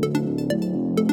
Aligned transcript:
Música 0.00 1.07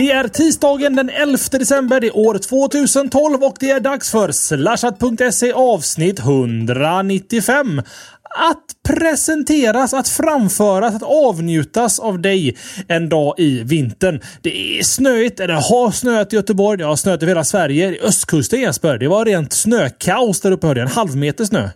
Det 0.00 0.10
är 0.10 0.28
tisdagen 0.28 0.96
den 0.96 1.10
11 1.10 1.38
december, 1.50 2.00
det 2.00 2.06
är 2.06 2.16
år 2.16 2.38
2012 2.38 3.42
och 3.42 3.56
det 3.60 3.70
är 3.70 3.80
dags 3.80 4.10
för 4.10 4.32
slashat.se 4.32 5.52
avsnitt 5.52 6.18
195. 6.18 7.82
Att 8.22 8.64
presenteras, 8.88 9.94
att 9.94 10.08
framföras, 10.08 10.94
att 10.94 11.02
avnjutas 11.02 11.98
av 11.98 12.20
dig 12.20 12.56
en 12.88 13.08
dag 13.08 13.34
i 13.38 13.62
vintern. 13.62 14.20
Det 14.42 14.78
är 14.78 14.82
snöigt, 14.82 15.40
eller 15.40 15.54
har 15.54 15.90
snöat 15.90 16.32
i 16.32 16.36
Göteborg, 16.36 16.78
det 16.78 16.84
har 16.84 16.96
snöat 16.96 17.22
över 17.22 17.30
hela 17.30 17.44
Sverige. 17.44 17.98
Östkusten 18.02 18.60
Jesper, 18.60 18.98
det 18.98 19.08
var 19.08 19.24
rent 19.24 19.52
snökaos 19.52 20.40
där 20.40 20.52
uppe 20.52 20.66
hörde 20.66 20.80
jag. 20.80 20.88
En 20.88 20.94
halv 20.94 21.16
meter 21.16 21.44
snö. 21.44 21.68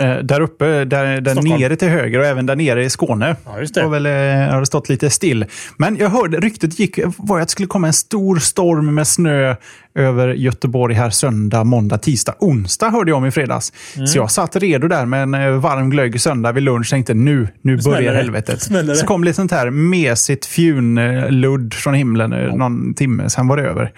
Eh, 0.00 0.18
där 0.18 0.40
uppe, 0.40 0.84
där, 0.84 1.20
där 1.20 1.58
nere 1.58 1.76
till 1.76 1.88
höger 1.88 2.18
och 2.18 2.26
även 2.26 2.46
där 2.46 2.56
nere 2.56 2.84
i 2.84 2.90
Skåne. 2.90 3.36
Ja, 3.44 3.60
just 3.60 3.74
det. 3.74 3.82
Har, 3.82 3.88
väl, 3.88 4.06
eh, 4.06 4.52
har 4.52 4.60
det 4.60 4.66
stått 4.66 4.88
lite 4.88 5.10
still. 5.10 5.44
Men 5.76 5.96
jag 5.96 6.08
hörde, 6.08 6.40
ryktet 6.40 6.78
gick 6.78 6.98
var 7.16 7.40
att 7.40 7.48
det 7.48 7.52
skulle 7.52 7.68
komma 7.68 7.86
en 7.86 7.92
stor 7.92 8.36
storm 8.36 8.94
med 8.94 9.06
snö 9.06 9.56
över 9.94 10.28
Göteborg 10.28 10.94
här 10.94 11.10
söndag, 11.10 11.64
måndag, 11.64 11.98
tisdag, 11.98 12.34
onsdag 12.38 12.90
hörde 12.90 13.10
jag 13.10 13.18
om 13.18 13.26
i 13.26 13.30
fredags. 13.30 13.72
Mm. 13.94 14.06
Så 14.06 14.18
jag 14.18 14.30
satt 14.30 14.56
redo 14.56 14.88
där 14.88 15.06
med 15.06 15.22
en 15.22 15.34
eh, 15.34 15.50
varm 15.50 15.90
glögg 15.90 16.20
söndag 16.20 16.52
vid 16.52 16.62
lunch 16.62 16.90
tänkte 16.90 17.14
nu, 17.14 17.48
nu 17.62 17.78
smäller 17.78 17.98
börjar 17.98 18.12
det. 18.12 18.18
helvetet. 18.18 18.62
Smäller. 18.62 18.94
Så 18.94 19.06
kom 19.06 19.24
lite 19.24 19.36
sånt 19.36 19.52
här 19.52 19.70
mesigt 19.70 20.46
fjunludd 20.46 21.74
från 21.74 21.94
himlen 21.94 22.32
eh, 22.32 22.54
någon 22.54 22.94
timme, 22.94 23.30
sen 23.30 23.48
var 23.48 23.56
det 23.56 23.62
över. 23.62 23.92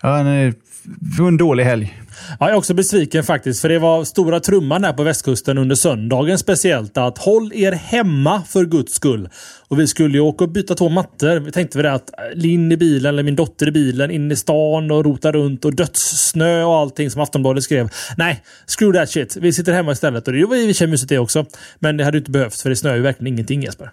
Ja, 0.00 0.18
en, 0.18 0.54
en 1.18 1.36
dålig 1.36 1.64
helg. 1.64 1.98
Ja, 2.28 2.46
jag 2.46 2.50
är 2.50 2.56
också 2.56 2.74
besviken 2.74 3.24
faktiskt, 3.24 3.60
för 3.60 3.68
det 3.68 3.78
var 3.78 4.04
stora 4.04 4.40
trumman 4.40 4.84
här 4.84 4.92
på 4.92 5.02
västkusten 5.02 5.58
under 5.58 5.76
söndagen 5.76 6.38
speciellt 6.38 6.98
att 6.98 7.18
håll 7.18 7.52
er 7.54 7.72
hemma 7.72 8.42
för 8.42 8.64
guds 8.64 8.94
skull. 8.94 9.28
Och 9.68 9.80
vi 9.80 9.86
skulle 9.86 10.14
ju 10.14 10.20
åka 10.20 10.44
och 10.44 10.50
byta 10.50 10.74
två 10.74 10.88
mattor. 10.88 11.40
Vi 11.40 11.52
tänkte 11.52 11.78
väl 11.78 11.84
det 11.84 11.92
att 11.92 12.10
äh, 12.10 12.24
Linn 12.34 12.72
i 12.72 12.76
bilen, 12.76 13.08
eller 13.08 13.22
min 13.22 13.36
dotter 13.36 13.68
i 13.68 13.70
bilen, 13.70 14.10
in 14.10 14.32
i 14.32 14.36
stan 14.36 14.90
och 14.90 15.04
rota 15.04 15.32
runt 15.32 15.64
och 15.64 15.74
dödssnö 15.74 16.64
och 16.64 16.74
allting 16.74 17.10
som 17.10 17.22
Aftonbladet 17.22 17.64
skrev. 17.64 17.88
Nej, 18.16 18.42
screw 18.66 18.98
that 18.98 19.10
shit. 19.10 19.36
Vi 19.36 19.52
sitter 19.52 19.72
hemma 19.72 19.92
istället 19.92 20.26
och 20.26 20.32
det 20.32 20.44
var 20.44 20.56
i 20.56 20.62
och 20.62 20.66
för 20.66 20.72
sig 20.72 20.86
mysigt 20.86 21.08
det 21.08 21.18
också. 21.18 21.46
Men 21.78 21.96
det 21.96 22.04
hade 22.04 22.16
ju 22.16 22.20
inte 22.20 22.30
behövts 22.30 22.62
för 22.62 22.70
det 22.70 22.76
snöar 22.76 22.96
ju 22.96 23.02
verkligen 23.02 23.34
ingenting 23.34 23.62
Jesper. 23.62 23.90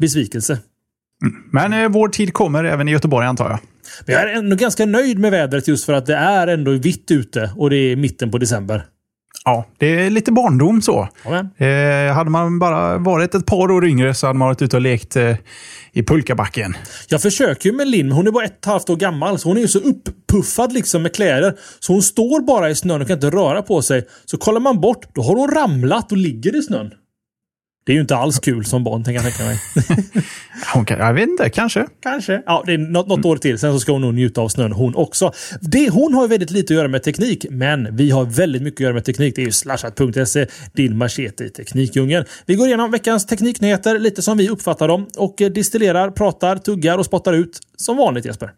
Besvikelse. 0.00 0.58
Men 1.52 1.72
eh, 1.72 1.88
vår 1.88 2.08
tid 2.08 2.32
kommer 2.32 2.64
även 2.64 2.88
i 2.88 2.92
Göteborg 2.92 3.26
antar 3.26 3.50
jag. 3.50 3.58
Men 4.06 4.14
jag 4.14 4.30
är 4.30 4.36
ändå 4.36 4.56
ganska 4.56 4.86
nöjd 4.86 5.18
med 5.18 5.30
vädret 5.30 5.68
just 5.68 5.84
för 5.84 5.92
att 5.92 6.06
det 6.06 6.14
är 6.14 6.46
ändå 6.46 6.70
vitt 6.70 7.10
ute 7.10 7.50
och 7.56 7.70
det 7.70 7.76
är 7.76 7.96
mitten 7.96 8.30
på 8.30 8.38
december. 8.38 8.84
Ja, 9.44 9.66
det 9.78 9.86
är 9.86 10.10
lite 10.10 10.32
barndom 10.32 10.82
så. 10.82 11.08
Ja, 11.24 11.66
Eh, 11.66 12.14
hade 12.14 12.30
man 12.30 12.58
bara 12.58 12.98
varit 12.98 13.34
ett 13.34 13.46
par 13.46 13.70
år 13.70 13.86
yngre 13.86 14.14
så 14.14 14.26
hade 14.26 14.38
man 14.38 14.48
varit 14.48 14.62
ute 14.62 14.76
och 14.76 14.82
lekt 14.82 15.16
eh, 15.16 15.36
i 15.92 16.02
pulkabacken. 16.02 16.76
Jag 17.08 17.22
försöker 17.22 17.70
ju 17.70 17.76
med 17.76 17.88
Linn, 17.88 18.12
hon 18.12 18.26
är 18.26 18.30
bara 18.30 18.44
ett 18.44 18.50
och 18.52 18.58
ett 18.58 18.66
halvt 18.66 18.90
år 18.90 18.96
gammal. 18.96 19.38
Så 19.38 19.48
hon 19.48 19.56
är 19.56 19.60
ju 19.60 19.68
så 19.68 19.78
upppuffad 19.78 20.72
liksom 20.72 21.02
med 21.02 21.14
kläder. 21.14 21.54
Så 21.80 21.92
hon 21.92 22.02
står 22.02 22.40
bara 22.40 22.70
i 22.70 22.74
snön 22.74 23.00
och 23.00 23.06
kan 23.06 23.16
inte 23.16 23.30
röra 23.30 23.62
på 23.62 23.82
sig. 23.82 24.06
Så 24.24 24.36
kollar 24.36 24.60
man 24.60 24.80
bort, 24.80 25.14
då 25.14 25.22
har 25.22 25.36
hon 25.36 25.50
ramlat 25.50 26.12
och 26.12 26.18
ligger 26.18 26.56
i 26.56 26.62
snön. 26.62 26.90
Det 27.84 27.92
är 27.92 27.94
ju 27.94 28.00
inte 28.00 28.16
alls 28.16 28.38
kul 28.38 28.64
som 28.64 28.84
barn, 28.84 29.04
tänker 29.04 29.24
jag 29.24 29.34
tänka 29.34 29.44
mig. 29.44 29.58
Hon 30.74 30.84
kan, 30.84 30.98
jag 30.98 31.14
vet 31.14 31.28
inte, 31.28 31.50
kanske. 31.50 31.86
Kanske. 32.02 32.42
Ja, 32.46 32.62
det 32.66 32.72
är 32.72 32.78
något, 32.78 33.08
något 33.08 33.24
år 33.24 33.36
till. 33.36 33.58
Sen 33.58 33.72
så 33.72 33.80
ska 33.80 33.92
hon 33.92 34.00
nog 34.00 34.14
njuta 34.14 34.40
av 34.40 34.48
snön 34.48 34.72
hon 34.72 34.94
också. 34.94 35.32
Det, 35.60 35.90
hon 35.90 36.14
har 36.14 36.28
väldigt 36.28 36.50
lite 36.50 36.74
att 36.74 36.76
göra 36.76 36.88
med 36.88 37.02
teknik, 37.02 37.46
men 37.50 37.96
vi 37.96 38.10
har 38.10 38.24
väldigt 38.24 38.62
mycket 38.62 38.76
att 38.76 38.82
göra 38.82 38.94
med 38.94 39.04
teknik. 39.04 39.36
Det 39.36 39.42
är 39.42 39.46
ju 39.46 39.52
slashat.se, 39.52 40.46
din 40.72 40.96
machete 40.96 41.44
i 41.44 41.50
teknikdjungeln. 41.50 42.24
Vi 42.46 42.54
går 42.54 42.66
igenom 42.66 42.90
veckans 42.90 43.26
tekniknyheter 43.26 43.98
lite 43.98 44.22
som 44.22 44.38
vi 44.38 44.48
uppfattar 44.48 44.88
dem 44.88 45.06
och 45.16 45.42
eh, 45.42 45.50
distillerar, 45.50 46.10
pratar, 46.10 46.56
tuggar 46.56 46.98
och 46.98 47.06
spottar 47.06 47.32
ut 47.32 47.58
som 47.76 47.96
vanligt 47.96 48.24
Jesper. 48.24 48.50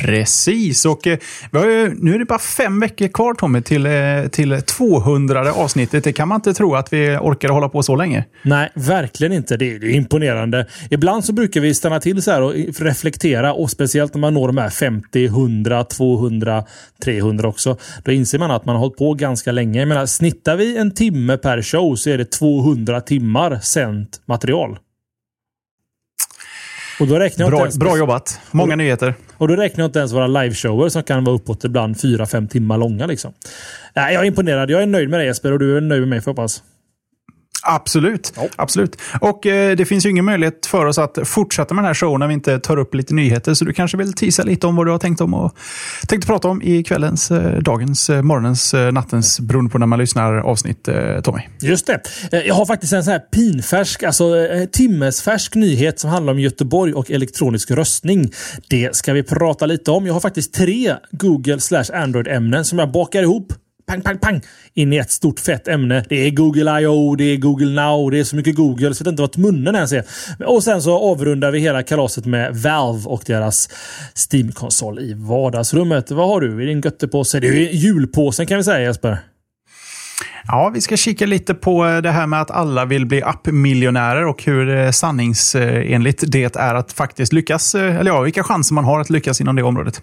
Precis, 0.00 0.84
och 0.84 1.06
eh, 1.06 1.18
vi 1.50 1.58
har 1.58 1.66
ju, 1.66 1.94
nu 1.94 2.14
är 2.14 2.18
det 2.18 2.24
bara 2.24 2.38
fem 2.38 2.80
veckor 2.80 3.08
kvar 3.08 3.34
Tommy 3.34 3.62
till, 3.62 3.86
eh, 3.86 3.92
till 4.30 4.62
200 4.62 5.52
avsnittet. 5.52 6.04
Det 6.04 6.12
kan 6.12 6.28
man 6.28 6.36
inte 6.36 6.54
tro 6.54 6.74
att 6.74 6.92
vi 6.92 7.16
orkar 7.20 7.48
hålla 7.48 7.68
på 7.68 7.82
så 7.82 7.96
länge. 7.96 8.24
Nej, 8.42 8.70
verkligen 8.74 9.32
inte. 9.32 9.56
Det 9.56 9.74
är 9.74 9.78
det 9.78 9.86
är 9.86 9.90
imponerande. 9.90 10.66
Ibland 10.90 11.24
så 11.24 11.32
brukar 11.32 11.60
vi 11.60 11.74
stanna 11.74 12.00
till 12.00 12.22
så 12.22 12.30
här 12.30 12.42
och 12.42 12.54
reflektera 12.78 13.52
och 13.52 13.70
speciellt 13.70 14.14
när 14.14 14.20
man 14.20 14.34
når 14.34 14.46
de 14.46 14.58
här 14.58 14.70
50, 14.70 15.26
100, 15.26 15.84
200, 15.84 16.64
300 17.04 17.48
också. 17.48 17.76
Då 18.04 18.12
inser 18.12 18.38
man 18.38 18.50
att 18.50 18.64
man 18.64 18.74
har 18.74 18.80
hållit 18.80 18.96
på 18.96 19.14
ganska 19.14 19.52
länge. 19.52 19.78
Jag 19.78 19.88
menar, 19.88 20.06
snittar 20.06 20.56
vi 20.56 20.76
en 20.76 20.94
timme 20.94 21.36
per 21.36 21.62
show 21.62 21.96
så 21.96 22.10
är 22.10 22.18
det 22.18 22.30
200 22.30 23.00
timmar 23.00 23.58
sänt 23.62 24.20
material. 24.26 24.78
Och 27.00 27.06
då 27.06 27.18
räknar 27.18 27.50
Bra, 27.50 27.60
ens, 27.60 27.78
bra 27.78 27.98
jobbat. 27.98 28.40
Många 28.50 28.76
nyheter. 28.76 29.14
och 29.36 29.48
då 29.48 29.56
räknar 29.56 29.82
jag 29.82 29.88
inte 29.88 29.98
ens 29.98 30.12
våra 30.12 30.26
liveshower 30.26 30.88
som 30.88 31.02
kan 31.02 31.24
vara 31.24 31.36
uppåt 31.36 31.64
ibland 31.64 31.96
4-5 31.96 32.48
timmar 32.48 32.78
långa. 32.78 33.06
Liksom. 33.06 33.32
Nej, 33.94 34.14
jag 34.14 34.22
är 34.22 34.26
imponerad. 34.26 34.70
Jag 34.70 34.82
är 34.82 34.86
nöjd 34.86 35.08
med 35.08 35.20
dig 35.20 35.26
Jesper 35.26 35.52
och 35.52 35.58
du 35.58 35.76
är 35.76 35.80
nöjd 35.80 36.00
med 36.00 36.08
mig 36.08 36.20
får 36.20 36.30
jag 36.30 36.34
hoppas. 36.34 36.62
Absolut. 37.62 38.32
Ja. 38.36 38.48
Absolut. 38.56 38.96
Och 39.20 39.46
eh, 39.46 39.76
det 39.76 39.84
finns 39.84 40.06
ju 40.06 40.10
ingen 40.10 40.24
möjlighet 40.24 40.66
för 40.66 40.86
oss 40.86 40.98
att 40.98 41.18
fortsätta 41.24 41.74
med 41.74 41.84
den 41.84 41.86
här 41.86 41.94
showen 41.94 42.20
när 42.20 42.26
vi 42.26 42.34
inte 42.34 42.58
tar 42.58 42.76
upp 42.76 42.94
lite 42.94 43.14
nyheter. 43.14 43.54
Så 43.54 43.64
du 43.64 43.72
kanske 43.72 43.96
vill 43.96 44.12
tisa 44.12 44.42
lite 44.42 44.66
om 44.66 44.76
vad 44.76 44.86
du 44.86 44.90
har 44.90 44.98
tänkt 44.98 45.20
om 45.20 45.34
och 45.34 45.56
tänkt 46.08 46.26
prata 46.26 46.48
om 46.48 46.62
i 46.62 46.84
kvällens, 46.84 47.30
eh, 47.30 47.58
dagens, 47.58 48.10
eh, 48.10 48.22
morgonens, 48.22 48.74
eh, 48.74 48.92
nattens, 48.92 49.40
beroende 49.40 49.70
på 49.70 49.78
när 49.78 49.86
man 49.86 49.98
lyssnar, 49.98 50.34
avsnitt, 50.34 50.88
eh, 50.88 51.20
Tommy. 51.24 51.40
Just 51.60 51.86
det. 51.86 52.00
Eh, 52.32 52.40
Jag 52.40 52.54
har 52.54 52.66
faktiskt 52.66 52.92
en 52.92 53.04
sån 53.04 53.12
här 53.12 53.20
pinfärsk, 53.20 54.02
alltså 54.02 54.24
timmesfärsk 54.72 55.54
nyhet 55.54 56.00
som 56.00 56.10
handlar 56.10 56.32
om 56.32 56.38
Göteborg 56.40 56.92
och 56.94 57.10
elektronisk 57.10 57.70
röstning. 57.70 58.32
Det 58.70 58.96
ska 58.96 59.12
vi 59.12 59.22
prata 59.22 59.66
lite 59.66 59.90
om. 59.90 60.06
Jag 60.06 60.12
har 60.14 60.20
faktiskt 60.20 60.54
tre 60.54 60.94
Google 61.10 61.60
slash 61.60 61.84
Android-ämnen 61.94 62.64
som 62.64 62.78
jag 62.78 62.92
bakar 62.92 63.22
ihop 63.22 63.52
pang, 63.86 64.00
pang, 64.00 64.18
pang 64.18 64.40
in 64.74 64.92
i 64.92 64.96
ett 64.96 65.10
stort 65.10 65.40
fett 65.40 65.68
ämne. 65.68 66.04
Det 66.08 66.26
är 66.26 66.30
Google 66.30 66.80
I.O., 66.80 67.16
det 67.16 67.24
är 67.24 67.36
Google 67.36 67.82
Now, 67.82 68.10
det 68.10 68.18
är 68.18 68.24
så 68.24 68.36
mycket 68.36 68.56
Google 68.56 68.94
så 68.94 69.00
jag 69.02 69.04
vet 69.04 69.12
inte 69.12 69.22
vart 69.22 69.36
munnen 69.36 69.74
ens 69.74 69.92
är. 69.92 70.04
Och 70.46 70.64
sen 70.64 70.82
så 70.82 70.98
avrundar 70.98 71.50
vi 71.50 71.58
hela 71.58 71.82
kalaset 71.82 72.26
med 72.26 72.56
Valve 72.56 73.02
och 73.04 73.22
deras 73.26 73.68
Steam-konsol 74.14 74.98
i 74.98 75.14
vardagsrummet. 75.14 76.10
Vad 76.10 76.28
har 76.28 76.40
du 76.40 76.62
i 76.62 76.66
din 76.66 76.80
göttepåse? 76.80 77.40
Det 77.40 77.46
är 77.46 77.72
julpåsen 77.72 78.46
kan 78.46 78.56
vi 78.56 78.64
säga 78.64 78.80
Jesper. 78.80 79.18
Ja, 80.46 80.70
vi 80.74 80.80
ska 80.80 80.96
kika 80.96 81.26
lite 81.26 81.54
på 81.54 81.86
eh, 81.86 81.98
det 81.98 82.10
här 82.10 82.26
med 82.26 82.40
att 82.40 82.50
alla 82.50 82.84
vill 82.84 83.06
bli 83.06 83.22
appmiljonärer 83.22 84.26
och 84.26 84.42
hur 84.44 84.76
eh, 84.76 84.90
sanningsenligt 84.90 86.24
det 86.26 86.56
är 86.56 86.74
att 86.74 86.92
faktiskt 86.92 87.32
lyckas, 87.32 87.74
eh, 87.74 87.96
eller 87.96 88.10
ja, 88.10 88.20
vilka 88.20 88.42
chanser 88.42 88.74
man 88.74 88.84
har 88.84 89.00
att 89.00 89.10
lyckas 89.10 89.40
inom 89.40 89.56
det 89.56 89.62
området. 89.62 90.02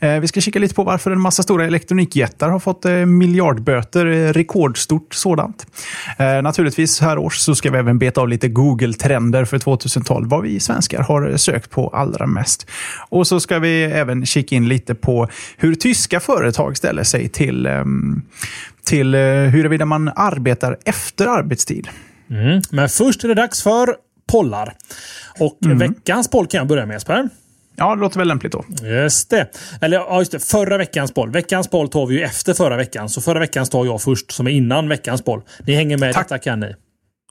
Eh, 0.00 0.20
Vi 0.20 0.28
ska 0.28 0.40
kika 0.40 0.58
lite 0.58 0.74
på 0.74 0.82
varför 0.84 1.10
en 1.10 1.20
massa 1.20 1.42
stora 1.42 1.66
elektronikjättar 1.66 2.48
har 2.48 2.58
fått 2.58 2.84
miljardböter, 3.06 4.32
rekordstort 4.32 5.14
sådant. 5.14 5.66
Naturligtvis 6.42 7.00
här 7.00 7.18
års 7.18 7.36
så 7.38 7.54
ska 7.54 7.70
vi 7.70 7.78
även 7.78 7.98
beta 7.98 8.20
av 8.20 8.28
lite 8.28 8.48
Google-trender 8.48 9.44
för 9.44 9.58
2012, 9.58 10.28
vad 10.28 10.42
vi 10.42 10.60
svenskar 10.60 11.02
har 11.02 11.36
sökt 11.36 11.70
på 11.70 11.88
allra 11.88 12.26
mest. 12.26 12.66
Och 13.08 13.26
så 13.26 13.40
ska 13.40 13.58
vi 13.58 13.84
även 13.84 14.26
kika 14.26 14.56
in 14.56 14.68
lite 14.68 14.94
på 14.94 15.28
hur 15.56 15.74
tyska 15.74 16.20
företag 16.20 16.76
ställer 16.76 17.02
sig 17.02 17.28
till 17.28 17.66
ehm, 17.66 18.22
till 18.86 19.14
eh, 19.14 19.20
huruvida 19.20 19.84
man 19.84 20.08
arbetar 20.16 20.78
efter 20.84 21.26
arbetstid. 21.26 21.88
Mm. 22.30 22.62
Men 22.70 22.88
först 22.88 23.24
är 23.24 23.28
det 23.28 23.34
dags 23.34 23.62
för 23.62 23.96
pollar. 24.32 24.74
Och 25.38 25.58
veckans 25.60 26.30
poll 26.30 26.46
kan 26.46 26.58
jag 26.58 26.66
börja 26.66 26.86
med 26.86 26.94
Jesper. 26.94 27.28
Ja, 27.76 27.94
det 27.94 28.00
låter 28.00 28.18
väl 28.18 28.28
lämpligt 28.28 28.52
då. 28.52 28.64
Just 28.82 29.30
det. 29.30 29.46
Eller 29.80 29.96
ja, 29.96 30.18
just 30.18 30.32
det. 30.32 30.38
Förra 30.38 30.78
veckans 30.78 31.12
poll. 31.14 31.30
Veckans 31.30 31.68
poll 31.68 31.88
tar 31.88 32.06
vi 32.06 32.14
ju 32.14 32.22
efter 32.22 32.54
förra 32.54 32.76
veckan. 32.76 33.08
Så 33.08 33.20
förra 33.20 33.38
veckans 33.38 33.70
tar 33.70 33.84
jag 33.84 34.02
först, 34.02 34.32
som 34.32 34.46
är 34.46 34.50
innan 34.50 34.88
veckans 34.88 35.22
poll. 35.22 35.42
Ni 35.66 35.74
hänger 35.74 35.98
med, 35.98 36.14
Tack. 36.14 36.28
detta 36.28 36.38
kan 36.38 36.60
ni. 36.60 36.74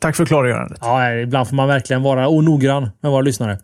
Tack 0.02 0.16
för 0.16 0.26
klargörandet. 0.26 0.78
Ja, 0.82 1.14
ibland 1.14 1.48
får 1.48 1.56
man 1.56 1.68
verkligen 1.68 2.02
vara 2.02 2.30
onoggrann 2.30 2.90
med 3.02 3.12
våra 3.12 3.22
lyssnare. 3.22 3.60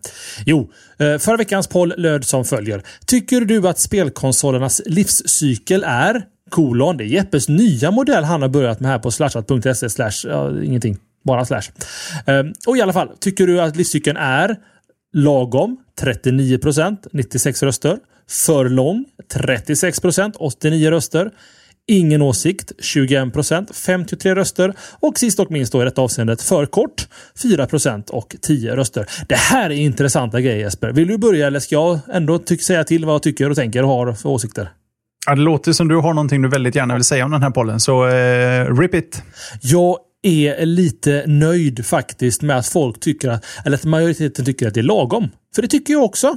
Jo, 0.46 0.70
eh, 0.98 1.18
förra 1.18 1.36
veckans 1.36 1.66
poll 1.66 1.94
löd 1.96 2.24
som 2.24 2.44
följer. 2.44 2.82
Tycker 3.06 3.40
du 3.40 3.68
att 3.68 3.78
spelkonsolernas 3.78 4.82
livscykel 4.86 5.84
är 5.86 6.22
kolon? 6.52 6.96
Det 6.96 7.04
är 7.04 7.06
Jeppes 7.06 7.48
nya 7.48 7.90
modell 7.90 8.24
han 8.24 8.42
har 8.42 8.48
börjat 8.48 8.80
med 8.80 8.90
här 8.90 8.98
på 8.98 9.10
slashat.se 9.10 9.90
slash 9.90 10.10
ja, 10.24 10.62
ingenting. 10.62 10.96
Bara 11.24 11.44
slash. 11.44 11.62
Ehm, 12.26 12.52
Och 12.66 12.76
i 12.76 12.80
alla 12.80 12.92
fall, 12.92 13.08
tycker 13.20 13.46
du 13.46 13.60
att 13.60 13.76
livscykeln 13.76 14.16
är 14.16 14.56
Lagom 15.12 15.76
39% 16.00 16.96
96 17.12 17.62
röster. 17.62 17.98
För 18.46 18.68
lång 18.68 19.04
36% 19.34 20.32
89 20.38 20.90
röster. 20.90 21.30
Ingen 21.86 22.22
åsikt 22.22 22.72
21% 22.94 23.72
53 23.74 24.34
röster. 24.34 24.74
Och 25.00 25.18
sist 25.18 25.40
och 25.40 25.50
minst 25.50 25.72
då 25.72 25.82
i 25.82 25.84
detta 25.84 26.02
avseendet 26.02 26.42
för 26.42 26.66
kort 26.66 27.08
4% 27.42 28.10
och 28.10 28.36
10 28.42 28.76
röster. 28.76 29.06
Det 29.28 29.34
här 29.34 29.70
är 29.70 29.74
intressanta 29.74 30.40
grejer 30.40 30.58
Jesper. 30.58 30.92
Vill 30.92 31.08
du 31.08 31.18
börja 31.18 31.46
eller 31.46 31.60
ska 31.60 31.74
jag 31.74 31.98
ändå 32.12 32.38
säga 32.60 32.84
till 32.84 33.04
vad 33.04 33.14
jag 33.14 33.22
tycker 33.22 33.50
och 33.50 33.56
tänker 33.56 33.82
och 33.82 33.88
har 33.88 34.12
för 34.12 34.28
åsikter? 34.28 34.70
Ja, 35.26 35.34
det 35.34 35.40
låter 35.40 35.72
som 35.72 35.88
du 35.88 35.96
har 35.96 36.14
någonting 36.14 36.42
du 36.42 36.48
väldigt 36.48 36.74
gärna 36.74 36.94
vill 36.94 37.04
säga 37.04 37.24
om 37.24 37.30
den 37.30 37.42
här 37.42 37.50
pollen, 37.50 37.80
så 37.80 38.08
eh, 38.08 38.76
rip 38.78 38.94
it! 38.94 39.22
Jag 39.60 39.98
är 40.22 40.66
lite 40.66 41.24
nöjd 41.26 41.86
faktiskt 41.86 42.42
med 42.42 42.56
att 42.56 42.66
folk 42.66 43.00
tycker 43.00 43.28
att, 43.28 43.44
eller 43.64 43.76
att 43.76 43.84
majoriteten 43.84 44.44
tycker 44.44 44.68
att 44.68 44.74
det 44.74 44.80
är 44.80 44.84
lagom. 44.84 45.28
För 45.54 45.62
det 45.62 45.68
tycker 45.68 45.92
jag 45.92 46.04
också. 46.04 46.36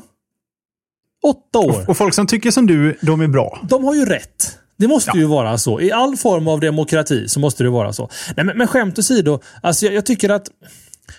Åtta 1.24 1.60
år. 1.60 1.82
Och, 1.82 1.90
och 1.90 1.98
folk 1.98 2.14
som 2.14 2.28
tycker 2.28 2.52
som 2.52 2.68
du, 2.68 2.98
de 3.02 3.22
är 3.22 3.28
bra. 3.28 3.60
De 3.70 3.84
har 3.84 3.96
ju 3.96 4.06
rätt. 4.06 4.58
Det 4.78 4.88
måste 4.88 5.12
ja. 5.14 5.18
ju 5.18 5.26
vara 5.26 5.58
så. 5.58 5.82
I 5.82 5.92
all 5.92 6.18
form 6.18 6.48
av 6.48 6.60
demokrati 6.60 7.28
så 7.28 7.40
måste 7.40 7.64
det 7.64 7.70
vara 7.70 7.94
så. 7.94 8.10
Nej, 8.36 8.46
men, 8.46 8.58
men 8.58 8.68
skämt 8.68 9.00
åsido, 9.00 9.40
alltså 9.62 9.86
jag, 9.86 9.96
jag 9.96 10.06
tycker 10.06 10.30
att 10.30 10.50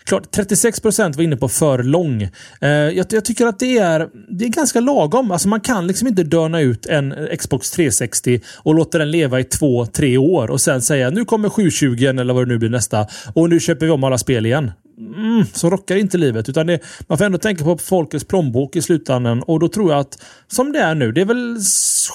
Klart, 0.07 0.31
36 0.31 0.81
procent 0.81 1.17
var 1.17 1.23
inne 1.25 1.37
på 1.37 1.49
för 1.49 1.83
lång. 1.83 2.23
Eh, 2.61 2.69
jag, 2.69 3.07
jag, 3.11 3.25
tycker 3.25 3.47
att 3.47 3.59
det 3.59 3.79
är, 3.79 4.09
det 4.29 4.45
är 4.45 4.49
ganska 4.49 4.81
lagom. 4.81 5.31
Alltså 5.31 5.49
man 5.49 5.61
kan 5.61 5.87
liksom 5.87 6.09
inte 6.09 6.23
döna 6.23 6.61
ut 6.61 6.87
en 6.87 7.15
Xbox 7.39 7.71
360 7.71 8.41
och 8.57 8.75
låta 8.75 8.99
den 8.99 9.11
leva 9.11 9.41
i 9.41 9.45
två, 9.45 9.87
tre 9.87 10.19
år 10.19 10.51
och 10.51 10.61
sen 10.61 10.83
säga 10.83 11.11
nu 11.11 11.25
kommer 11.25 11.49
720 11.49 12.05
eller 12.05 12.35
vad 12.35 12.47
det 12.47 12.53
nu 12.53 12.59
blir 12.59 12.69
nästa 12.69 13.07
och 13.35 13.51
nu 13.51 13.61
köper 13.61 13.87
vi 13.87 13.93
om 13.93 14.05
alla 14.05 14.19
spel 14.19 14.47
igen. 14.47 14.73
Mm, 14.99 15.45
så 15.53 15.71
rockar 15.71 15.97
inte 15.97 16.19
livet. 16.19 16.49
Utan 16.49 16.67
det, 16.67 16.81
man 17.07 17.19
får 17.19 17.25
ändå 17.25 17.39
tänka 17.39 17.65
på 17.65 17.79
folkets 17.79 18.25
plånbok 18.25 18.77
i 18.77 18.83
slutändan 18.83 19.43
och 19.43 19.61
då 19.61 19.69
tror 19.69 19.93
jag 19.93 20.01
att 20.01 20.23
som 20.49 20.73
det 20.73 20.79
är 20.79 20.95
nu, 20.95 21.13
det 21.13 21.21
är 21.21 21.25
väl 21.25 21.59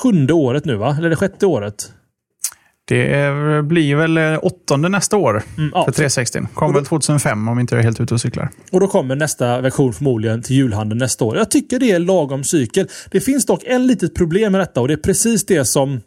sjunde 0.04 0.34
året 0.34 0.66
nu 0.66 0.76
va? 0.76 0.96
Eller 1.00 1.10
det 1.10 1.16
sjätte 1.16 1.46
året? 1.46 1.92
Det 2.86 3.66
blir 3.66 3.96
väl 3.96 4.18
eh, 4.18 4.40
åttonde 4.42 4.90
nästa 4.90 5.18
år 5.18 5.44
mm, 5.58 5.72
ja. 5.74 5.86
för 5.86 5.92
360. 5.92 6.40
Kommer 6.54 6.74
väl 6.74 6.86
2005 6.86 7.48
om 7.48 7.60
inte 7.60 7.76
jag 7.76 7.80
är 7.80 7.84
helt 7.84 8.02
ute 8.02 8.14
och 8.14 8.22
cyklar. 8.22 8.50
Och 8.72 8.80
då 8.80 8.88
kommer 8.88 9.16
nästa 9.16 9.62
version 9.62 9.94
förmodligen 9.94 10.42
till 10.42 10.56
julhandeln 10.56 11.00
nästa 11.00 11.26
år. 11.26 11.38
Jag 11.38 11.52
tycker 11.52 11.80
det 11.80 11.92
är 11.92 12.00
lagom 12.00 12.44
cykel. 12.44 12.88
Det 13.12 13.22
finns 13.22 13.46
dock 13.46 13.64
en 13.64 13.88
litet 13.88 14.16
problem 14.16 14.52
med 14.52 14.62
detta 14.62 14.82
och 14.82 14.88
det 14.88 14.94
är 14.94 14.98
precis 14.98 15.46
det 15.46 15.66
som 15.66 16.02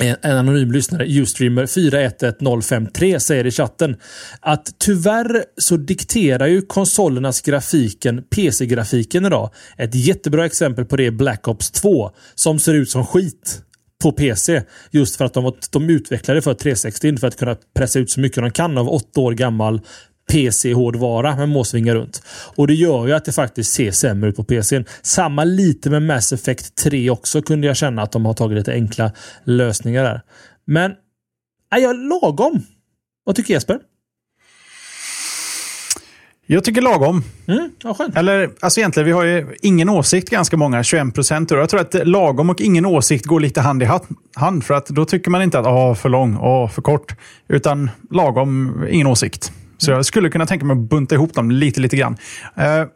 en 0.00 0.38
anonym 0.38 0.72
lyssnare, 0.72 1.06
Ustreamer 1.06 1.66
411053 1.66 3.20
säger 3.20 3.46
i 3.46 3.50
chatten 3.50 3.96
att 4.40 4.74
tyvärr 4.78 5.44
så 5.58 5.76
dikterar 5.76 6.46
ju 6.46 6.62
konsolernas 6.62 7.40
grafiken 7.40 8.22
PC-grafiken 8.22 9.26
idag. 9.26 9.50
Ett 9.76 9.94
jättebra 9.94 10.46
exempel 10.46 10.84
på 10.84 10.96
det 10.96 11.06
är 11.06 11.10
Black 11.10 11.48
Ops 11.48 11.70
2 11.70 12.10
som 12.34 12.58
ser 12.58 12.74
ut 12.74 12.90
som 12.90 13.06
skit 13.06 13.62
på 14.02 14.12
PC. 14.12 14.62
Just 14.90 15.16
för 15.16 15.24
att 15.24 15.34
de, 15.34 15.52
de 15.70 15.90
utvecklade 15.90 16.42
för 16.42 16.54
360 16.54 17.16
för 17.16 17.26
att 17.26 17.36
kunna 17.36 17.56
pressa 17.74 17.98
ut 17.98 18.10
så 18.10 18.20
mycket 18.20 18.42
de 18.42 18.50
kan 18.50 18.78
av 18.78 18.88
åtta 18.88 19.20
år 19.20 19.32
gammal 19.32 19.80
PC-hårdvara 20.30 21.36
med 21.36 21.48
måsvingar 21.48 21.94
runt. 21.94 22.22
Och 22.56 22.66
det 22.66 22.74
gör 22.74 23.06
ju 23.06 23.12
att 23.12 23.24
det 23.24 23.32
faktiskt 23.32 23.72
ser 23.72 23.90
sämre 23.90 24.30
ut 24.30 24.36
på 24.36 24.44
PCn. 24.44 24.84
Samma 25.02 25.44
lite 25.44 25.90
med 25.90 26.02
Mass 26.02 26.32
Effect 26.32 26.74
3 26.74 27.10
också 27.10 27.42
kunde 27.42 27.66
jag 27.66 27.76
känna 27.76 28.02
att 28.02 28.12
de 28.12 28.24
har 28.24 28.34
tagit 28.34 28.58
lite 28.58 28.72
enkla 28.72 29.12
lösningar 29.44 30.04
där. 30.04 30.22
Men, 30.64 30.92
är 31.70 31.78
jag 31.78 31.96
lagom? 31.96 32.62
Vad 33.24 33.36
tycker 33.36 33.54
Jesper? 33.54 33.78
Jag 36.52 36.64
tycker 36.64 36.82
lagom. 36.82 37.22
Mm, 37.46 37.70
ja, 37.82 37.96
Eller, 38.14 38.50
alltså 38.60 38.80
egentligen, 38.80 39.06
vi 39.06 39.12
har 39.12 39.24
ju 39.24 39.56
ingen 39.62 39.88
åsikt 39.88 40.30
ganska 40.30 40.56
många, 40.56 40.82
21 40.82 41.14
procent. 41.14 41.50
Jag 41.50 41.68
tror 41.68 41.80
att 41.80 41.94
lagom 42.08 42.50
och 42.50 42.60
ingen 42.60 42.86
åsikt 42.86 43.26
går 43.26 43.40
lite 43.40 43.60
hand 43.60 43.82
i 43.82 43.88
hand. 44.36 44.64
För 44.64 44.74
att 44.74 44.86
då 44.86 45.04
tycker 45.04 45.30
man 45.30 45.42
inte 45.42 45.58
att 45.58 45.66
åh, 45.66 45.94
för 45.94 46.08
lång, 46.08 46.36
åh, 46.36 46.68
för 46.68 46.82
kort. 46.82 47.14
Utan 47.48 47.90
lagom, 48.10 48.84
ingen 48.90 49.06
åsikt. 49.06 49.52
Så 49.78 49.90
jag 49.90 50.06
skulle 50.06 50.30
kunna 50.30 50.46
tänka 50.46 50.64
mig 50.64 50.74
att 50.74 50.90
bunta 50.90 51.14
ihop 51.14 51.34
dem 51.34 51.50
lite, 51.50 51.80
lite 51.80 51.96
grann. 51.96 52.16
Uh, 52.58 52.88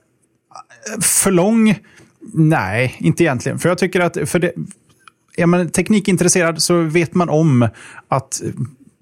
för 1.00 1.30
lång? 1.30 1.78
Nej, 2.32 2.96
inte 2.98 3.22
egentligen. 3.22 3.58
För 3.58 3.68
jag 3.68 3.78
tycker 3.78 4.00
att 4.00 4.18
för 4.28 4.38
det, 4.38 4.52
är 5.36 5.46
man 5.46 5.70
teknikintresserad 5.70 6.62
så 6.62 6.80
vet 6.80 7.14
man 7.14 7.28
om 7.28 7.68
att 8.08 8.42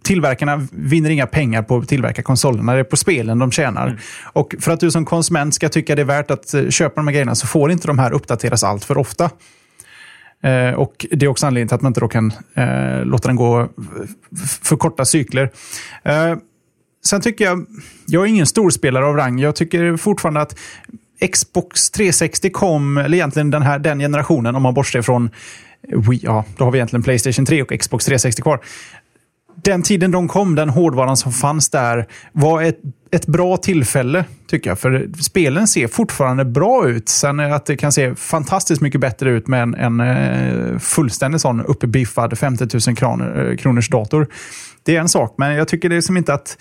tillverkarna 0.02 0.66
vinner 0.70 1.10
inga 1.10 1.26
pengar 1.26 1.62
på 1.62 1.76
att 1.76 1.88
tillverka 1.88 2.22
konsolerna. 2.22 2.72
Det 2.72 2.78
är 2.78 2.84
på 2.84 2.96
spelen 2.96 3.38
de 3.38 3.50
tjänar. 3.52 3.86
Mm. 3.86 3.98
Och 4.32 4.54
för 4.60 4.72
att 4.72 4.80
du 4.80 4.90
som 4.90 5.04
konsument 5.04 5.54
ska 5.54 5.68
tycka 5.68 5.94
det 5.94 6.02
är 6.02 6.06
värt 6.06 6.30
att 6.30 6.54
eh, 6.54 6.68
köpa 6.68 6.94
de 6.94 7.06
här 7.06 7.12
grejerna 7.12 7.34
så 7.34 7.46
får 7.46 7.70
inte 7.72 7.86
de 7.86 7.98
här 7.98 8.12
uppdateras 8.12 8.64
allt 8.64 8.84
för 8.84 8.98
ofta. 8.98 9.30
Eh, 10.42 10.74
och 10.74 11.06
Det 11.10 11.26
är 11.26 11.28
också 11.28 11.46
anledningen 11.46 11.68
till 11.68 11.74
att 11.74 11.82
man 11.82 11.90
inte 11.90 12.00
då 12.00 12.08
kan 12.08 12.32
eh, 12.54 13.04
låta 13.04 13.28
den 13.28 13.36
gå 13.36 13.68
för 14.62 14.76
korta 14.76 15.04
cykler. 15.04 15.50
Eh, 16.04 16.34
sen 17.04 17.20
tycker 17.20 17.44
jag, 17.44 17.66
jag 18.06 18.22
är 18.22 18.26
ingen 18.26 18.46
storspelare 18.46 19.04
av 19.04 19.16
rang. 19.16 19.38
Jag 19.38 19.56
tycker 19.56 19.96
fortfarande 19.96 20.40
att 20.40 20.58
Xbox 21.32 21.90
360 21.90 22.50
kom, 22.50 22.98
eller 22.98 23.14
egentligen 23.14 23.50
den, 23.50 23.62
här, 23.62 23.78
den 23.78 23.98
generationen, 23.98 24.54
om 24.54 24.62
man 24.62 24.74
bortser 24.74 25.02
från 25.02 25.30
Wii, 25.88 26.20
ja, 26.22 26.44
då 26.56 26.64
har 26.64 26.70
vi 26.72 26.78
egentligen 26.78 27.02
Playstation 27.02 27.46
3 27.46 27.62
och 27.62 27.80
Xbox 27.80 28.04
360 28.04 28.42
kvar 28.42 28.60
den 29.56 29.82
tiden 29.82 30.10
de 30.10 30.28
kom, 30.28 30.54
den 30.54 30.68
hårdvaran 30.68 31.16
som 31.16 31.32
fanns 31.32 31.70
där, 31.70 32.06
var 32.32 32.62
ett, 32.62 32.78
ett 33.10 33.26
bra 33.26 33.56
tillfälle, 33.56 34.24
tycker 34.46 34.70
jag. 34.70 34.78
För 34.78 35.10
spelen 35.22 35.66
ser 35.68 35.88
fortfarande 35.88 36.44
bra 36.44 36.88
ut. 36.88 37.08
Sen 37.08 37.40
att 37.40 37.66
det 37.66 37.76
kan 37.76 37.92
se 37.92 38.14
fantastiskt 38.14 38.82
mycket 38.82 39.00
bättre 39.00 39.30
ut 39.30 39.48
med 39.48 39.62
en, 39.62 39.74
en 39.74 40.00
eh, 40.00 40.78
fullständig 40.78 41.40
sån 41.40 41.60
uppbiffad 41.60 42.38
50 42.38 42.66
000 42.88 42.96
kronor, 42.96 43.50
eh, 43.50 43.56
kronors 43.56 43.88
dator. 43.88 44.26
Det 44.82 44.96
är 44.96 45.00
en 45.00 45.08
sak, 45.08 45.34
men 45.38 45.54
jag 45.54 45.68
tycker 45.68 45.88
det 45.88 45.96
är 45.96 46.00
som 46.00 46.16
inte 46.16 46.34
att... 46.34 46.58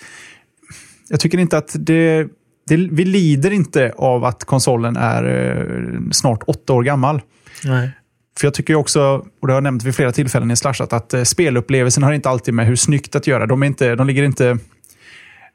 Jag 1.08 1.20
tycker 1.20 1.38
inte 1.38 1.58
att 1.58 1.76
det, 1.78 2.28
det... 2.68 2.76
Vi 2.76 3.04
lider 3.04 3.50
inte 3.50 3.92
av 3.96 4.24
att 4.24 4.44
konsolen 4.44 4.96
är 4.96 5.24
eh, 5.24 6.00
snart 6.12 6.42
åtta 6.46 6.72
år 6.72 6.82
gammal. 6.82 7.20
Nej. 7.64 7.90
För 8.38 8.46
jag 8.46 8.54
tycker 8.54 8.74
också, 8.74 9.26
och 9.40 9.46
det 9.46 9.52
har 9.52 9.56
jag 9.56 9.62
nämnt 9.62 9.84
vid 9.84 9.94
flera 9.94 10.12
tillfällen 10.12 10.50
i 10.50 10.56
Slashat, 10.56 10.92
att 10.92 11.14
eh, 11.14 11.22
spelupplevelsen 11.22 12.02
har 12.02 12.12
inte 12.12 12.28
alltid 12.28 12.54
med 12.54 12.66
hur 12.66 12.76
snyggt 12.76 13.16
att 13.16 13.26
göra. 13.26 13.46
De, 13.46 13.62
är 13.62 13.66
inte, 13.66 13.94
de, 13.94 14.06
ligger 14.06 14.22
inte, 14.22 14.58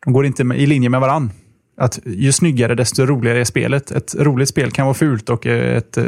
de 0.06 0.14
går 0.14 0.26
inte 0.26 0.44
i 0.44 0.66
linje 0.66 0.90
med 0.90 1.00
varann. 1.00 1.32
Att 1.80 2.00
ju 2.06 2.32
snyggare, 2.32 2.76
desto 2.76 3.06
roligare 3.06 3.40
är 3.40 3.44
spelet. 3.44 3.92
Ett 3.92 4.16
roligt 4.16 4.50
spel 4.50 4.72
kan 4.72 4.86
vara 4.86 4.94
fult 4.94 5.30
och 5.30 5.46
ett, 5.46 5.98
eh, 5.98 6.06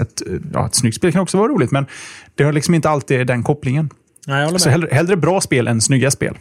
ett, 0.00 0.22
ja, 0.52 0.66
ett 0.66 0.74
snyggt 0.74 0.96
spel 0.96 1.12
kan 1.12 1.20
också 1.20 1.38
vara 1.38 1.48
roligt. 1.48 1.70
Men 1.70 1.86
det 2.34 2.44
har 2.44 2.52
liksom 2.52 2.74
inte 2.74 2.90
alltid 2.90 3.26
den 3.26 3.42
kopplingen. 3.42 3.90
Nej, 4.26 4.60
Så 4.60 4.70
hellre, 4.70 4.88
hellre 4.92 5.16
bra 5.16 5.40
spel 5.40 5.68
än 5.68 5.80
snygga 5.80 6.10
spel. 6.10 6.38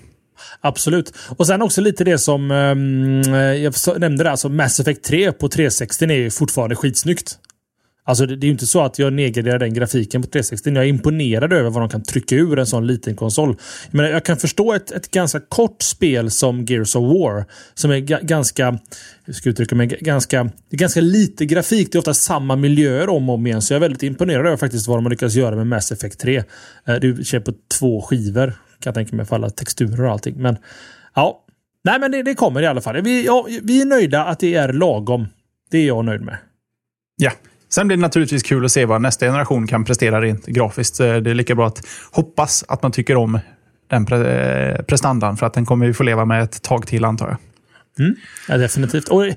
Absolut. 0.61 1.13
Och 1.37 1.47
sen 1.47 1.61
också 1.61 1.81
lite 1.81 2.03
det 2.03 2.17
som 2.17 2.51
um, 2.51 3.33
jag 3.63 3.73
nämnde 3.99 4.23
där, 4.23 4.31
alltså 4.31 4.49
Mass 4.49 4.79
Effect 4.79 5.03
3 5.03 5.31
på 5.31 5.49
360 5.49 6.05
är 6.05 6.29
fortfarande 6.29 6.75
skitsnyggt. 6.75 7.39
Alltså 8.07 8.25
det, 8.25 8.35
det 8.35 8.45
är 8.45 8.47
ju 8.47 8.51
inte 8.51 8.67
så 8.67 8.81
att 8.81 8.99
jag 8.99 9.13
nedgraderar 9.13 9.59
den 9.59 9.73
grafiken 9.73 10.21
på 10.21 10.27
360. 10.27 10.69
Jag 10.69 10.83
är 10.83 10.87
imponerad 10.87 11.53
över 11.53 11.69
vad 11.69 11.81
de 11.81 11.89
kan 11.89 12.03
trycka 12.03 12.35
ur 12.35 12.59
en 12.59 12.65
sån 12.65 12.87
liten 12.87 13.15
konsol. 13.15 13.55
Jag, 13.85 13.93
menar, 13.93 14.09
jag 14.09 14.25
kan 14.25 14.37
förstå 14.37 14.73
ett, 14.73 14.91
ett 14.91 15.11
ganska 15.11 15.39
kort 15.39 15.81
spel 15.81 16.31
som 16.31 16.65
Gears 16.65 16.95
of 16.95 17.03
War. 17.03 17.45
Som 17.73 17.91
är 17.91 17.99
ganska, 17.99 18.79
hur 19.25 19.33
ska 19.33 19.49
jag 19.49 19.51
uttrycka 19.51 19.75
mig, 19.75 19.87
ganska, 19.87 20.49
ganska 20.71 21.01
lite 21.01 21.45
grafik. 21.45 21.91
Det 21.91 21.95
är 21.95 21.99
ofta 21.99 22.13
samma 22.13 22.55
miljöer 22.55 23.09
om 23.09 23.29
och 23.29 23.35
om 23.35 23.47
igen. 23.47 23.61
Så 23.61 23.73
jag 23.73 23.75
är 23.75 23.81
väldigt 23.81 24.03
imponerad 24.03 24.45
över 24.45 24.57
faktiskt 24.57 24.87
vad 24.87 24.97
de 24.97 25.05
har 25.05 25.09
lyckats 25.09 25.35
göra 25.35 25.55
med 25.55 25.67
Mass 25.67 25.91
Effect 25.91 26.19
3. 26.19 26.43
Du 26.85 26.93
eh, 26.93 27.15
det 27.15 27.23
kör 27.23 27.39
på 27.39 27.53
två 27.79 28.01
skivor. 28.01 28.47
Kan 28.79 28.89
jag 28.89 28.95
tänka 28.95 29.15
mig 29.15 29.25
för 29.25 29.35
alla 29.35 29.49
texturer 29.49 30.05
och 30.05 30.11
allting. 30.11 30.41
Men 30.41 30.57
ja, 31.15 31.45
nej 31.83 31.99
men 31.99 32.11
det, 32.11 32.23
det 32.23 32.35
kommer 32.35 32.61
i 32.61 32.65
alla 32.65 32.81
fall. 32.81 33.01
Vi, 33.01 33.25
ja, 33.25 33.47
vi 33.63 33.81
är 33.81 33.85
nöjda 33.85 34.25
att 34.25 34.39
det 34.39 34.55
är 34.55 34.73
lagom. 34.73 35.27
Det 35.71 35.77
är 35.77 35.87
jag 35.87 36.05
nöjd 36.05 36.21
med. 36.21 36.37
Ja, 37.15 37.31
Sen 37.69 37.87
blir 37.87 37.97
det 37.97 38.01
naturligtvis 38.01 38.43
kul 38.43 38.65
att 38.65 38.71
se 38.71 38.85
vad 38.85 39.01
nästa 39.01 39.25
generation 39.25 39.67
kan 39.67 39.85
prestera 39.85 40.21
rent 40.21 40.45
grafiskt. 40.45 40.99
Eh, 40.99 41.15
det 41.15 41.29
är 41.29 41.35
lika 41.35 41.55
bra 41.55 41.67
att 41.67 41.81
hoppas 42.11 42.65
att 42.67 42.83
man 42.83 42.91
tycker 42.91 43.15
om 43.15 43.39
den 43.89 44.05
pre 44.05 44.17
eh, 44.17 44.81
prestandan, 44.81 45.37
för 45.37 45.45
att 45.45 45.53
den 45.53 45.65
kommer 45.65 45.87
vi 45.87 45.93
få 45.93 46.03
leva 46.03 46.25
med 46.25 46.43
ett 46.43 46.61
tag 46.61 46.87
till 46.87 47.05
antar 47.05 47.27
jag. 47.27 47.37
Mm. 47.99 48.15
Ja, 48.47 48.57
definitivt. 48.57 49.07
Och 49.07 49.25
eh, 49.25 49.33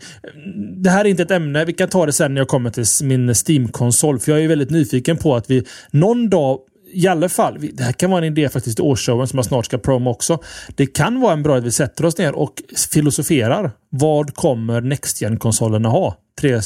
det 0.76 0.90
här 0.90 1.04
är 1.04 1.08
inte 1.08 1.22
ett 1.22 1.30
ämne. 1.30 1.64
Vi 1.64 1.72
kan 1.72 1.88
ta 1.88 2.06
det 2.06 2.12
sen 2.12 2.34
när 2.34 2.40
jag 2.40 2.48
kommer 2.48 2.70
till 2.70 2.84
min 3.02 3.34
Steam-konsol. 3.34 4.18
För 4.18 4.32
jag 4.32 4.44
är 4.44 4.48
väldigt 4.48 4.70
nyfiken 4.70 5.16
på 5.16 5.36
att 5.36 5.50
vi 5.50 5.66
någon 5.90 6.30
dag 6.30 6.58
i 6.92 7.06
alla 7.06 7.28
fall, 7.28 7.58
det 7.72 7.82
här 7.82 7.92
kan 7.92 8.10
vara 8.10 8.26
en 8.26 8.32
idé 8.32 8.48
faktiskt 8.48 8.78
i 8.78 8.82
årsshowen 8.82 9.26
som 9.28 9.36
jag 9.36 9.46
snart 9.46 9.64
ska 9.64 9.78
proma 9.78 10.10
också. 10.10 10.38
Det 10.74 10.86
kan 10.86 11.20
vara 11.20 11.32
en 11.32 11.42
bra 11.42 11.56
att 11.56 11.64
vi 11.64 11.72
sätter 11.72 12.04
oss 12.04 12.18
ner 12.18 12.32
och 12.32 12.62
filosoferar. 12.92 13.70
Vad 13.90 14.34
kommer 14.34 14.80
NextGen-konsolerna 14.80 15.88
ha? 15.88 16.16
3, 16.40 16.60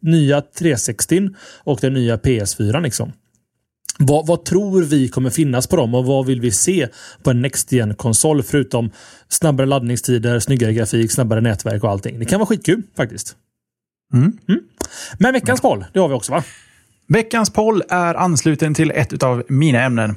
nya 0.00 0.40
360 0.40 1.28
och 1.64 1.78
den 1.80 1.94
nya 1.94 2.16
PS4 2.16 2.82
liksom. 2.82 3.12
Vad, 3.98 4.26
vad, 4.26 4.44
tror 4.44 4.82
vi 4.82 5.08
kommer 5.08 5.30
finnas 5.30 5.66
på 5.66 5.76
dem 5.76 5.94
och 5.94 6.04
vad 6.04 6.26
vill 6.26 6.40
vi 6.40 6.50
se 6.50 6.88
på 7.22 7.30
en 7.30 7.42
NextGen-konsol 7.42 8.42
förutom 8.42 8.90
snabbare 9.28 9.66
laddningstider, 9.66 10.40
snyggare 10.40 10.72
grafik, 10.72 11.12
snabbare 11.12 11.40
nätverk 11.40 11.84
och 11.84 11.90
allting. 11.90 12.18
Det 12.18 12.24
kan 12.24 12.40
vara 12.40 12.46
skitkul 12.46 12.82
faktiskt. 12.96 13.36
Mm. 14.14 14.32
Men 15.18 15.32
veckans 15.32 15.60
poll, 15.60 15.84
det 15.92 16.00
har 16.00 16.08
vi 16.08 16.14
också 16.14 16.32
va? 16.32 16.44
Veckans 17.08 17.50
poll 17.50 17.82
är 17.88 18.14
ansluten 18.14 18.74
till 18.74 18.90
ett 18.90 19.22
av 19.22 19.44
mina 19.48 19.82
ämnen. 19.82 20.16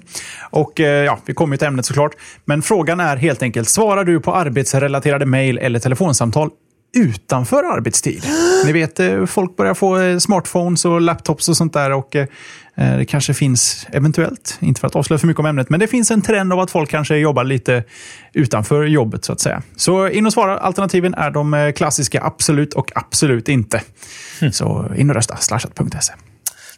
Och 0.49 0.79
eh, 0.79 1.05
ja, 1.05 1.19
vi 1.25 1.33
kommer 1.33 1.57
till 1.57 1.67
ämnet 1.67 1.85
såklart. 1.85 2.11
Men 2.45 2.61
frågan 2.61 2.99
är 2.99 3.17
helt 3.17 3.41
enkelt, 3.41 3.69
svarar 3.69 4.03
du 4.03 4.19
på 4.19 4.35
arbetsrelaterade 4.35 5.25
mejl 5.25 5.57
eller 5.57 5.79
telefonsamtal 5.79 6.49
utanför 6.95 7.63
arbetstid? 7.63 8.23
Ni 8.65 8.71
vet, 8.71 8.99
eh, 8.99 9.25
folk 9.25 9.55
börjar 9.55 9.73
få 9.73 9.99
eh, 9.99 10.17
smartphones 10.17 10.85
och 10.85 11.01
laptops 11.01 11.49
och 11.49 11.57
sånt 11.57 11.73
där. 11.73 11.91
Och 11.91 12.15
eh, 12.15 12.27
det 12.75 13.05
kanske 13.05 13.33
finns, 13.33 13.87
eventuellt, 13.91 14.57
inte 14.61 14.79
för 14.81 14.87
att 14.87 14.95
avslöja 14.95 15.19
för 15.19 15.27
mycket 15.27 15.39
om 15.39 15.45
ämnet, 15.45 15.69
men 15.69 15.79
det 15.79 15.87
finns 15.87 16.11
en 16.11 16.21
trend 16.21 16.53
av 16.53 16.59
att 16.59 16.71
folk 16.71 16.89
kanske 16.89 17.17
jobbar 17.17 17.43
lite 17.43 17.83
utanför 18.33 18.85
jobbet 18.85 19.25
så 19.25 19.33
att 19.33 19.39
säga. 19.39 19.61
Så 19.75 20.09
in 20.09 20.25
och 20.25 20.33
svara. 20.33 20.57
Alternativen 20.57 21.13
är 21.13 21.31
de 21.31 21.73
klassiska 21.75 22.23
absolut 22.23 22.73
och 22.73 22.91
absolut 22.95 23.49
inte. 23.49 23.81
Mm. 24.41 24.51
Så 24.53 24.91
in 24.97 25.09
och 25.09 25.15
rösta. 25.15 25.35
Slashat.se. 25.37 26.13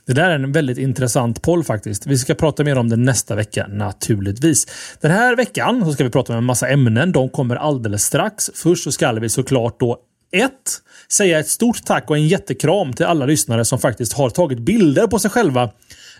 Det 0.07 0.13
där 0.13 0.29
är 0.29 0.35
en 0.35 0.51
väldigt 0.51 0.77
intressant 0.77 1.41
poll 1.41 1.63
faktiskt. 1.63 2.07
Vi 2.07 2.17
ska 2.17 2.33
prata 2.33 2.63
mer 2.63 2.77
om 2.77 2.89
det 2.89 2.95
nästa 2.95 3.35
vecka 3.35 3.67
naturligtvis. 3.69 4.67
Den 5.01 5.11
här 5.11 5.35
veckan 5.35 5.85
så 5.85 5.93
ska 5.93 6.03
vi 6.03 6.09
prata 6.09 6.33
om 6.33 6.37
en 6.37 6.45
massa 6.45 6.67
ämnen. 6.67 7.11
De 7.11 7.29
kommer 7.29 7.55
alldeles 7.55 8.03
strax. 8.03 8.51
Först 8.55 8.83
så 8.83 8.91
ska 8.91 9.11
vi 9.11 9.29
såklart 9.29 9.79
då 9.79 9.97
ett, 10.31 10.81
Säga 11.09 11.39
ett 11.39 11.47
stort 11.47 11.85
tack 11.85 12.09
och 12.09 12.17
en 12.17 12.27
jättekram 12.27 12.93
till 12.93 13.05
alla 13.05 13.25
lyssnare 13.25 13.65
som 13.65 13.79
faktiskt 13.79 14.13
har 14.13 14.29
tagit 14.29 14.59
bilder 14.59 15.07
på 15.07 15.19
sig 15.19 15.31
själva 15.31 15.63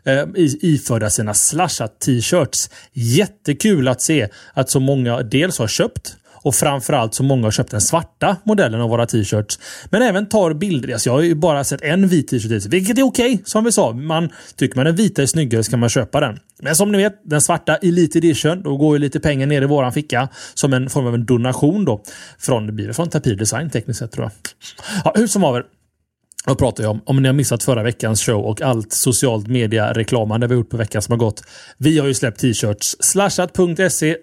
eh, 0.04 0.24
iförda 0.62 1.10
sina 1.10 1.34
slashat 1.34 2.00
t-shirts. 2.00 2.70
Jättekul 2.94 3.88
att 3.88 4.02
se 4.02 4.30
att 4.54 4.70
så 4.70 4.80
många 4.80 5.22
dels 5.22 5.60
har 5.60 5.68
köpt 5.68 6.16
och 6.48 6.56
framförallt 6.56 7.14
så 7.14 7.24
många 7.24 7.44
har 7.44 7.52
köpt 7.52 7.72
den 7.72 7.82
svarta 7.82 8.38
modellen 8.44 8.82
av 8.82 8.90
våra 8.90 9.06
t-shirts. 9.06 9.60
Men 9.90 10.02
även 10.02 10.30
tar 10.30 10.54
bilder. 10.54 10.94
Alltså 10.94 11.10
jag 11.10 11.14
har 11.14 11.22
ju 11.22 11.36
bara 11.36 11.64
sett 11.64 11.82
en 11.82 12.08
vit 12.08 12.28
t-shirt, 12.28 12.66
vilket 12.66 12.98
är 12.98 13.04
okej 13.04 13.34
okay, 13.34 13.44
som 13.46 13.64
vi 13.64 13.72
sa. 13.72 13.94
Man 13.94 14.30
Tycker 14.56 14.76
man 14.76 14.86
den 14.86 14.96
vita 14.96 15.22
är 15.22 15.26
snyggare 15.26 15.64
så 15.64 15.72
kan 15.72 15.80
man 15.80 15.90
köpa 15.90 16.20
den. 16.20 16.40
Men 16.62 16.76
som 16.76 16.92
ni 16.92 16.98
vet, 16.98 17.22
den 17.24 17.42
svarta 17.42 17.76
Elite 17.76 18.18
Edition, 18.18 18.64
då 18.64 18.78
går 18.78 18.96
ju 18.96 19.00
lite 19.00 19.20
pengar 19.20 19.48
ner 19.48 19.62
i 19.62 19.66
våran 19.66 19.94
ficka 19.94 20.30
som 20.54 20.74
en 20.74 20.90
form 20.90 21.08
av 21.08 21.14
en 21.14 21.26
donation 21.26 21.86
då. 21.86 22.04
Från, 22.40 22.66
det 22.68 22.72
blir 22.72 22.94
från 22.94 23.10
Tapir 23.10 23.36
Design 23.36 23.70
tekniskt 23.70 24.00
sett 24.00 24.12
tror 24.12 24.26
jag. 24.26 24.32
Ja, 25.06 25.14
hur 25.16 25.28
som 25.28 25.44
haver. 25.44 25.64
Vad 26.48 26.58
pratar 26.58 26.84
jag 26.84 26.92
om? 26.92 27.02
Om 27.06 27.22
ni 27.22 27.28
har 27.28 27.34
missat 27.34 27.64
förra 27.64 27.84
veckans 27.84 28.22
show 28.22 28.46
och 28.46 28.62
allt 28.62 28.94
socialt 28.94 29.48
media-reklamande 29.48 30.48
vi 30.48 30.54
har 30.54 30.60
gjort 30.60 30.70
på 30.70 30.78
veckan 30.78 31.02
som 31.02 31.12
har 31.12 31.18
gått. 31.18 31.44
Vi 31.78 32.00
har 32.00 32.08
ju 32.08 32.14
släppt 32.14 32.40
t-shirts. 32.40 32.96
Slashat.se 33.00 34.16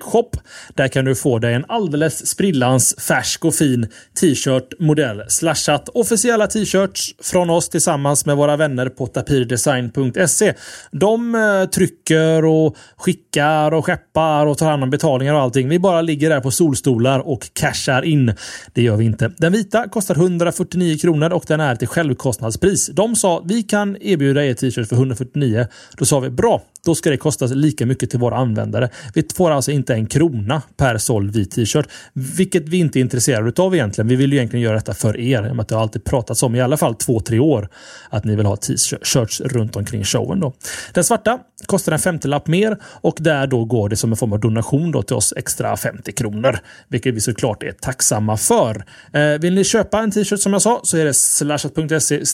shop. 0.00 0.30
Där 0.74 0.88
kan 0.88 1.04
du 1.04 1.14
få 1.14 1.38
dig 1.38 1.54
en 1.54 1.64
alldeles 1.68 2.26
sprillans 2.26 2.94
färsk 2.98 3.44
och 3.44 3.54
fin 3.54 3.86
t-shirt 4.20 4.72
modell. 4.78 5.22
Slashat 5.28 5.88
officiella 5.88 6.46
t-shirts 6.46 7.14
från 7.22 7.50
oss 7.50 7.68
tillsammans 7.68 8.26
med 8.26 8.36
våra 8.36 8.56
vänner 8.56 8.88
på 8.88 9.06
tapirdesign.se. 9.06 10.54
De 10.90 11.34
eh, 11.34 11.64
trycker 11.64 12.44
och 12.44 12.76
skickar 12.96 13.74
och 13.74 13.86
skeppar 13.86 14.46
och 14.46 14.58
tar 14.58 14.70
hand 14.70 14.82
om 14.82 14.90
betalningar 14.90 15.34
och 15.34 15.40
allting. 15.40 15.68
Vi 15.68 15.78
bara 15.78 16.02
ligger 16.02 16.30
där 16.30 16.40
på 16.40 16.50
solstolar 16.50 17.18
och 17.18 17.48
cashar 17.52 18.02
in. 18.02 18.34
Det 18.72 18.82
gör 18.82 18.96
vi 18.96 19.04
inte. 19.04 19.32
Den 19.38 19.52
vita 19.52 19.88
kostar 19.88 20.14
149 20.14 20.98
kronor 20.98 21.32
och 21.32 21.44
den 21.46 21.57
den 21.58 21.68
är 21.68 21.76
till 21.76 21.88
självkostnadspris. 21.88 22.86
De 22.86 23.16
sa 23.16 23.42
vi 23.44 23.62
kan 23.62 23.96
erbjuda 24.00 24.44
er 24.44 24.54
t-shirt 24.54 24.88
för 24.88 24.96
149. 24.96 25.66
Då 25.96 26.04
sa 26.04 26.20
vi 26.20 26.30
bra, 26.30 26.62
då 26.88 26.94
ska 26.94 27.10
det 27.10 27.16
kosta 27.16 27.46
lika 27.46 27.86
mycket 27.86 28.10
till 28.10 28.18
våra 28.18 28.36
användare. 28.36 28.90
Vi 29.14 29.24
får 29.34 29.50
alltså 29.50 29.70
inte 29.70 29.94
en 29.94 30.06
krona 30.06 30.62
per 30.76 30.98
såld 30.98 31.34
vit 31.34 31.50
t-shirt. 31.50 31.88
Vilket 32.12 32.68
vi 32.68 32.76
inte 32.76 32.98
är 32.98 33.00
intresserade 33.00 33.62
av 33.62 33.74
egentligen. 33.74 34.08
Vi 34.08 34.16
vill 34.16 34.32
ju 34.32 34.38
egentligen 34.38 34.64
göra 34.64 34.74
detta 34.74 34.94
för 34.94 35.20
er. 35.20 35.46
I 35.46 35.60
att 35.60 35.68
det 35.68 35.74
har 35.74 35.82
alltid 35.82 36.04
pratats 36.04 36.42
om 36.42 36.54
i 36.54 36.60
alla 36.60 36.76
fall 36.76 36.94
två, 36.94 37.20
tre 37.20 37.38
år 37.38 37.68
att 38.10 38.24
ni 38.24 38.36
vill 38.36 38.46
ha 38.46 38.56
t-shirts 38.56 39.40
runt 39.40 39.76
omkring 39.76 40.04
showen. 40.04 40.40
Då. 40.40 40.52
Den 40.94 41.04
svarta 41.04 41.38
kostar 41.66 41.92
en 41.92 41.98
50 41.98 42.28
lapp 42.28 42.46
mer 42.46 42.76
och 42.82 43.16
där 43.20 43.46
då 43.46 43.64
går 43.64 43.88
det 43.88 43.96
som 43.96 44.10
en 44.10 44.16
form 44.16 44.32
av 44.32 44.40
donation 44.40 44.92
då 44.92 45.02
till 45.02 45.16
oss 45.16 45.34
extra 45.36 45.76
50 45.76 46.12
kronor. 46.12 46.58
Vilket 46.88 47.14
vi 47.14 47.20
såklart 47.20 47.62
är 47.62 47.72
tacksamma 47.72 48.36
för. 48.36 48.84
Eh, 49.12 49.40
vill 49.40 49.54
ni 49.54 49.64
köpa 49.64 49.98
en 49.98 50.10
t-shirt 50.10 50.40
som 50.40 50.52
jag 50.52 50.62
sa 50.62 50.80
så 50.84 50.96
är 50.96 51.04
det 51.04 51.14
slashat.se 51.14 52.24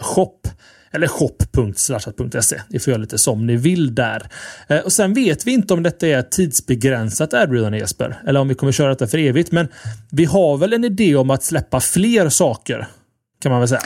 shop 0.00 0.38
eller 0.92 1.06
shop.slashat.se. 1.06 2.60
Ni 2.68 2.78
får 2.78 2.90
göra 2.90 3.00
lite 3.00 3.18
som 3.18 3.46
ni 3.46 3.56
vill 3.56 3.94
där. 3.94 4.28
Eh, 4.68 4.78
och 4.78 4.92
Sen 4.92 5.14
vet 5.14 5.46
vi 5.46 5.52
inte 5.52 5.74
om 5.74 5.82
detta 5.82 6.06
är 6.06 6.18
ett 6.18 6.30
tidsbegränsat 6.30 7.32
erbjudande 7.32 7.78
Jesper. 7.78 8.22
Eller 8.26 8.40
om 8.40 8.48
vi 8.48 8.54
kommer 8.54 8.72
köra 8.72 8.88
detta 8.88 9.06
för 9.06 9.18
evigt. 9.18 9.52
Men 9.52 9.68
vi 10.10 10.24
har 10.24 10.56
väl 10.56 10.72
en 10.72 10.84
idé 10.84 11.16
om 11.16 11.30
att 11.30 11.42
släppa 11.42 11.80
fler 11.80 12.28
saker. 12.28 12.86
Kan 13.42 13.52
man 13.52 13.60
väl 13.60 13.68
säga. 13.68 13.82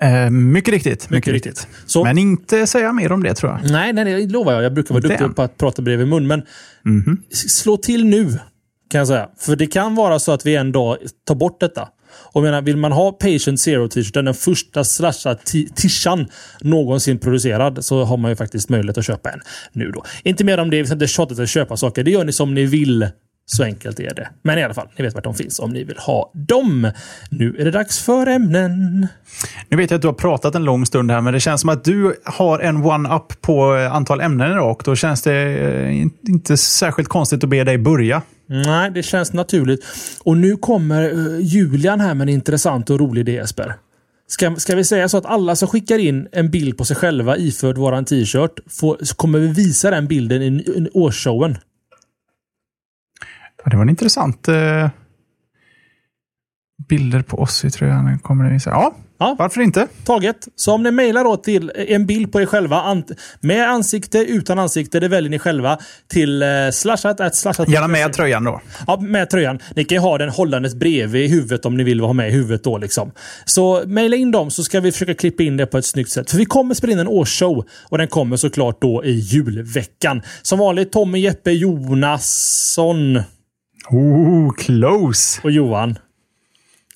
Eh, 0.00 0.30
mycket 0.30 0.74
riktigt. 0.74 1.10
Mycket, 1.10 1.10
mycket 1.10 1.32
riktigt. 1.32 1.68
Så, 1.86 2.04
Men 2.04 2.18
inte 2.18 2.66
säga 2.66 2.92
mer 2.92 3.12
om 3.12 3.22
det 3.22 3.34
tror 3.34 3.52
jag. 3.52 3.70
Nej, 3.70 3.92
nej, 3.92 4.04
det 4.04 4.32
lovar 4.32 4.52
jag. 4.52 4.62
Jag 4.62 4.74
brukar 4.74 4.94
vara 4.94 5.02
duktig 5.02 5.36
på 5.36 5.42
att 5.42 5.58
prata 5.58 5.82
bredvid 5.82 6.08
mun. 6.08 6.26
Men 6.26 6.42
mm 6.86 7.02
-hmm. 7.02 7.16
slå 7.30 7.76
till 7.76 8.04
nu. 8.04 8.38
Kan 8.90 8.98
jag 8.98 9.08
säga. 9.08 9.28
För 9.38 9.56
det 9.56 9.66
kan 9.66 9.94
vara 9.94 10.18
så 10.18 10.32
att 10.32 10.46
vi 10.46 10.56
en 10.56 10.72
dag 10.72 10.96
tar 11.26 11.34
bort 11.34 11.60
detta. 11.60 11.88
Och 12.12 12.42
menar, 12.42 12.62
vill 12.62 12.76
man 12.76 12.92
ha 12.92 13.12
Patient 13.12 13.60
Zero 13.60 13.88
t-shirten, 13.88 14.24
den 14.24 14.34
första 14.34 14.84
slasha 14.84 15.34
tishan 15.74 16.26
någonsin 16.60 17.18
producerad, 17.18 17.84
så 17.84 18.04
har 18.04 18.16
man 18.16 18.30
ju 18.30 18.36
faktiskt 18.36 18.68
möjlighet 18.68 18.98
att 18.98 19.06
köpa 19.06 19.30
en 19.30 19.40
nu 19.72 19.90
då. 19.90 20.04
Inte 20.22 20.44
mer 20.44 20.58
om 20.58 20.70
det, 20.70 20.76
vi 20.80 20.86
ska 20.86 20.94
inte 20.94 21.06
tjata 21.06 21.42
att 21.42 21.48
köpa 21.48 21.76
saker. 21.76 22.04
Det 22.04 22.10
gör 22.10 22.24
ni 22.24 22.32
som 22.32 22.54
ni 22.54 22.64
vill. 22.64 23.08
Så 23.50 23.64
enkelt 23.64 24.00
är 24.00 24.14
det. 24.14 24.28
Men 24.42 24.58
i 24.58 24.62
alla 24.62 24.74
fall, 24.74 24.88
ni 24.96 25.04
vet 25.04 25.14
vart 25.14 25.24
de 25.24 25.34
finns 25.34 25.58
om 25.58 25.70
ni 25.70 25.84
vill 25.84 25.98
ha 25.98 26.32
dem. 26.34 26.90
Nu 27.30 27.56
är 27.58 27.64
det 27.64 27.70
dags 27.70 27.98
för 27.98 28.26
ämnen. 28.26 29.06
Nu 29.68 29.76
vet 29.76 29.90
jag 29.90 29.98
att 29.98 30.02
du 30.02 30.08
har 30.08 30.14
pratat 30.14 30.54
en 30.54 30.64
lång 30.64 30.86
stund 30.86 31.10
här, 31.10 31.20
men 31.20 31.32
det 31.32 31.40
känns 31.40 31.60
som 31.60 31.70
att 31.70 31.84
du 31.84 32.14
har 32.24 32.58
en 32.58 32.76
one-up 32.76 33.40
på 33.40 33.76
eh, 33.76 33.94
antal 33.94 34.20
ämnen 34.20 34.52
idag. 34.52 34.70
Och 34.70 34.82
då 34.84 34.96
känns 34.96 35.22
det 35.22 35.34
eh, 35.34 36.02
inte 36.28 36.56
särskilt 36.56 37.08
konstigt 37.08 37.44
att 37.44 37.50
be 37.50 37.64
dig 37.64 37.78
börja. 37.78 38.22
Nej, 38.48 38.90
det 38.90 39.02
känns 39.02 39.32
naturligt. 39.32 39.84
Och 40.24 40.36
nu 40.36 40.56
kommer 40.56 41.02
eh, 41.02 41.40
Julian 41.40 42.00
här 42.00 42.14
med 42.14 42.28
en 42.28 42.34
intressant 42.34 42.90
och 42.90 43.00
rolig 43.00 43.20
idé 43.20 43.32
Jesper. 43.32 43.74
Ska, 44.26 44.56
ska 44.56 44.76
vi 44.76 44.84
säga 44.84 45.08
så 45.08 45.18
att 45.18 45.26
alla 45.26 45.56
som 45.56 45.68
skickar 45.68 45.98
in 45.98 46.28
en 46.32 46.50
bild 46.50 46.78
på 46.78 46.84
sig 46.84 46.96
själva 46.96 47.36
iförd 47.36 47.78
våran 47.78 48.04
t-shirt 48.04 48.60
så 48.66 48.96
kommer 49.16 49.38
vi 49.38 49.46
visa 49.46 49.90
den 49.90 50.06
bilden 50.06 50.42
i, 50.42 50.46
i 50.46 50.88
årsshowen. 50.94 51.58
Ja, 53.64 53.70
det 53.70 53.76
var 53.76 53.82
en 53.82 53.90
intressant... 53.90 54.48
Eh, 54.48 54.88
bilder 56.88 57.22
på 57.22 57.38
oss 57.38 57.64
i 57.64 57.70
tröjan 57.70 58.18
kommer 58.18 58.44
det 58.44 58.50
visa. 58.50 58.70
Ja, 58.70 58.96
Ja. 59.18 59.36
Varför 59.38 59.60
inte? 59.60 59.88
Taget. 60.04 60.48
Så 60.56 60.72
om 60.72 60.82
ni 60.82 60.90
mejlar 60.90 61.24
då 61.24 61.36
till 61.36 61.72
en 61.74 62.06
bild 62.06 62.32
på 62.32 62.40
er 62.40 62.46
själva 62.46 63.02
med 63.40 63.68
ansikte, 63.68 64.18
utan 64.18 64.58
ansikte, 64.58 65.00
det 65.00 65.08
väljer 65.08 65.30
ni 65.30 65.38
själva 65.38 65.78
till 66.08 66.42
eh, 66.42 66.48
slashat, 66.72 67.36
slashat. 67.36 67.68
Gärna 67.68 67.88
med 67.88 68.12
tröjan 68.12 68.44
då. 68.44 68.60
Ja, 68.86 69.00
med 69.00 69.30
tröjan. 69.30 69.58
Ni 69.76 69.84
kan 69.84 69.96
ju 69.96 70.00
ha 70.00 70.18
den 70.18 70.28
hållandes 70.28 70.74
bredvid 70.74 71.30
huvudet 71.30 71.66
om 71.66 71.76
ni 71.76 71.84
vill 71.84 72.00
ha 72.00 72.12
med 72.12 72.28
i 72.28 72.32
huvudet 72.32 72.64
då 72.64 72.78
liksom. 72.78 73.12
Så 73.44 73.82
mejla 73.86 74.16
in 74.16 74.30
dem 74.30 74.50
så 74.50 74.64
ska 74.64 74.80
vi 74.80 74.92
försöka 74.92 75.14
klippa 75.14 75.42
in 75.42 75.56
det 75.56 75.66
på 75.66 75.78
ett 75.78 75.84
snyggt 75.84 76.10
sätt. 76.10 76.30
För 76.30 76.38
vi 76.38 76.44
kommer 76.44 76.74
spela 76.74 76.92
in 76.92 76.98
en 76.98 77.08
årsshow 77.08 77.64
och 77.88 77.98
den 77.98 78.08
kommer 78.08 78.36
såklart 78.36 78.80
då 78.80 79.04
i 79.04 79.12
julveckan. 79.12 80.22
Som 80.42 80.58
vanligt 80.58 80.92
Tommy, 80.92 81.18
Jeppe, 81.18 81.50
Jonasson. 81.50 83.16
Oh, 83.90 84.52
close! 84.52 85.40
Och 85.44 85.50
Johan. 85.50 85.98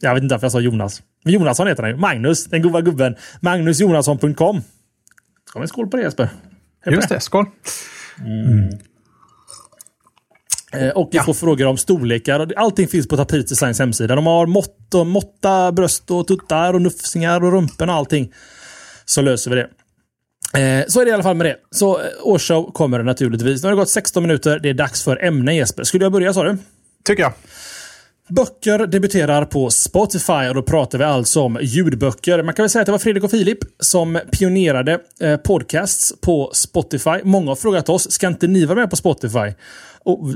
Jag 0.00 0.14
vet 0.14 0.23
inte 0.23 0.35
varför 0.35 0.45
jag 0.45 0.52
sa 0.52 0.61
Jonas. 0.61 1.02
Jonasson 1.25 1.67
heter 1.67 1.83
han 1.83 1.93
ju. 1.93 1.97
Magnus, 1.97 2.45
den 2.45 2.62
goda 2.62 2.81
gubben. 2.81 3.17
Magnusjonasson.com. 3.41 4.62
Ska 5.49 5.59
vi 5.59 5.62
en 5.62 5.69
skål 5.69 5.88
på 5.88 5.97
det 5.97 6.02
Jesper? 6.02 6.29
Just 6.87 7.09
det, 7.09 7.21
skål. 7.21 7.47
Mm. 8.21 8.79
Eh, 10.73 10.88
och 10.88 11.09
vi 11.12 11.17
ja. 11.17 11.23
får 11.23 11.35
frågor 11.35 11.67
om 11.67 11.76
storlekar. 11.76 12.52
Allting 12.57 12.88
finns 12.88 13.09
på 13.09 13.17
Tapet 13.17 13.49
Designs 13.49 13.79
hemsida. 13.79 14.14
De 14.14 14.26
har 14.26 14.47
mått 14.47 14.95
och 14.95 15.07
måtta, 15.07 15.73
bröst 15.73 16.11
och 16.11 16.29
tuttar 16.29 16.75
och 16.75 16.83
nufsingar 16.83 17.45
och 17.45 17.52
rumpen 17.52 17.88
och 17.88 17.95
allting. 17.95 18.33
Så 19.05 19.23
löser 19.23 19.50
vi 19.50 19.57
det. 19.57 19.69
Eh, 20.61 20.85
så 20.88 21.00
är 21.00 21.05
det 21.05 21.11
i 21.11 21.14
alla 21.14 21.23
fall 21.23 21.37
med 21.37 21.47
det. 21.47 21.57
Så 21.71 22.00
eh, 22.00 22.05
årsshow 22.23 22.73
kommer 22.73 22.99
det 22.99 23.05
naturligtvis. 23.05 23.62
Nu 23.62 23.69
har 23.69 23.76
det 23.76 23.81
gått 23.81 23.91
16 23.91 24.23
minuter. 24.23 24.59
Det 24.59 24.69
är 24.69 24.75
dags 24.75 25.02
för 25.05 25.25
ämne 25.25 25.57
Jesper. 25.57 25.85
Skulle 25.85 26.05
jag 26.05 26.12
börja 26.12 26.33
sa 26.33 26.45
du? 26.45 26.59
Tycker 27.05 27.23
jag. 27.23 27.33
Böcker 28.29 28.87
debuterar 28.87 29.45
på 29.45 29.71
Spotify 29.71 30.49
och 30.49 30.55
då 30.55 30.62
pratar 30.62 30.99
vi 30.99 31.05
alltså 31.05 31.41
om 31.41 31.59
ljudböcker. 31.62 32.43
Man 32.43 32.55
kan 32.55 32.62
väl 32.62 32.71
säga 32.71 32.81
att 32.81 32.87
det 32.87 32.93
var 32.93 32.99
Fredrik 32.99 33.25
och 33.25 33.31
Filip 33.31 33.59
som 33.79 34.21
pionerade 34.31 35.00
eh, 35.21 35.37
podcasts 35.37 36.14
på 36.21 36.50
Spotify. 36.55 37.21
Många 37.25 37.50
har 37.50 37.57
frågat 37.57 37.88
oss, 37.88 38.11
ska 38.11 38.26
inte 38.26 38.47
ni 38.47 38.64
vara 38.64 38.79
med 38.79 38.91
på 38.91 38.97
Spotify? 38.97 39.55
Och 40.05 40.29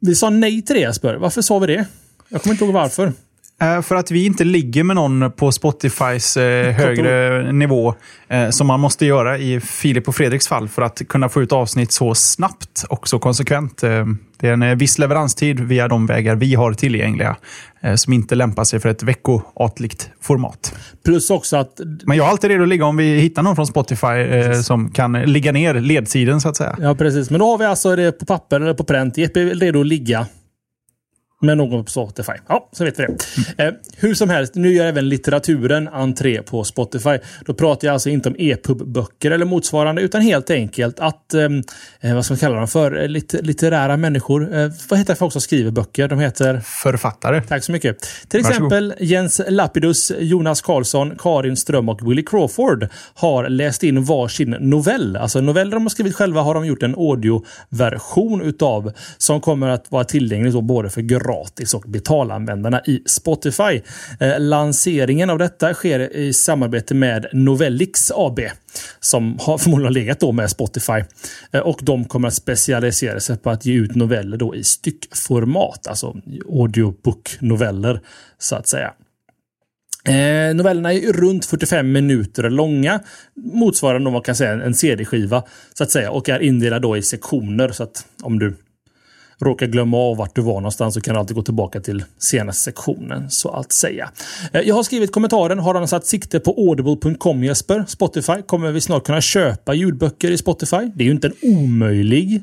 vi 0.00 0.14
sa 0.14 0.30
nej 0.30 0.62
till 0.62 0.74
det 0.74 0.80
Jesper. 0.80 1.14
Varför 1.14 1.42
sa 1.42 1.58
vi 1.58 1.66
det? 1.66 1.86
Jag 2.28 2.42
kommer 2.42 2.54
inte 2.54 2.64
ihåg 2.64 2.74
varför. 2.74 3.12
Eh, 3.60 3.82
för 3.82 3.94
att 3.94 4.10
vi 4.10 4.26
inte 4.26 4.44
ligger 4.44 4.84
med 4.84 4.96
någon 4.96 5.32
på 5.32 5.52
Spotifys 5.52 6.36
eh, 6.36 6.72
högre 6.72 7.52
nivå 7.52 7.94
eh, 8.28 8.50
som 8.50 8.66
man 8.66 8.80
måste 8.80 9.06
göra 9.06 9.38
i 9.38 9.60
Filip 9.60 10.08
och 10.08 10.14
Fredriks 10.14 10.48
fall 10.48 10.68
för 10.68 10.82
att 10.82 11.08
kunna 11.08 11.28
få 11.28 11.42
ut 11.42 11.52
avsnitt 11.52 11.92
så 11.92 12.14
snabbt 12.14 12.84
och 12.88 13.08
så 13.08 13.18
konsekvent. 13.18 13.82
Eh, 13.82 14.06
det 14.40 14.48
är 14.48 14.52
en 14.52 14.78
viss 14.78 14.98
leveranstid 14.98 15.60
via 15.60 15.88
de 15.88 16.06
vägar 16.06 16.34
vi 16.34 16.54
har 16.54 16.72
tillgängliga 16.72 17.36
som 17.96 18.12
inte 18.12 18.34
lämpar 18.34 18.64
sig 18.64 18.80
för 18.80 18.88
ett 18.88 19.02
veckoatligt 19.02 20.10
format. 20.20 20.74
Plus 21.04 21.30
också 21.30 21.56
att... 21.56 21.80
Men 22.04 22.16
jag 22.16 22.26
är 22.26 22.30
alltid 22.30 22.50
redo 22.50 22.62
att 22.62 22.68
ligga 22.68 22.84
om 22.84 22.96
vi 22.96 23.18
hittar 23.18 23.42
någon 23.42 23.56
från 23.56 23.66
Spotify 23.66 24.08
som 24.62 24.90
kan 24.90 25.12
ligga 25.12 25.52
ner 25.52 25.74
ledsidan 25.74 26.40
så 26.40 26.48
att 26.48 26.56
säga. 26.56 26.76
Ja, 26.80 26.94
precis. 26.94 27.30
Men 27.30 27.40
då 27.40 27.50
har 27.50 27.58
vi 27.58 27.64
alltså 27.64 27.96
det 27.96 28.12
på 28.12 28.26
papper 28.26 28.60
eller 28.60 28.74
på 28.74 28.84
pränt. 28.84 29.18
Jeppe 29.18 29.40
är 29.40 29.46
redo 29.46 29.80
att 29.80 29.86
ligga 29.86 30.26
med 31.40 31.56
någon 31.56 31.84
på 31.84 31.90
Spotify. 31.90 32.32
Ja, 32.48 32.68
så 32.72 32.84
vet 32.84 32.98
vi 32.98 33.02
det. 33.02 33.16
Mm. 33.58 33.74
Eh, 33.74 33.80
hur 33.96 34.14
som 34.14 34.30
helst, 34.30 34.54
nu 34.54 34.72
gör 34.72 34.86
även 34.86 35.08
litteraturen 35.08 35.88
entré 35.88 36.42
på 36.42 36.64
Spotify. 36.64 37.18
Då 37.46 37.54
pratar 37.54 37.88
jag 37.88 37.92
alltså 37.92 38.10
inte 38.10 38.28
om 38.28 38.34
e-pub-böcker 38.38 39.30
eller 39.30 39.44
motsvarande, 39.44 40.02
utan 40.02 40.20
helt 40.20 40.50
enkelt 40.50 41.00
att, 41.00 41.34
ehm, 41.34 41.62
eh, 42.00 42.14
vad 42.14 42.24
ska 42.24 42.34
man 42.34 42.38
kalla 42.38 42.56
dem 42.56 42.68
för, 42.68 43.02
eh, 43.02 43.08
Litt 43.08 43.32
litterära 43.32 43.96
människor. 43.96 44.56
Eh, 44.56 44.70
vad 44.90 44.98
heter 44.98 45.14
folk 45.14 45.32
som 45.32 45.40
skriver 45.40 45.70
böcker? 45.70 46.08
De 46.08 46.18
heter? 46.18 46.60
Författare. 46.60 47.42
Tack 47.42 47.64
så 47.64 47.72
mycket. 47.72 47.96
Till 48.28 48.40
exempel 48.40 48.94
Jens 49.00 49.40
Lapidus, 49.48 50.12
Jonas 50.18 50.60
Karlsson, 50.60 51.12
Karin 51.18 51.56
Ström 51.56 51.88
och 51.88 52.10
Willie 52.10 52.24
Crawford 52.24 52.88
har 53.14 53.48
läst 53.48 53.82
in 53.82 54.04
varsin 54.04 54.56
novell. 54.60 55.16
Alltså 55.16 55.40
noveller 55.40 55.72
de 55.72 55.82
har 55.82 55.90
skrivit 55.90 56.14
själva 56.14 56.42
har 56.42 56.54
de 56.54 56.66
gjort 56.66 56.82
en 56.82 56.94
audioversion 56.94 58.42
utav 58.42 58.92
som 59.18 59.40
kommer 59.40 59.68
att 59.68 59.90
vara 59.90 60.04
tillgänglig 60.04 60.52
då 60.52 60.60
både 60.60 60.90
för 60.90 61.00
gratis 61.28 61.74
och 61.74 61.84
betalanvändarna 61.86 62.80
i 62.80 63.02
Spotify. 63.06 63.82
Eh, 64.20 64.40
lanseringen 64.40 65.30
av 65.30 65.38
detta 65.38 65.74
sker 65.74 66.16
i 66.16 66.32
samarbete 66.32 66.94
med 66.94 67.26
Novellix 67.32 68.12
AB 68.14 68.40
som 69.00 69.38
har 69.40 69.58
förmodligen 69.68 69.92
legat 69.92 70.20
då 70.20 70.32
med 70.32 70.50
Spotify. 70.50 71.04
Eh, 71.52 71.60
och 71.60 71.80
de 71.82 72.04
kommer 72.04 72.28
att 72.28 72.34
specialisera 72.34 73.20
sig 73.20 73.36
på 73.36 73.50
att 73.50 73.66
ge 73.66 73.74
ut 73.74 73.94
noveller 73.94 74.36
då 74.36 74.54
i 74.54 74.64
styckformat, 74.64 75.86
alltså 75.86 76.16
audiobook-noveller 76.48 78.00
så 78.38 78.56
att 78.56 78.66
säga. 78.66 78.92
Eh, 80.04 80.54
novellerna 80.54 80.92
är 80.92 81.12
runt 81.12 81.46
45 81.46 81.92
minuter 81.92 82.50
långa. 82.50 83.00
Motsvarande 83.34 84.10
man 84.10 84.22
kan 84.22 84.36
säga 84.36 84.52
en 84.52 84.74
CD-skiva. 84.74 85.42
Så 85.74 85.84
att 85.84 85.90
säga. 85.90 86.10
Och 86.10 86.28
är 86.28 86.40
indelade 86.42 86.82
då 86.82 86.96
i 86.96 87.02
sektioner. 87.02 87.68
Så 87.68 87.82
att 87.82 88.06
om 88.22 88.38
du 88.38 88.56
råkar 89.40 89.66
glömma 89.66 89.96
av 89.96 90.16
vart 90.16 90.34
du 90.34 90.42
var 90.42 90.54
någonstans 90.54 90.94
så 90.94 91.00
kan 91.00 91.14
du 91.14 91.20
alltid 91.20 91.36
gå 91.36 91.42
tillbaka 91.42 91.80
till 91.80 92.04
senaste 92.18 92.62
sektionen 92.62 93.30
så 93.30 93.50
att 93.50 93.72
säga. 93.72 94.10
Eh, 94.52 94.60
jag 94.60 94.74
har 94.74 94.82
skrivit 94.82 95.12
kommentaren. 95.12 95.58
Har 95.58 95.74
han 95.74 95.88
satt 95.88 96.06
sikte 96.06 96.40
på 96.40 96.50
audible.com 96.50 97.44
Jesper? 97.44 97.84
Spotify 97.88 98.42
kommer 98.46 98.72
vi 98.72 98.80
snart 98.80 99.04
kunna 99.04 99.20
köpa 99.20 99.74
ljudböcker 99.74 100.30
i 100.30 100.38
Spotify. 100.38 100.90
Det 100.94 101.04
är 101.04 101.06
ju 101.06 101.12
inte 101.12 101.26
en 101.26 101.56
omöjlig 101.56 102.42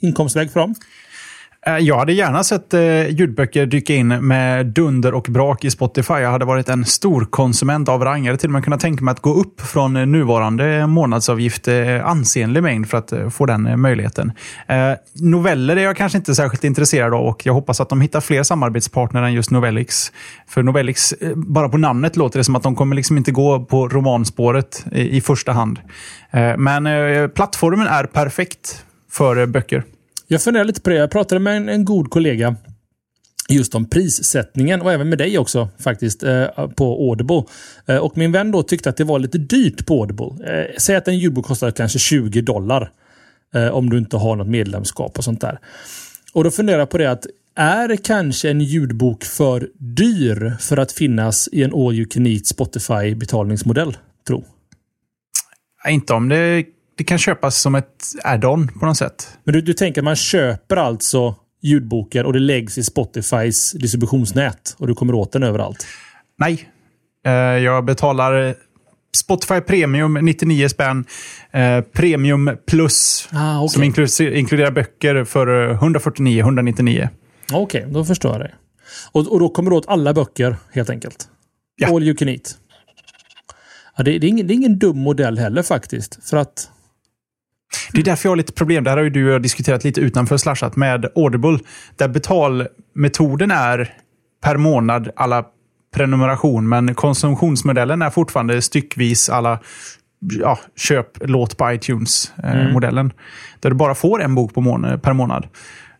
inkomstväg 0.00 0.50
för 0.50 0.60
dem. 0.60 0.74
Eh, 1.66 1.78
jag 1.78 1.98
hade 1.98 2.12
gärna 2.12 2.44
sett 2.44 2.74
eh, 2.74 3.08
ljudböcker 3.08 3.66
dyka 3.66 3.94
in 3.94 4.08
med 4.08 4.66
dunder 4.66 5.14
och 5.14 5.26
brak 5.28 5.64
i 5.64 5.70
Spotify. 5.70 6.14
Jag 6.14 6.30
hade 6.30 6.44
varit 6.44 6.68
en 6.68 6.84
stor 6.84 7.24
konsument 7.24 7.88
av 7.88 8.04
rang. 8.04 8.24
Jag 8.24 8.26
hade 8.26 8.40
till 8.40 8.48
och 8.48 8.52
med 8.52 8.64
kunnat 8.64 8.80
tänka 8.80 9.04
mig 9.04 9.12
att 9.12 9.20
gå 9.20 9.34
upp 9.34 9.60
från 9.60 9.92
nuvarande 10.12 10.86
månadsavgift 10.86 11.68
eh, 11.68 12.06
ansenlig 12.06 12.62
mängd 12.62 12.88
för 12.88 12.98
att 12.98 13.12
få 13.34 13.46
den 13.46 13.80
möjligheten. 13.80 14.32
Noveller 15.14 15.76
är 15.76 15.82
jag 15.82 15.96
kanske 15.96 16.18
inte 16.18 16.34
särskilt 16.34 16.64
intresserad 16.64 17.14
av 17.14 17.26
och 17.26 17.46
jag 17.46 17.54
hoppas 17.54 17.80
att 17.80 17.88
de 17.88 18.00
hittar 18.00 18.20
fler 18.20 18.42
samarbetspartner 18.42 19.22
än 19.22 19.32
just 19.32 19.50
Novellix. 19.50 20.12
För 20.48 20.62
Novellix, 20.62 21.14
bara 21.34 21.68
på 21.68 21.78
namnet 21.78 22.16
låter 22.16 22.38
det 22.38 22.44
som 22.44 22.56
att 22.56 22.62
de 22.62 22.74
kommer 22.74 22.96
liksom 22.96 23.16
inte 23.16 23.32
gå 23.32 23.64
på 23.64 23.88
romanspåret 23.88 24.84
i 24.92 25.20
första 25.20 25.52
hand. 25.52 25.80
men 26.56 26.84
plattformen 27.30 27.86
är 27.86 28.04
perfekt 28.04 28.84
för 29.10 29.46
böcker. 29.46 29.84
Jag 30.30 30.42
funderar 30.42 30.64
lite 30.64 30.80
på 30.80 30.90
det. 30.90 30.96
Jag 30.96 31.10
pratade 31.10 31.38
med 31.38 31.56
en, 31.56 31.68
en 31.68 31.84
god 31.84 32.10
kollega 32.10 32.56
just 33.48 33.74
om 33.74 33.90
prissättningen 33.90 34.82
och 34.82 34.92
även 34.92 35.08
med 35.08 35.18
dig 35.18 35.38
också 35.38 35.68
faktiskt 35.78 36.22
eh, 36.22 36.46
på 36.76 37.08
Audible. 37.10 37.44
Eh, 37.86 37.96
och 37.96 38.16
min 38.16 38.32
vän 38.32 38.50
då 38.50 38.62
tyckte 38.62 38.88
att 38.88 38.96
det 38.96 39.04
var 39.04 39.18
lite 39.18 39.38
dyrt 39.38 39.86
på 39.86 40.00
Audible. 40.00 40.26
Eh, 40.26 40.66
säg 40.78 40.96
att 40.96 41.08
en 41.08 41.18
ljudbok 41.18 41.46
kostar 41.46 41.70
kanske 41.70 41.98
20 41.98 42.40
dollar. 42.40 42.92
Om 43.72 43.90
du 43.90 43.98
inte 43.98 44.16
har 44.16 44.36
något 44.36 44.48
medlemskap 44.48 45.18
och 45.18 45.24
sånt 45.24 45.40
där. 45.40 45.58
Och 46.32 46.44
då 46.44 46.50
funderar 46.50 46.78
jag 46.78 46.90
på 46.90 46.98
det 46.98 47.10
att 47.10 47.26
är 47.54 47.96
kanske 47.96 48.50
en 48.50 48.60
ljudbok 48.60 49.24
för 49.24 49.68
dyr 49.78 50.56
för 50.60 50.76
att 50.76 50.92
finnas 50.92 51.48
i 51.52 51.62
en 51.62 51.74
all 51.74 51.94
you 51.94 52.06
can 52.06 52.26
eat 52.26 52.46
Spotify 52.46 53.14
betalningsmodell? 53.14 53.96
Tro. 54.26 54.44
Inte 55.88 56.12
om 56.12 56.28
det 56.28 56.64
det 56.98 57.04
kan 57.04 57.18
köpas 57.18 57.60
som 57.60 57.74
ett 57.74 58.14
add-on 58.24 58.68
på 58.80 58.86
något 58.86 58.96
sätt. 58.96 59.38
Men 59.44 59.54
du, 59.54 59.60
du 59.60 59.72
tänker 59.72 60.00
att 60.00 60.04
man 60.04 60.16
köper 60.16 60.76
alltså 60.76 61.34
ljudboken 61.62 62.26
och 62.26 62.32
det 62.32 62.38
läggs 62.38 62.78
i 62.78 62.84
Spotifys 62.84 63.72
distributionsnät 63.72 64.76
och 64.78 64.86
du 64.86 64.94
kommer 64.94 65.14
åt 65.14 65.32
den 65.32 65.42
överallt? 65.42 65.86
Nej. 66.38 66.68
Uh, 67.26 67.32
jag 67.32 67.84
betalar 67.84 68.54
Spotify 69.16 69.60
Premium 69.60 70.14
99 70.14 70.68
spänn. 70.68 71.04
Uh, 71.56 71.80
Premium 71.80 72.50
Plus 72.66 73.28
ah, 73.32 73.60
okay. 73.60 73.68
som 73.68 73.82
inkluderar 74.22 74.70
böcker 74.70 75.24
för 75.24 75.74
149-199. 75.74 77.08
Okej, 77.52 77.80
okay, 77.80 77.92
då 77.92 78.04
förstår 78.04 78.32
jag 78.32 78.40
det. 78.40 78.52
Och, 79.12 79.32
och 79.32 79.40
då 79.40 79.48
kommer 79.48 79.70
du 79.70 79.76
åt 79.76 79.88
alla 79.88 80.14
böcker 80.14 80.56
helt 80.72 80.90
enkelt? 80.90 81.28
Ja. 81.76 81.88
All 81.88 82.02
you 82.02 82.16
can 82.16 82.28
eat? 82.28 82.58
Ja, 83.96 84.04
det, 84.04 84.18
det, 84.18 84.26
är 84.26 84.28
ingen, 84.28 84.46
det 84.46 84.52
är 84.52 84.56
ingen 84.56 84.78
dum 84.78 84.98
modell 84.98 85.38
heller 85.38 85.62
faktiskt. 85.62 86.28
För 86.28 86.36
att 86.36 86.70
det 87.92 88.00
är 88.00 88.04
därför 88.04 88.26
jag 88.26 88.30
har 88.30 88.36
lite 88.36 88.52
problem. 88.52 88.84
Det 88.84 88.90
här 88.90 88.96
har 88.96 89.04
ju 89.04 89.10
du 89.10 89.26
och 89.26 89.34
jag 89.34 89.42
diskuterat 89.42 89.84
lite 89.84 90.00
utanför 90.00 90.36
Slashat 90.36 90.76
med 90.76 91.06
Audible. 91.14 91.58
Där 91.96 92.08
betalmetoden 92.08 93.50
är 93.50 93.94
per 94.42 94.56
månad 94.56 95.10
alla 95.16 95.44
prenumeration. 95.94 96.68
Men 96.68 96.94
konsumtionsmodellen 96.94 98.02
är 98.02 98.10
fortfarande 98.10 98.62
styckvis 98.62 99.28
alla 99.28 99.58
ja, 100.20 100.58
köp 100.76 101.06
låt 101.20 101.56
på 101.56 101.72
iTunes-modellen. 101.72 103.06
Mm. 103.06 103.16
Där 103.60 103.70
du 103.70 103.76
bara 103.76 103.94
får 103.94 104.22
en 104.22 104.34
bok 104.34 104.54
på 104.54 104.60
mån 104.60 105.00
per 105.02 105.12
månad. 105.12 105.46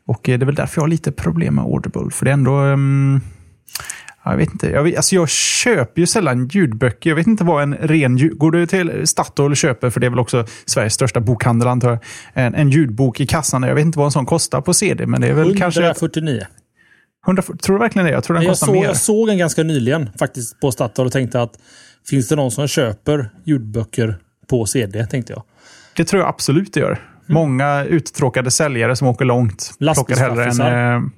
Och 0.06 0.28
eh, 0.28 0.38
det 0.38 0.44
är 0.44 0.46
väl 0.46 0.54
därför 0.54 0.78
jag 0.78 0.82
har 0.82 0.88
lite 0.88 1.12
problem 1.12 1.54
med 1.54 1.64
Audible. 1.64 2.10
För 2.10 2.24
det 2.24 2.30
är 2.30 2.32
ändå... 2.32 2.60
Um, 2.60 3.20
jag 4.30 4.36
vet 4.36 4.52
inte. 4.52 4.70
Jag, 4.70 4.82
vet, 4.82 4.96
alltså 4.96 5.14
jag 5.14 5.28
köper 5.28 6.00
ju 6.00 6.06
sällan 6.06 6.48
ljudböcker. 6.48 7.10
Jag 7.10 7.16
vet 7.16 7.26
inte 7.26 7.44
vad 7.44 7.62
en 7.62 7.74
ren... 7.74 8.38
Går 8.38 8.50
du 8.50 8.66
till 8.66 9.06
Statoil 9.06 9.50
och 9.50 9.56
köper, 9.56 9.90
för 9.90 10.00
det 10.00 10.06
är 10.06 10.10
väl 10.10 10.18
också 10.18 10.46
Sveriges 10.66 10.94
största 10.94 11.20
bokhandel 11.20 11.68
antar 11.68 11.90
jag, 11.90 11.98
en, 12.32 12.54
en 12.54 12.70
ljudbok 12.70 13.20
i 13.20 13.26
kassan. 13.26 13.62
Jag 13.62 13.74
vet 13.74 13.84
inte 13.84 13.98
vad 13.98 14.06
en 14.06 14.12
sån 14.12 14.26
kostar 14.26 14.60
på 14.60 14.74
CD, 14.74 15.06
men 15.06 15.20
det 15.20 15.26
är 15.26 15.32
väl 15.32 15.56
149. 15.56 15.60
kanske... 15.60 16.46
100, 17.26 17.42
tror 17.42 17.76
du 17.76 17.78
verkligen 17.78 18.06
det? 18.06 18.12
Jag 18.12 18.24
tror 18.24 18.34
den 18.34 18.44
jag 18.44 18.52
kostar 18.52 18.66
såg, 18.66 18.76
mer. 18.76 18.84
Jag 18.84 18.96
såg 18.96 19.28
en 19.28 19.38
ganska 19.38 19.62
nyligen 19.62 20.10
faktiskt 20.18 20.60
på 20.60 20.72
Statoil 20.72 21.06
och 21.06 21.12
tänkte 21.12 21.42
att 21.42 21.58
finns 22.10 22.28
det 22.28 22.36
någon 22.36 22.50
som 22.50 22.68
köper 22.68 23.30
ljudböcker 23.44 24.18
på 24.48 24.66
CD? 24.66 25.06
Tänkte 25.06 25.32
jag. 25.32 25.42
Det 25.96 26.04
tror 26.04 26.22
jag 26.22 26.28
absolut 26.28 26.72
det 26.74 26.80
gör. 26.80 26.90
Mm. 26.90 27.00
Många 27.26 27.84
uttråkade 27.84 28.50
säljare 28.50 28.96
som 28.96 29.08
åker 29.08 29.24
långt 29.24 29.72
plockar 29.78 30.16
hellre 30.16 30.44
en... 30.44 31.12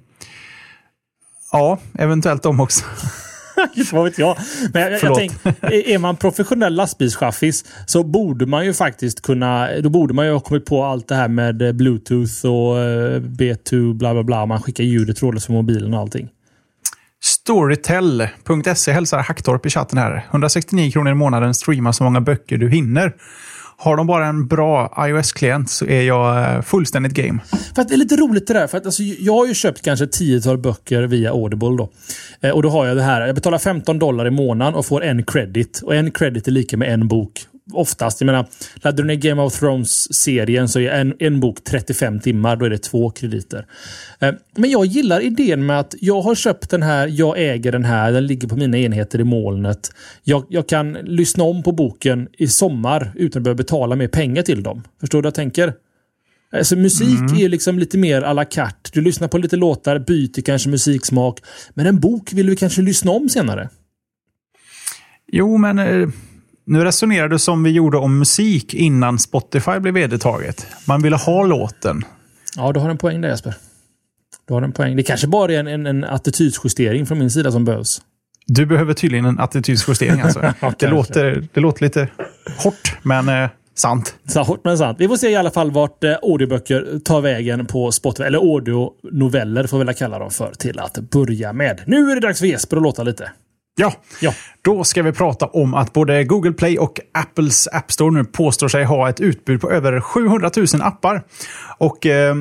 Ja, 1.52 1.78
eventuellt 1.98 2.42
de 2.42 2.60
också. 2.60 2.84
vad 3.92 4.04
vet 4.04 4.18
jag. 4.18 4.36
Men 4.72 4.82
jag, 4.82 5.02
jag 5.02 5.14
tänk, 5.14 5.32
är 5.62 5.98
man 5.98 6.16
professionell 6.16 6.74
lastbilschaffis 6.74 7.64
så 7.86 8.04
borde 8.04 8.46
man 8.46 8.64
ju 8.64 8.74
faktiskt 8.74 9.22
kunna... 9.22 9.68
Då 9.80 9.88
borde 9.88 10.14
man 10.14 10.26
ju 10.26 10.32
ha 10.32 10.40
kommit 10.40 10.66
på 10.66 10.84
allt 10.84 11.08
det 11.08 11.14
här 11.14 11.28
med 11.28 11.62
eh, 11.62 11.72
bluetooth 11.72 12.46
och 12.46 12.78
eh, 12.78 13.20
B2 13.20 13.94
bla 13.94 14.12
bla 14.12 14.22
bla. 14.22 14.46
Man 14.46 14.62
skickar 14.62 14.84
ljudet 14.84 15.16
trådlöst 15.16 15.46
från 15.46 15.56
mobilen 15.56 15.94
och 15.94 16.00
allting. 16.00 16.28
Storytel.se 17.22 18.92
hälsar 18.92 19.18
Hacktorp 19.18 19.66
i 19.66 19.70
chatten 19.70 19.98
här. 19.98 20.26
169 20.30 20.90
kronor 20.90 21.12
i 21.12 21.14
månaden, 21.14 21.54
streama 21.54 21.92
så 21.92 22.04
många 22.04 22.20
böcker 22.20 22.56
du 22.56 22.68
hinner. 22.68 23.12
Har 23.82 23.96
de 23.96 24.06
bara 24.06 24.26
en 24.26 24.46
bra 24.46 24.94
iOS-klient 25.08 25.70
så 25.70 25.86
är 25.86 26.02
jag 26.02 26.54
eh, 26.54 26.62
fullständigt 26.62 27.12
game. 27.12 27.40
För 27.74 27.82
att 27.82 27.88
det 27.88 27.94
är 27.94 27.98
lite 27.98 28.16
roligt 28.16 28.46
det 28.46 28.54
där. 28.54 28.66
För 28.66 28.78
att 28.78 28.86
alltså, 28.86 29.02
jag 29.02 29.32
har 29.32 29.46
ju 29.46 29.54
köpt 29.54 29.82
kanske 29.82 30.06
tiotal 30.06 30.58
böcker 30.58 31.02
via 31.02 31.30
Audible. 31.30 31.76
Då. 31.76 31.90
Eh, 32.40 32.50
och 32.50 32.62
då 32.62 32.68
har 32.68 32.86
jag 32.86 32.96
det 32.96 33.02
här. 33.02 33.26
Jag 33.26 33.34
betalar 33.34 33.58
15 33.58 33.98
dollar 33.98 34.26
i 34.26 34.30
månaden 34.30 34.74
och 34.74 34.86
får 34.86 35.04
en 35.04 35.22
credit. 35.22 35.80
Och 35.84 35.94
en 35.94 36.10
credit 36.10 36.48
är 36.48 36.52
lika 36.52 36.76
med 36.76 36.92
en 36.92 37.08
bok 37.08 37.46
oftast. 37.72 38.20
Jag 38.20 38.26
menar, 38.26 38.46
laddar 38.74 39.02
du 39.02 39.04
ner 39.04 39.14
Game 39.14 39.42
of 39.42 39.60
Thrones-serien 39.60 40.68
så 40.68 40.80
är 40.80 40.90
en, 40.90 41.14
en 41.18 41.40
bok 41.40 41.64
35 41.64 42.20
timmar. 42.20 42.56
Då 42.56 42.64
är 42.64 42.70
det 42.70 42.78
två 42.78 43.10
krediter. 43.10 43.66
Eh, 44.20 44.32
men 44.56 44.70
jag 44.70 44.86
gillar 44.86 45.20
idén 45.20 45.66
med 45.66 45.80
att 45.80 45.94
jag 46.00 46.20
har 46.22 46.34
köpt 46.34 46.70
den 46.70 46.82
här, 46.82 47.08
jag 47.08 47.38
äger 47.38 47.72
den 47.72 47.84
här, 47.84 48.12
den 48.12 48.26
ligger 48.26 48.48
på 48.48 48.56
mina 48.56 48.78
enheter 48.78 49.20
i 49.20 49.24
molnet. 49.24 49.90
Jag, 50.24 50.44
jag 50.48 50.68
kan 50.68 50.92
lyssna 50.92 51.44
om 51.44 51.62
på 51.62 51.72
boken 51.72 52.28
i 52.38 52.48
sommar 52.48 53.12
utan 53.14 53.40
att 53.40 53.44
behöva 53.44 53.56
betala 53.56 53.96
mer 53.96 54.08
pengar 54.08 54.42
till 54.42 54.62
dem. 54.62 54.82
Förstår 55.00 55.18
du 55.18 55.22
vad 55.22 55.26
jag 55.26 55.34
tänker? 55.34 55.72
Alltså, 56.52 56.76
musik 56.76 57.18
mm. 57.18 57.36
är 57.36 57.48
liksom 57.48 57.78
lite 57.78 57.98
mer 57.98 58.22
à 58.22 58.32
la 58.32 58.44
carte. 58.44 58.90
Du 58.92 59.00
lyssnar 59.00 59.28
på 59.28 59.38
lite 59.38 59.56
låtar, 59.56 59.98
byter 59.98 60.42
kanske 60.42 60.68
musiksmak. 60.68 61.40
Men 61.74 61.86
en 61.86 62.00
bok 62.00 62.32
vill 62.32 62.46
du 62.46 62.56
kanske 62.56 62.82
lyssna 62.82 63.10
om 63.10 63.28
senare? 63.28 63.68
Jo, 65.32 65.56
men 65.56 65.78
eh, 65.78 66.08
nu 66.70 66.84
resonerar 66.84 67.28
du 67.28 67.38
som 67.38 67.62
vi 67.62 67.70
gjorde 67.70 67.98
om 67.98 68.18
musik 68.18 68.74
innan 68.74 69.18
Spotify 69.18 69.78
blev 69.78 69.94
vedertaget. 69.94 70.66
Man 70.86 71.02
ville 71.02 71.16
ha 71.16 71.44
låten. 71.44 72.04
Ja, 72.56 72.72
du 72.72 72.80
har 72.80 72.90
en 72.90 72.98
poäng 72.98 73.20
där 73.20 73.28
Jesper. 73.28 73.54
Du 74.48 74.54
har 74.54 74.62
en 74.62 74.72
poäng. 74.72 74.96
Det 74.96 75.02
kanske 75.02 75.26
bara 75.26 75.52
är 75.52 75.58
en, 75.58 75.66
en, 75.66 75.86
en 75.86 76.04
attitydsjustering 76.04 77.06
från 77.06 77.18
min 77.18 77.30
sida 77.30 77.52
som 77.52 77.64
behövs. 77.64 78.02
Du 78.46 78.66
behöver 78.66 78.94
tydligen 78.94 79.24
en 79.24 79.38
attitydsjustering 79.38 80.20
alltså. 80.20 80.40
ja, 80.60 80.72
det, 80.78 80.86
låter, 80.86 81.48
det 81.52 81.60
låter 81.60 81.82
lite 81.82 82.08
hårt, 82.58 82.96
men 83.02 83.28
eh, 83.28 83.50
sant. 83.74 84.14
Så 84.26 84.42
hårt 84.42 84.64
men 84.64 84.78
sant. 84.78 84.96
Vi 85.00 85.08
får 85.08 85.16
se 85.16 85.30
i 85.30 85.36
alla 85.36 85.50
fall 85.50 85.70
vart 85.70 86.04
eh, 86.04 86.14
audioböcker 86.22 86.98
tar 87.04 87.20
vägen 87.20 87.66
på 87.66 87.92
Spotify. 87.92 88.24
Eller 88.24 88.38
audionoveller 88.38 89.66
får 89.66 89.78
vi 89.78 89.84
väl 89.84 89.94
kalla 89.94 90.18
dem 90.18 90.30
för 90.30 90.52
till 90.52 90.78
att 90.78 90.98
börja 90.98 91.52
med. 91.52 91.80
Nu 91.86 92.10
är 92.10 92.14
det 92.14 92.20
dags 92.20 92.38
för 92.38 92.46
Jesper 92.46 92.76
att 92.76 92.82
låta 92.82 93.02
lite. 93.02 93.30
Ja. 93.80 93.92
ja, 94.20 94.34
då 94.62 94.84
ska 94.84 95.02
vi 95.02 95.12
prata 95.12 95.46
om 95.46 95.74
att 95.74 95.92
både 95.92 96.24
Google 96.24 96.52
Play 96.52 96.78
och 96.78 97.00
Apples 97.14 97.68
App 97.72 97.92
Store 97.92 98.14
nu 98.14 98.24
påstår 98.24 98.68
sig 98.68 98.84
ha 98.84 99.08
ett 99.08 99.20
utbud 99.20 99.60
på 99.60 99.70
över 99.70 100.00
700 100.00 100.50
000 100.56 100.66
appar. 100.82 101.22
Och 101.78 102.06
eh, 102.06 102.34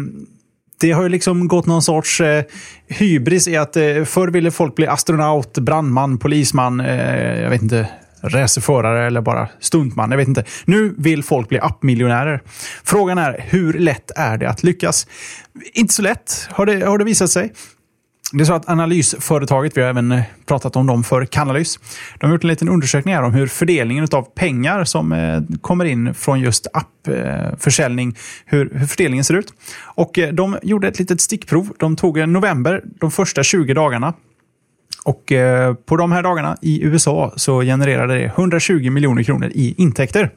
det 0.80 0.91
har 0.91 1.04
ju 1.04 1.10
liksom 1.10 1.47
gått 1.47 1.65
någon 1.65 1.82
sorts 1.82 2.21
eh, 2.21 2.43
hybris 2.88 3.47
i 3.47 3.58
att 3.58 3.75
eh, 3.75 4.04
förr 4.04 4.28
ville 4.28 4.52
folk 4.52 4.75
bli 4.75 4.88
astronaut, 4.88 5.58
brandman, 5.58 6.17
polisman, 6.17 6.80
eh, 6.80 7.41
jag 7.41 7.49
vet 7.49 7.62
inte, 7.62 7.89
racerförare 8.21 9.08
eller 9.08 9.21
bara 9.21 9.49
stuntman. 9.60 10.12
Jag 10.12 10.17
vet 10.17 10.28
inte. 10.28 10.43
Nu 10.65 10.95
vill 10.97 11.23
folk 11.23 11.49
bli 11.49 11.60
appmiljonärer. 11.60 12.41
Frågan 12.84 13.17
är 13.17 13.45
hur 13.47 13.73
lätt 13.73 14.12
är 14.15 14.38
det 14.38 14.49
att 14.49 14.63
lyckas? 14.63 15.08
Inte 15.73 15.93
så 15.93 16.02
lätt 16.02 16.47
har 16.52 16.65
det, 16.65 16.86
har 16.86 16.97
det 16.97 17.04
visat 17.04 17.30
sig. 17.30 17.54
Det 18.34 18.42
är 18.44 18.46
så 18.46 18.54
att 18.54 18.70
analysföretaget, 18.70 19.78
vi 19.78 19.82
har 19.82 19.89
även 19.89 20.12
eh, 20.12 20.24
pratat 20.46 20.76
om 20.76 20.88
dem 20.88 21.04
för 21.04 21.26
Canalys, 21.26 21.80
de 22.20 22.26
har 22.26 22.34
gjort 22.34 22.44
en 22.44 22.50
liten 22.50 22.70
undersökning 22.70 23.15
här 23.15 23.24
om 23.24 23.34
hur 23.34 23.48
fördelningen 23.48 24.08
av 24.12 24.22
pengar 24.22 24.84
som 24.84 25.12
eh, 25.12 25.42
kommer 25.62 25.86
in 25.86 26.13
från 26.13 26.39
just 26.39 26.68
appförsäljning, 26.74 28.15
hur, 28.46 28.70
hur 28.74 28.88
fördelningen 28.88 29.24
ser 29.24 29.34
ut. 29.34 29.54
Och 29.84 30.20
eh, 30.20 30.34
de 30.34 30.58
gjorde 30.63 30.88
ett 30.88 31.00
litet 31.00 31.22
stickprov. 31.22 31.74
De 31.80 31.96
tog 31.96 32.30
november, 32.30 32.84
de 33.00 33.12
första 33.12 33.44
20 33.44 33.74
dagarna. 33.74 34.13
Och 35.04 35.32
på 35.86 35.98
de 35.98 36.12
här 36.12 36.24
dagarna 36.24 36.58
i 36.62 36.84
USA 36.84 37.34
så 37.36 37.62
genererade 37.62 38.13
det 38.13 38.26
120 38.26 38.89
miljoner 38.89 39.24
kronor 39.24 39.52
i 39.54 39.76
intäkter. 39.78 40.32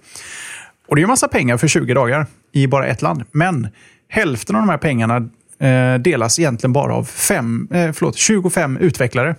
Och 0.88 0.96
det 0.96 1.00
är 1.00 1.05
en 1.05 1.09
massa 1.09 1.28
pengar 1.28 1.57
för 1.57 1.68
20 1.68 1.94
dagar 1.94 2.26
i 2.52 2.66
bara 2.66 2.87
ett 2.87 3.02
land. 3.02 3.24
Men 3.33 3.68
hälften 4.09 4.57
av 4.57 4.62
de 4.62 4.68
här 4.68 4.78
pengarna 4.78 5.28
Eh, 5.62 5.94
delas 5.94 6.38
egentligen 6.38 6.72
bara 6.72 6.94
av 6.94 7.05
fem, 7.05 7.68
eh, 7.70 7.92
förlåt, 7.92 8.16
25 8.16 8.77
utvecklare. 8.77 9.35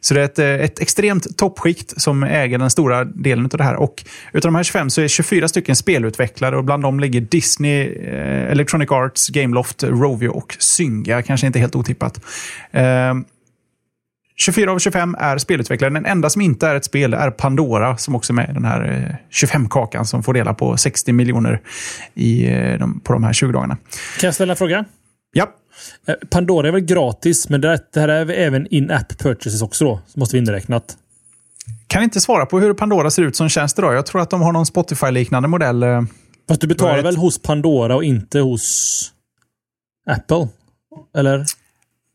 Så 0.00 0.14
det 0.14 0.20
är 0.20 0.24
ett, 0.24 0.38
eh, 0.38 0.46
ett 0.46 0.80
extremt 0.80 1.38
toppskikt 1.38 2.00
som 2.00 2.22
äger 2.22 2.58
den 2.58 2.70
stora 2.70 3.04
delen 3.04 3.44
av 3.44 3.58
det 3.58 3.64
här. 3.64 3.74
Och 3.76 4.04
utav 4.32 4.48
de 4.48 4.54
här 4.54 4.62
25 4.62 4.90
så 4.90 5.00
är 5.00 5.08
24 5.08 5.48
stycken 5.48 5.76
spelutvecklare 5.76 6.56
och 6.56 6.64
bland 6.64 6.82
dem 6.82 7.00
ligger 7.00 7.20
Disney, 7.20 7.94
eh, 8.04 8.50
Electronic 8.50 8.90
Arts, 8.90 9.28
Gameloft, 9.28 9.82
Rovio 9.82 10.28
och 10.28 10.56
Synga. 10.58 11.22
Kanske 11.22 11.46
inte 11.46 11.58
helt 11.58 11.76
otippat. 11.76 12.20
Eh, 12.70 13.14
24 14.36 14.72
av 14.72 14.78
25 14.78 15.16
är 15.18 15.38
spelutvecklare. 15.38 15.92
Den 15.92 16.06
enda 16.06 16.30
som 16.30 16.42
inte 16.42 16.68
är 16.68 16.74
ett 16.74 16.84
spel 16.84 17.14
är 17.14 17.30
Pandora 17.30 17.96
som 17.96 18.14
också 18.14 18.32
är 18.32 18.34
med 18.34 18.50
i 18.50 18.52
den 18.52 18.64
här 18.64 19.08
eh, 19.08 19.46
25-kakan 19.46 20.06
som 20.06 20.22
får 20.22 20.34
dela 20.34 20.54
på 20.54 20.76
60 20.76 21.12
miljoner 21.12 21.60
i, 22.14 22.48
eh, 22.48 22.78
på 23.04 23.12
de 23.12 23.24
här 23.24 23.32
20 23.32 23.52
dagarna. 23.52 23.76
Kan 24.20 24.28
jag 24.28 24.34
ställa 24.34 24.52
en 24.52 24.56
fråga? 24.56 24.84
Ja. 25.32 25.54
Eh, 26.06 26.14
Pandora 26.30 26.68
är 26.68 26.72
väl 26.72 26.80
gratis, 26.80 27.48
men 27.48 27.60
det 27.60 27.80
här 27.94 28.08
är 28.08 28.30
även 28.30 28.66
in-app 28.66 29.18
purchases 29.18 29.62
också 29.62 29.84
då? 29.84 30.00
Så 30.06 30.18
måste 30.18 30.36
vi 30.36 30.38
inräknat. 30.38 30.96
Kan 31.86 32.02
inte 32.02 32.20
svara 32.20 32.46
på 32.46 32.60
hur 32.60 32.74
Pandora 32.74 33.10
ser 33.10 33.22
ut 33.22 33.36
som 33.36 33.48
tjänst 33.48 33.78
idag. 33.78 33.94
Jag 33.94 34.06
tror 34.06 34.20
att 34.20 34.30
de 34.30 34.42
har 34.42 34.52
någon 34.52 34.66
Spotify-liknande 34.66 35.48
modell. 35.48 35.82
Eh, 35.82 36.02
Fast 36.48 36.60
du 36.60 36.66
betalar 36.66 37.02
väl 37.02 37.16
hos 37.16 37.42
Pandora 37.42 37.96
och 37.96 38.04
inte 38.04 38.40
hos 38.40 39.12
Apple? 40.06 40.48
Eller? 41.16 41.44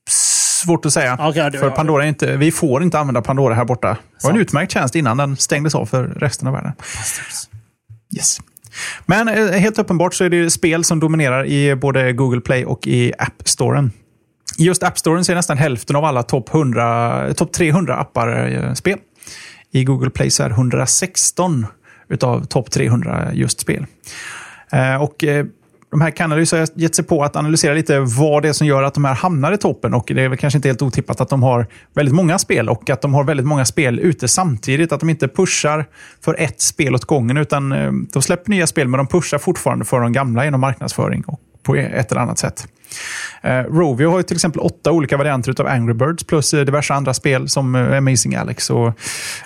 Svårt 0.09 0.85
att 0.85 0.93
säga. 0.93 1.29
Okay, 1.29 1.51
för 1.51 1.69
Pandora 1.69 2.03
är 2.03 2.07
inte, 2.07 2.37
vi 2.37 2.51
får 2.51 2.83
inte 2.83 2.99
använda 2.99 3.21
Pandora 3.21 3.53
här 3.53 3.65
borta. 3.65 3.87
Det 4.21 4.27
var 4.27 4.31
en 4.31 4.39
utmärkt 4.39 4.71
tjänst 4.71 4.95
innan 4.95 5.17
den 5.17 5.37
stängdes 5.37 5.75
av 5.75 5.85
för 5.85 6.03
resten 6.07 6.47
av 6.47 6.53
världen. 6.53 6.73
Yes. 8.15 8.39
Men 9.05 9.27
eh, 9.27 9.47
helt 9.47 9.79
uppenbart 9.79 10.13
så 10.13 10.23
är 10.23 10.29
det 10.29 10.51
spel 10.51 10.83
som 10.83 10.99
dominerar 10.99 11.45
i 11.45 11.75
både 11.75 12.13
Google 12.13 12.41
Play 12.41 12.65
och 12.65 12.87
i 12.87 13.13
App 13.17 13.41
Storen. 13.45 13.91
I 14.57 14.63
just 14.63 14.83
App 14.83 14.97
Storen 14.97 15.25
så 15.25 15.31
är 15.31 15.35
nästan 15.35 15.57
hälften 15.57 15.95
av 15.95 16.05
alla 16.05 16.23
topp 16.23 16.49
top 17.35 17.53
300 17.53 17.95
appar 17.95 18.47
eh, 18.47 18.73
spel. 18.73 18.99
I 19.71 19.83
Google 19.83 20.09
Play 20.09 20.29
så 20.29 20.43
är 20.43 20.49
116 20.49 21.65
utav 22.09 22.45
topp 22.45 22.71
300 22.71 23.33
just 23.33 23.59
spel. 23.59 23.85
Eh, 24.71 25.03
och 25.03 25.23
de 25.95 26.01
här 26.01 26.11
Canalys 26.11 26.51
har 26.51 26.67
gett 26.75 26.95
sig 26.95 27.05
på 27.05 27.23
att 27.23 27.35
analysera 27.35 27.73
lite 27.73 27.99
vad 27.99 28.43
det 28.43 28.49
är 28.49 28.53
som 28.53 28.67
gör 28.67 28.83
att 28.83 28.93
de 28.93 29.05
här 29.05 29.13
hamnar 29.13 29.51
i 29.51 29.57
toppen. 29.57 29.93
Och 29.93 30.03
Det 30.07 30.23
är 30.23 30.29
väl 30.29 30.37
kanske 30.37 30.57
inte 30.57 30.67
helt 30.67 30.81
otippat 30.81 31.21
att 31.21 31.29
de 31.29 31.43
har 31.43 31.67
väldigt 31.93 32.15
många 32.15 32.39
spel 32.39 32.69
och 32.69 32.89
att 32.89 33.01
de 33.01 33.13
har 33.13 33.23
väldigt 33.23 33.45
många 33.45 33.65
spel 33.65 33.99
ute 33.99 34.27
samtidigt. 34.27 34.91
Att 34.91 34.99
de 34.99 35.09
inte 35.09 35.27
pushar 35.27 35.85
för 36.21 36.35
ett 36.39 36.61
spel 36.61 36.95
åt 36.95 37.05
gången 37.05 37.37
utan 37.37 37.71
eh, 37.71 37.91
de 38.13 38.21
släpper 38.21 38.49
nya 38.49 38.67
spel 38.67 38.87
men 38.87 38.97
de 38.97 39.07
pushar 39.07 39.37
fortfarande 39.37 39.85
för 39.85 39.99
de 39.99 40.13
gamla 40.13 40.45
genom 40.45 40.61
marknadsföring 40.61 41.23
och 41.27 41.39
på 41.65 41.75
ett 41.75 42.11
eller 42.11 42.21
annat 42.21 42.39
sätt. 42.39 42.67
Eh, 43.41 43.63
Rovio 43.63 44.09
har 44.09 44.21
till 44.21 44.35
exempel 44.35 44.61
åtta 44.61 44.91
olika 44.91 45.17
varianter 45.17 45.61
av 45.61 45.67
Angry 45.67 45.93
Birds 45.93 46.23
plus 46.23 46.53
eh, 46.53 46.65
diverse 46.65 46.93
andra 46.93 47.13
spel 47.13 47.49
som 47.49 47.75
eh, 47.75 47.97
Amazing 47.97 48.35
Alex 48.35 48.69
och 48.69 48.99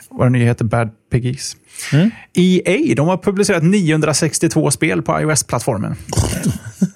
vad 0.10 0.28
det 0.28 0.30
nu 0.30 0.40
heter, 0.40 0.66
Bad 0.66 0.90
Piggies. 1.12 1.56
Mm. 1.94 2.12
EA 2.34 2.96
de 2.96 3.08
har 3.08 3.18
publicerat 3.18 3.64
962 3.64 4.72
spel 4.72 5.02
på 5.02 5.20
iOS-plattformen. 5.22 5.96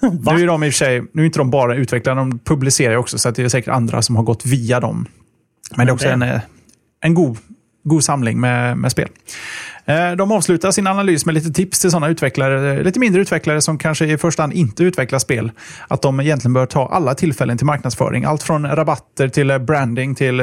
nu 0.00 0.42
är 0.42 0.46
de 0.46 0.64
i 0.64 0.68
och 0.68 0.72
för 0.72 0.78
sig, 0.78 1.02
nu 1.12 1.22
är 1.22 1.26
inte 1.26 1.38
de 1.38 1.50
bara 1.50 1.74
utvecklare, 1.74 2.16
de 2.16 2.38
publicerar 2.38 2.96
också, 2.96 3.18
så 3.18 3.30
det 3.30 3.42
är 3.42 3.48
säkert 3.48 3.74
andra 3.74 4.02
som 4.02 4.16
har 4.16 4.22
gått 4.22 4.46
via 4.46 4.80
dem. 4.80 5.06
Men 5.76 5.86
det 5.86 5.90
är 5.90 5.94
också 5.94 6.08
en, 6.08 6.40
en 7.00 7.14
god, 7.14 7.38
god 7.84 8.04
samling 8.04 8.40
med, 8.40 8.78
med 8.78 8.92
spel. 8.92 9.08
Eh, 9.86 10.12
de 10.12 10.32
avslutar 10.32 10.70
sin 10.70 10.86
analys 10.86 11.26
med 11.26 11.34
lite 11.34 11.50
tips 11.50 11.80
till 11.80 11.90
sådana 11.90 12.08
utvecklare, 12.08 12.74
eh, 12.74 12.82
lite 12.82 13.00
mindre 13.00 13.22
utvecklare 13.22 13.60
som 13.60 13.78
kanske 13.78 14.06
i 14.06 14.18
första 14.18 14.42
hand 14.42 14.52
inte 14.52 14.84
utvecklar 14.84 15.18
spel. 15.18 15.50
Att 15.88 16.02
de 16.02 16.20
egentligen 16.20 16.52
bör 16.52 16.66
ta 16.66 16.88
alla 16.88 17.14
tillfällen 17.14 17.58
till 17.58 17.66
marknadsföring. 17.66 18.24
Allt 18.24 18.42
från 18.42 18.66
rabatter 18.66 19.28
till 19.28 19.50
eh, 19.50 19.58
branding 19.58 20.14
till 20.14 20.42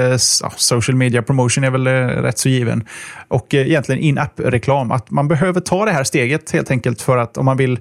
social 0.55 0.95
media 0.97 1.21
promotion 1.21 1.63
är 1.63 1.69
väl 1.69 1.87
rätt 2.23 2.37
så 2.37 2.49
given. 2.49 2.83
Och 3.27 3.53
egentligen 3.53 4.01
in-app-reklam. 4.01 4.91
Att 4.91 5.11
man 5.11 5.27
behöver 5.27 5.61
ta 5.61 5.85
det 5.85 5.91
här 5.91 6.03
steget 6.03 6.51
helt 6.51 6.71
enkelt 6.71 7.01
för 7.01 7.17
att 7.17 7.37
om 7.37 7.45
man 7.45 7.57
vill 7.57 7.79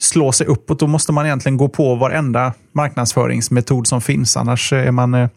slå 0.00 0.32
sig 0.32 0.46
uppåt, 0.46 0.78
då 0.78 0.86
måste 0.86 1.12
man 1.12 1.26
egentligen 1.26 1.56
gå 1.56 1.68
på 1.68 1.94
varenda 1.94 2.52
marknadsföringsmetod 2.72 3.86
som 3.86 4.00
finns. 4.00 4.36
Annars 4.36 4.72
är 4.72 4.90
man 4.90 5.28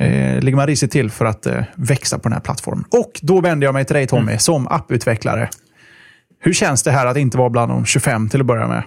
eh, 0.00 0.40
ligger 0.40 0.56
man 0.56 0.66
risigt 0.66 0.92
till 0.92 1.10
för 1.10 1.24
att 1.24 1.46
eh, 1.46 1.62
växa 1.74 2.18
på 2.18 2.22
den 2.22 2.32
här 2.32 2.40
plattformen. 2.40 2.84
Och 2.90 3.20
då 3.22 3.40
vänder 3.40 3.66
jag 3.66 3.74
mig 3.74 3.84
till 3.84 3.94
dig 3.94 4.06
Tommy, 4.06 4.22
mm. 4.22 4.38
som 4.38 4.68
apputvecklare. 4.68 5.48
Hur 6.38 6.52
känns 6.52 6.82
det 6.82 6.90
här 6.90 7.06
att 7.06 7.16
inte 7.16 7.38
vara 7.38 7.50
bland 7.50 7.72
de 7.72 7.84
25 7.84 8.28
till 8.28 8.40
att 8.40 8.46
börja 8.46 8.68
med? 8.68 8.82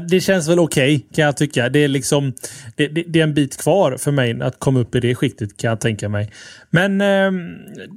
det 0.08 0.20
känns 0.20 0.48
väl 0.48 0.58
okej 0.58 0.96
okay, 0.96 1.08
kan 1.14 1.24
jag 1.24 1.36
tycka. 1.36 1.68
Det 1.68 1.78
är, 1.78 1.88
liksom, 1.88 2.32
det, 2.76 2.88
det, 2.88 3.04
det, 3.06 3.18
är 3.18 3.22
en 3.22 3.34
bit 3.34 3.62
kvar 3.62 3.96
för 3.96 4.12
mig 4.12 4.42
att 4.42 4.58
komma 4.58 4.80
upp 4.80 4.94
i 4.94 5.00
det 5.00 5.14
skiktet 5.14 5.56
kan 5.56 5.68
jag 5.68 5.80
tänka 5.80 6.08
mig. 6.08 6.30
Men 6.70 7.00
eh, 7.00 7.30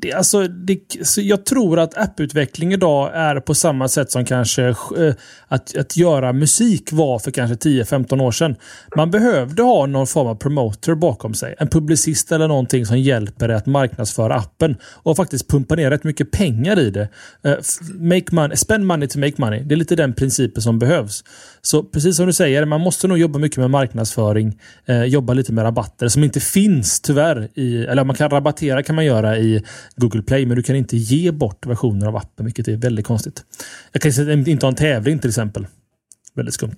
det, 0.01 0.13
alltså, 0.13 0.47
det, 0.47 0.79
jag 1.17 1.45
tror 1.45 1.79
att 1.79 1.97
apputveckling 1.97 2.73
idag 2.73 3.11
är 3.13 3.39
på 3.39 3.53
samma 3.53 3.87
sätt 3.87 4.11
som 4.11 4.25
kanske 4.25 4.63
eh, 4.67 5.13
att, 5.47 5.77
att 5.77 5.97
göra 5.97 6.33
musik 6.33 6.91
var 6.91 7.19
för 7.19 7.31
kanske 7.31 7.69
10-15 7.69 8.21
år 8.21 8.31
sedan. 8.31 8.55
Man 8.95 9.11
behövde 9.11 9.63
ha 9.63 9.85
någon 9.85 10.07
form 10.07 10.27
av 10.27 10.35
promoter 10.35 10.95
bakom 10.95 11.33
sig. 11.33 11.55
En 11.59 11.67
publicist 11.67 12.31
eller 12.31 12.47
någonting 12.47 12.85
som 12.85 12.99
hjälper 12.99 13.47
dig 13.47 13.57
att 13.57 13.65
marknadsföra 13.65 14.35
appen 14.35 14.75
och 14.83 15.17
faktiskt 15.17 15.47
pumpa 15.47 15.75
ner 15.75 15.89
rätt 15.89 16.03
mycket 16.03 16.31
pengar 16.31 16.79
i 16.79 16.89
det. 16.89 17.09
Eh, 17.43 17.55
make 17.99 18.35
money, 18.35 18.57
spend 18.57 18.85
money 18.85 19.07
to 19.07 19.19
make 19.19 19.33
money. 19.37 19.63
Det 19.63 19.75
är 19.75 19.77
lite 19.77 19.95
den 19.95 20.13
principen 20.13 20.61
som 20.61 20.79
behövs. 20.79 21.23
Så 21.65 21.83
precis 21.83 22.17
som 22.17 22.25
du 22.25 22.33
säger, 22.33 22.65
man 22.65 22.81
måste 22.81 23.07
nog 23.07 23.17
jobba 23.17 23.39
mycket 23.39 23.57
med 23.57 23.69
marknadsföring. 23.69 24.59
Eh, 24.85 25.03
jobba 25.03 25.33
lite 25.33 25.53
med 25.53 25.63
rabatter 25.63 26.07
som 26.07 26.23
inte 26.23 26.39
finns 26.39 27.01
tyvärr. 27.01 27.49
I, 27.53 27.85
eller 27.85 28.03
man 28.03 28.15
kan 28.15 28.29
rabattera 28.29 28.83
kan 28.83 28.95
man 28.95 29.05
göra 29.05 29.37
i 29.37 29.63
Google 29.95 30.21
Play, 30.21 30.45
men 30.45 30.57
du 30.57 30.63
kan 30.63 30.75
inte 30.75 30.97
ge 30.97 31.31
bort 31.31 31.65
versioner 31.65 32.07
av 32.07 32.15
appen, 32.15 32.45
vilket 32.45 32.67
är 32.67 32.75
väldigt 32.75 33.05
konstigt. 33.05 33.43
Jag 33.91 34.01
kan 34.01 34.47
inte 34.47 34.65
ha 34.65 34.71
en 34.71 34.75
tävling 34.75 35.19
till 35.19 35.29
exempel. 35.29 35.67
Väldigt 36.35 36.53
skumt. 36.53 36.75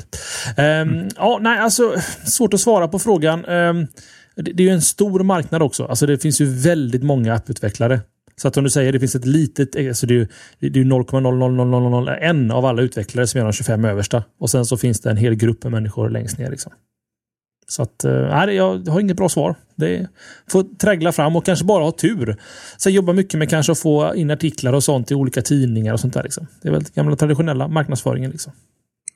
Um, 0.58 0.66
mm. 0.66 1.08
Ja, 1.16 1.40
nej, 1.42 1.60
alltså 1.60 1.96
svårt 2.26 2.54
att 2.54 2.62
svara 2.62 2.88
på 2.88 3.00
frågan. 3.00 3.46
Um, 3.46 3.88
det, 4.36 4.52
det, 4.52 4.64
är 4.64 4.68
ju 4.68 4.74
en 4.74 4.82
stor 4.82 5.24
marknad 5.24 5.64
också. 5.64 5.86
Alltså 5.86 6.06
det 6.06 6.18
finns 6.18 6.42
ju 6.42 6.46
väldigt 6.46 7.04
många 7.04 7.34
apputvecklare. 7.34 8.00
Så 8.42 8.48
att 8.48 8.58
om 8.58 8.64
du 8.64 8.70
säger 8.70 8.92
det 8.92 9.00
finns 9.00 9.16
ett 9.16 9.26
litet, 9.26 9.76
alltså 9.76 10.08
det 10.08 10.16
är, 10.16 10.28
ju 10.60 10.84
0,00001 10.84 12.54
av 12.54 12.66
alla 12.66 12.82
utvecklare 12.82 13.28
som 13.28 13.38
gör 13.38 13.46
de 13.46 13.54
25 13.54 13.86
översta. 13.86 14.24
Och 14.40 14.50
sen 14.50 14.66
så 14.66 14.78
finns 14.78 15.02
det 15.02 15.10
en 15.10 15.18
hel 15.18 15.36
grupp 15.36 15.64
med 15.64 15.72
människor 15.72 16.10
längst 16.10 16.38
ner. 16.38 16.52
Liksom. 16.52 16.72
Så 17.68 17.82
att, 17.82 18.04
nej, 18.04 18.56
jag 18.56 18.88
har 18.88 19.00
inget 19.00 19.18
bra 19.18 19.30
svar. 19.30 19.56
Det 19.76 20.08
får 20.52 20.64
trägla 20.78 21.12
fram 21.12 21.36
och 21.36 21.46
kanske 21.46 21.66
bara 21.66 21.84
ha 21.84 21.92
tur. 21.92 22.38
Sen 22.78 22.94
jobba 22.94 23.14
mycket 23.14 23.40
med 23.40 23.50
kanske 23.50 23.72
att 23.72 23.80
få 23.80 24.16
in 24.16 24.32
artiklar 24.32 24.74
och 24.74 24.84
sånt 24.84 25.12
i 25.12 25.16
olika 25.16 25.42
tidningar 25.42 25.94
och 25.94 26.00
sånt 26.00 26.14
där. 26.14 26.24
Liksom. 26.24 26.48
Det 26.62 26.68
är 26.68 26.72
väl 26.72 26.84
gamla 26.94 27.16
traditionella 27.16 27.68
marknadsföringen. 27.68 28.32
Liksom 28.32 28.54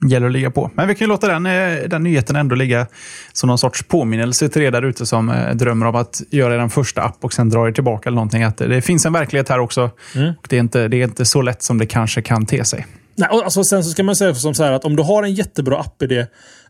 gäller 0.08 0.28
att 0.28 0.34
ligga 0.34 0.52
på. 0.52 0.72
Men 0.74 0.88
vi 0.88 0.96
kan 0.96 1.06
ju 1.06 1.10
låta 1.10 1.28
den, 1.28 1.46
eh, 1.46 1.90
den 1.90 2.04
nyheten 2.04 2.36
ändå 2.36 2.56
ligga 2.56 2.88
som 3.34 3.48
någon 3.48 3.58
sorts 3.58 3.84
påminnelse 3.84 4.50
till 4.50 4.62
er 4.62 4.72
där 4.72 4.82
ute 4.82 5.06
som 5.06 5.30
eh, 5.30 5.56
drömmer 5.56 5.86
om 5.86 5.96
att 5.96 6.22
göra 6.30 6.58
den 6.58 6.70
första 6.70 7.02
app 7.02 7.18
och 7.22 7.34
sen 7.34 7.50
dra 7.50 7.68
er 7.68 7.72
tillbaka 7.72 8.10
eller 8.10 8.16
någonting. 8.16 8.44
Att 8.44 8.58
det 8.58 8.82
finns 8.82 9.06
en 9.06 9.14
verklighet 9.14 9.50
här 9.50 9.60
också. 9.60 9.90
Mm. 10.16 10.34
Och 10.40 10.48
det, 10.50 10.56
är 10.56 10.60
inte, 10.60 10.88
det 10.88 10.98
är 10.98 11.04
inte 11.04 11.26
så 11.26 11.42
lätt 11.42 11.64
som 11.64 11.78
det 11.78 11.86
kanske 11.86 12.22
kan 12.22 12.46
te 12.46 12.66
sig. 12.66 12.86
Nej, 13.16 13.30
alltså 13.32 13.64
sen 13.64 13.84
så 13.84 13.90
ska 13.90 14.04
man 14.04 14.16
säga 14.16 14.36
som 14.36 14.54
så 14.54 14.64
här 14.64 14.72
att 14.72 14.86
om 14.86 14.96
du 14.96 15.04
har 15.04 15.24
en 15.24 15.34
jättebra 15.34 15.80
app-idé 15.80 16.20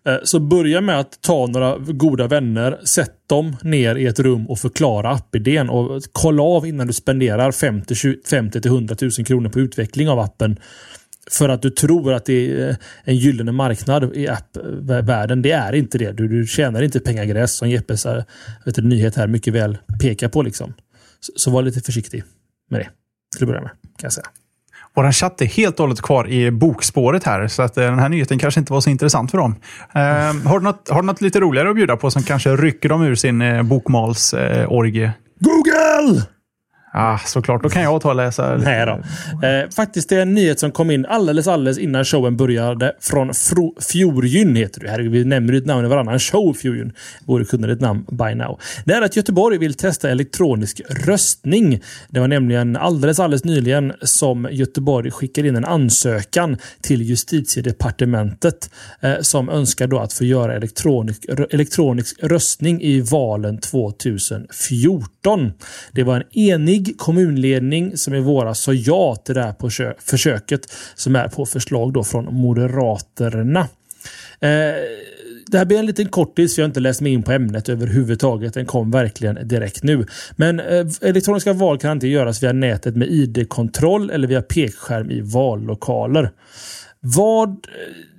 eh, 0.06 0.16
så 0.24 0.40
börja 0.40 0.82
med 0.82 1.00
att 1.00 1.22
ta 1.22 1.48
några 1.48 1.78
goda 1.78 2.28
vänner, 2.28 2.80
sätt 2.84 3.14
dem 3.30 3.56
ner 3.62 3.96
i 3.96 4.06
ett 4.06 4.20
rum 4.20 4.48
och 4.48 4.60
förklara 4.60 5.10
app-idén 5.12 5.70
och 5.70 6.02
kolla 6.12 6.44
av 6.44 6.66
innan 6.66 6.88
du 6.88 6.94
spenderar 6.94 7.52
50 7.52 8.68
100 8.68 8.96
000 9.02 9.12
kronor 9.12 9.50
på 9.50 9.60
utveckling 9.60 10.10
av 10.10 10.20
appen 10.20 10.60
för 11.30 11.50
att 11.50 11.62
du 11.62 11.70
tror 11.70 12.14
att 12.14 12.26
det 12.26 12.62
är 12.62 12.78
en 13.04 13.16
gyllene 13.16 13.52
marknad 13.52 14.16
i 14.16 14.28
appvärlden. 14.28 15.42
Det 15.42 15.52
är 15.52 15.76
inte 15.76 15.98
det. 15.98 16.12
Du, 16.12 16.28
du 16.28 16.48
tjänar 16.48 16.82
inte 16.82 17.00
pengagräs 17.00 17.58
som 17.58 17.70
Jeppes 17.70 18.06
vet 18.66 18.76
du, 18.76 18.82
nyhet 18.82 19.16
här 19.16 19.28
mycket 19.28 19.54
väl 19.54 19.78
pekar 20.00 20.30
på. 20.30 20.42
Liksom. 20.42 20.74
Så, 21.20 21.32
så 21.36 21.52
var 21.52 21.62
lite 21.62 21.82
försiktig 21.82 22.24
med 22.70 22.80
det. 22.80 22.90
Till 23.38 23.44
att 23.44 23.48
börja 23.48 23.62
med, 23.62 23.72
kan 23.72 24.06
jag 24.06 24.14
säga. 24.14 24.28
Vår 24.96 25.12
chatt 25.12 25.42
är 25.42 25.46
helt 25.46 25.80
och 25.80 25.84
hållet 25.84 26.02
kvar 26.02 26.30
i 26.30 26.52
bokspåret 26.52 27.24
här, 27.24 27.48
så 27.48 27.62
att 27.62 27.78
eh, 27.78 27.84
den 27.84 28.00
här 28.00 28.10
nyheten 28.10 28.40
kanske 28.40 28.60
inte 28.60 28.74
var 28.74 28.82
så 28.82 28.90
intressant 28.90 29.32
för 29.32 29.38
dem. 29.38 29.52
Uh, 29.96 30.02
har, 30.48 30.60
du 30.60 30.64
något, 30.64 30.90
har 30.90 31.02
du 31.02 31.06
något 31.06 31.22
lite 31.22 31.40
roligare 31.40 31.70
att 31.70 31.76
bjuda 31.76 31.98
på 31.98 32.12
som 32.12 32.24
kanske 32.24 32.56
rycker 32.56 32.90
dem 32.90 33.04
ur 33.04 33.16
sin 33.16 33.42
uh, 33.42 33.64
bokmalsorgie? 33.64 35.12
Google! 35.40 36.26
Ah, 36.94 37.18
såklart, 37.18 37.64
då 37.64 37.70
kan 37.70 37.82
jag 37.82 38.02
ta 38.02 38.10
och 38.10 38.16
läsa. 38.16 38.58
Nej 38.58 38.86
då. 38.86 38.92
Eh, 39.48 39.70
faktiskt 39.76 40.10
det 40.10 40.16
är 40.16 40.22
en 40.22 40.34
nyhet 40.34 40.60
som 40.60 40.72
kom 40.72 40.92
in 40.92 41.06
alldeles, 41.06 41.48
alldeles 41.48 41.78
innan 41.78 42.06
showen 42.06 42.38
började. 42.38 42.96
Från 43.02 43.34
Fjorgyn 43.92 44.56
heter 44.56 44.82
det. 44.82 44.90
Herregud, 44.90 45.12
vi 45.12 45.26
nämner 45.26 45.54
ditt 45.54 45.66
namn 45.66 45.86
i 45.86 45.88
varannan 45.88 46.20
show, 46.20 46.54
Fjorgyn. 46.54 46.94
Borde 47.26 47.46
kunna 47.46 47.68
ditt 47.68 47.82
namn 47.82 48.06
by 48.12 48.36
now. 48.36 48.60
Det 48.86 48.94
är 48.94 49.02
att 49.02 49.16
Göteborg 49.16 49.58
vill 49.58 49.74
testa 49.74 50.10
elektronisk 50.10 50.82
röstning. 50.90 51.82
Det 52.10 52.20
var 52.20 52.28
nämligen 52.28 52.76
alldeles, 52.76 53.20
alldeles 53.20 53.44
nyligen 53.44 53.94
som 54.02 54.48
Göteborg 54.52 55.12
skickade 55.12 55.48
in 55.48 55.56
en 55.56 55.66
ansökan 55.66 56.58
till 56.82 57.02
justitiedepartementet 57.02 58.70
eh, 59.02 59.14
som 59.22 59.50
önskar 59.50 59.88
då 59.88 60.00
att 60.00 60.14
få 60.14 60.24
göra 60.24 60.56
elektronisk, 60.56 61.26
elektronisk 61.50 62.24
röstning 62.24 62.82
i 62.82 63.02
valen 63.02 63.58
2014. 63.58 65.52
Det 65.92 66.04
var 66.04 66.16
en 66.16 66.38
enig 66.38 66.79
enig 66.80 66.98
kommunledning 66.98 67.98
som 67.98 68.14
i 68.14 68.20
våras 68.20 68.60
sa 68.60 68.74
ja 68.74 69.16
till 69.16 69.36
det 69.36 69.42
här 69.42 70.02
försöket 70.10 70.62
som 70.96 71.16
är 71.16 71.28
på 71.28 71.46
förslag 71.46 71.94
då 71.94 72.04
från 72.04 72.36
Moderaterna. 72.36 73.60
Eh, 74.40 74.76
det 75.48 75.58
här 75.58 75.66
blir 75.66 75.80
en 75.80 75.86
liten 75.86 76.10
kortis 76.10 76.56
för 76.56 76.62
jag 76.62 76.66
har 76.66 76.70
inte 76.70 76.80
läst 76.80 77.02
mig 77.02 77.12
in 77.12 77.24
på 77.24 77.32
ämnet 77.32 77.70
överhuvudtaget. 77.70 78.54
Den 78.54 78.66
kom 78.66 78.92
verkligen 78.92 79.48
direkt 79.48 79.84
nu. 79.84 80.06
Men 80.36 80.60
eh, 80.60 80.86
elektroniska 81.02 81.54
val 81.54 81.80
kan 81.80 81.92
inte 81.92 82.08
göras 82.08 82.44
via 82.44 82.54
nätet 82.54 82.96
med 82.96 83.08
ID-kontroll 83.08 84.10
eller 84.10 84.28
via 84.28 84.42
pekskärm 84.42 85.12
i 85.12 85.22
vallokaler. 85.22 86.32
Vad... 87.02 87.50
Eh, 87.50 87.56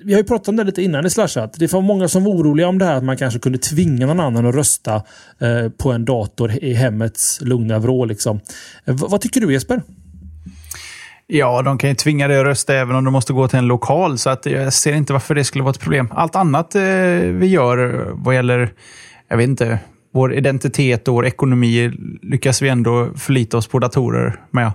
vi 0.05 0.13
har 0.13 0.21
ju 0.21 0.25
pratat 0.25 0.49
om 0.49 0.57
det 0.57 0.65
lite 0.65 0.83
innan 0.83 1.07
i 1.07 1.11
Slashat. 1.11 1.53
Det 1.59 1.73
var 1.73 1.81
många 1.81 2.09
som 2.09 2.25
var 2.25 2.33
oroliga 2.33 2.69
om 2.69 2.79
det 2.79 2.85
här 2.85 2.97
att 2.97 3.05
man 3.05 3.17
kanske 3.17 3.39
kunde 3.41 3.59
tvinga 3.59 4.07
någon 4.07 4.21
annan 4.21 4.47
att 4.47 4.55
rösta 4.55 4.95
eh, 5.39 5.69
på 5.79 5.93
en 5.93 6.05
dator 6.05 6.53
i 6.65 6.75
hemmets 6.75 7.41
lugna 7.41 7.79
vrå. 7.79 8.05
Liksom. 8.05 8.41
Eh, 8.85 8.95
vad 8.95 9.21
tycker 9.21 9.41
du 9.41 9.53
Jesper? 9.53 9.83
Ja, 11.27 11.63
de 11.63 11.79
kan 11.79 11.91
ju 11.91 11.97
tvinga 11.97 12.29
dig 12.29 12.39
att 12.39 12.45
rösta 12.45 12.75
även 12.75 12.97
om 12.97 13.05
du 13.05 13.11
måste 13.11 13.33
gå 13.33 13.49
till 13.49 13.59
en 13.59 13.67
lokal. 13.67 14.19
Så 14.19 14.31
att 14.31 14.47
jag 14.47 14.73
ser 14.73 14.93
inte 14.93 15.13
varför 15.13 15.35
det 15.35 15.45
skulle 15.45 15.65
vara 15.65 15.71
ett 15.71 15.81
problem. 15.81 16.09
Allt 16.11 16.37
annat 16.37 16.75
eh, 16.75 16.83
vi 17.23 17.47
gör 17.47 18.09
vad 18.13 18.35
gäller, 18.35 18.73
jag 19.29 19.37
vet 19.37 19.49
inte, 19.49 19.79
vår 20.15 20.35
identitet 20.35 21.09
och 21.09 21.15
vår 21.15 21.27
ekonomi 21.27 21.93
lyckas 22.23 22.63
vi 22.63 22.69
ändå 22.69 23.09
förlita 23.17 23.57
oss 23.57 23.67
på 23.67 23.79
datorer 23.79 24.41
med. 24.51 24.73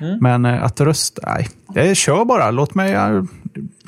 Mm. 0.00 0.18
Men 0.20 0.44
eh, 0.44 0.64
att 0.64 0.80
rösta, 0.80 1.22
nej. 1.26 1.48
Jag 1.74 1.96
kör 1.96 2.24
bara. 2.24 2.50
Låt 2.50 2.74
mig 2.74 2.96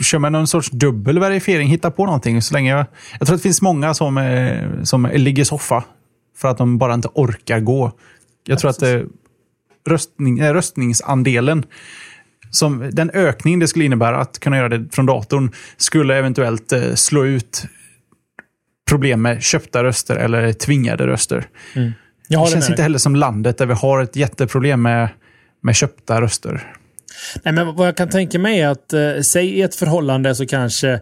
kör 0.00 0.18
med 0.18 0.33
någon 0.33 0.46
sorts 0.46 0.70
dubbel 0.70 1.18
verifiering. 1.18 1.68
Hitta 1.68 1.90
på 1.90 2.06
någonting. 2.06 2.42
Så 2.42 2.54
länge 2.54 2.70
jag, 2.70 2.87
jag 3.18 3.26
tror 3.26 3.35
att 3.35 3.40
det 3.40 3.48
finns 3.48 3.62
många 3.62 3.94
som, 3.94 4.18
eh, 4.18 4.83
som 4.83 5.11
ligger 5.14 5.44
soffa 5.44 5.85
för 6.37 6.48
att 6.48 6.59
de 6.59 6.78
bara 6.78 6.94
inte 6.94 7.09
orkar 7.14 7.61
gå. 7.61 7.92
Jag 8.46 8.59
tror 8.59 8.70
att 8.70 8.83
eh, 8.83 9.00
röstning, 9.88 10.42
röstningsandelen 10.42 11.64
som, 12.50 12.90
den 12.92 13.11
ökning 13.11 13.59
det 13.59 13.68
skulle 13.68 13.85
innebära 13.85 14.20
att 14.20 14.38
kunna 14.38 14.56
göra 14.56 14.68
det 14.68 14.94
från 14.94 15.06
datorn 15.06 15.52
skulle 15.76 16.16
eventuellt 16.16 16.72
slå 16.94 17.24
ut 17.24 17.64
problem 18.88 19.22
med 19.22 19.42
köpta 19.42 19.85
röster 19.85 20.16
eller 20.16 20.52
tvingade 20.52 21.06
röster. 21.06 21.46
Mm. 21.74 21.92
det 22.28 22.50
känns 22.50 22.70
inte 22.70 22.83
heller 22.83 22.98
som 22.98 23.16
landet 23.16 23.59
där 23.59 23.66
vi 23.66 23.74
har 23.74 24.02
ett 24.02 24.16
jätteproblem 24.16 24.83
med 24.83 25.09
med 25.62 25.76
köpta 25.76 26.20
röster. 26.20 26.72
Nej, 27.42 27.55
men 27.55 27.77
vad 27.77 27.88
jag 27.88 27.96
kan 27.96 28.09
tänka 28.09 28.38
mig 28.38 28.61
är 28.61 28.68
att, 28.68 28.92
eh, 28.92 29.01
säg 29.23 29.46
i 29.46 29.62
ett 29.62 29.75
förhållande 29.75 30.35
så 30.35 30.46
kanske, 30.46 30.90
eh, 30.90 30.99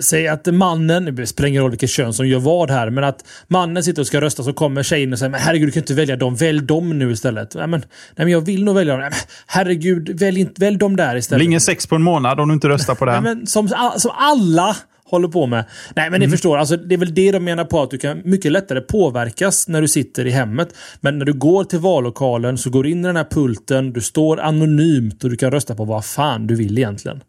säg 0.00 0.28
att 0.28 0.46
mannen, 0.46 1.14
det 1.14 1.26
spelar 1.26 1.48
ingen 1.48 1.62
roll 1.62 1.70
vilket 1.70 1.90
kön 1.90 2.12
som 2.12 2.28
gör 2.28 2.38
vad 2.38 2.70
här, 2.70 2.90
men 2.90 3.04
att 3.04 3.24
mannen 3.48 3.82
sitter 3.82 4.02
och 4.02 4.06
ska 4.06 4.20
rösta 4.20 4.42
så 4.42 4.52
kommer 4.52 4.82
tjejen 4.82 5.12
och 5.12 5.18
säger 5.18 5.30
men 5.30 5.40
herregud 5.40 5.68
du 5.68 5.72
kan 5.72 5.82
inte 5.82 5.94
välja 5.94 6.16
dem, 6.16 6.36
välj 6.36 6.62
dem 6.62 6.98
nu 6.98 7.12
istället. 7.12 7.54
Nej 7.54 7.66
men, 7.66 7.80
nej, 7.80 7.86
men 8.16 8.28
jag 8.28 8.40
vill 8.40 8.64
nog 8.64 8.74
välja 8.74 8.92
dem. 8.92 9.00
Nej, 9.00 9.10
men, 9.10 9.18
herregud, 9.46 10.20
välj, 10.20 10.48
välj 10.56 10.78
dem 10.78 10.96
där 10.96 11.16
istället. 11.16 11.30
Det 11.30 11.36
blir 11.36 11.46
ingen 11.46 11.60
sex 11.60 11.86
på 11.86 11.94
en 11.94 12.02
månad 12.02 12.40
om 12.40 12.48
du 12.48 12.54
inte 12.54 12.68
röstar 12.68 12.94
på 12.94 13.04
det. 13.04 13.20
Nej, 13.20 13.20
men 13.20 13.46
som, 13.46 13.68
som 13.96 14.10
alla 14.14 14.76
håller 15.06 15.28
på 15.28 15.46
med. 15.46 15.64
Nej, 15.96 16.10
men 16.10 16.20
ni 16.20 16.24
mm. 16.24 16.32
förstår. 16.32 16.58
Alltså, 16.58 16.76
det 16.76 16.94
är 16.94 16.98
väl 16.98 17.14
det 17.14 17.32
de 17.32 17.44
menar 17.44 17.64
på 17.64 17.82
att 17.82 17.90
du 17.90 17.98
kan 17.98 18.22
mycket 18.24 18.52
lättare 18.52 18.80
påverkas 18.80 19.68
när 19.68 19.80
du 19.80 19.88
sitter 19.88 20.26
i 20.26 20.30
hemmet. 20.30 20.68
Men 21.00 21.18
när 21.18 21.26
du 21.26 21.32
går 21.32 21.64
till 21.64 21.78
vallokalen 21.78 22.58
så 22.58 22.70
går 22.70 22.82
du 22.82 22.90
in 22.90 23.04
i 23.04 23.06
den 23.06 23.16
här 23.16 23.26
pulten, 23.30 23.92
du 23.92 24.00
står 24.00 24.40
anonymt 24.40 25.24
och 25.24 25.30
du 25.30 25.36
kan 25.36 25.50
rösta 25.50 25.74
på 25.74 25.84
vad 25.84 26.04
fan 26.04 26.46
du 26.46 26.54
vill 26.54 26.78
egentligen. 26.78 27.22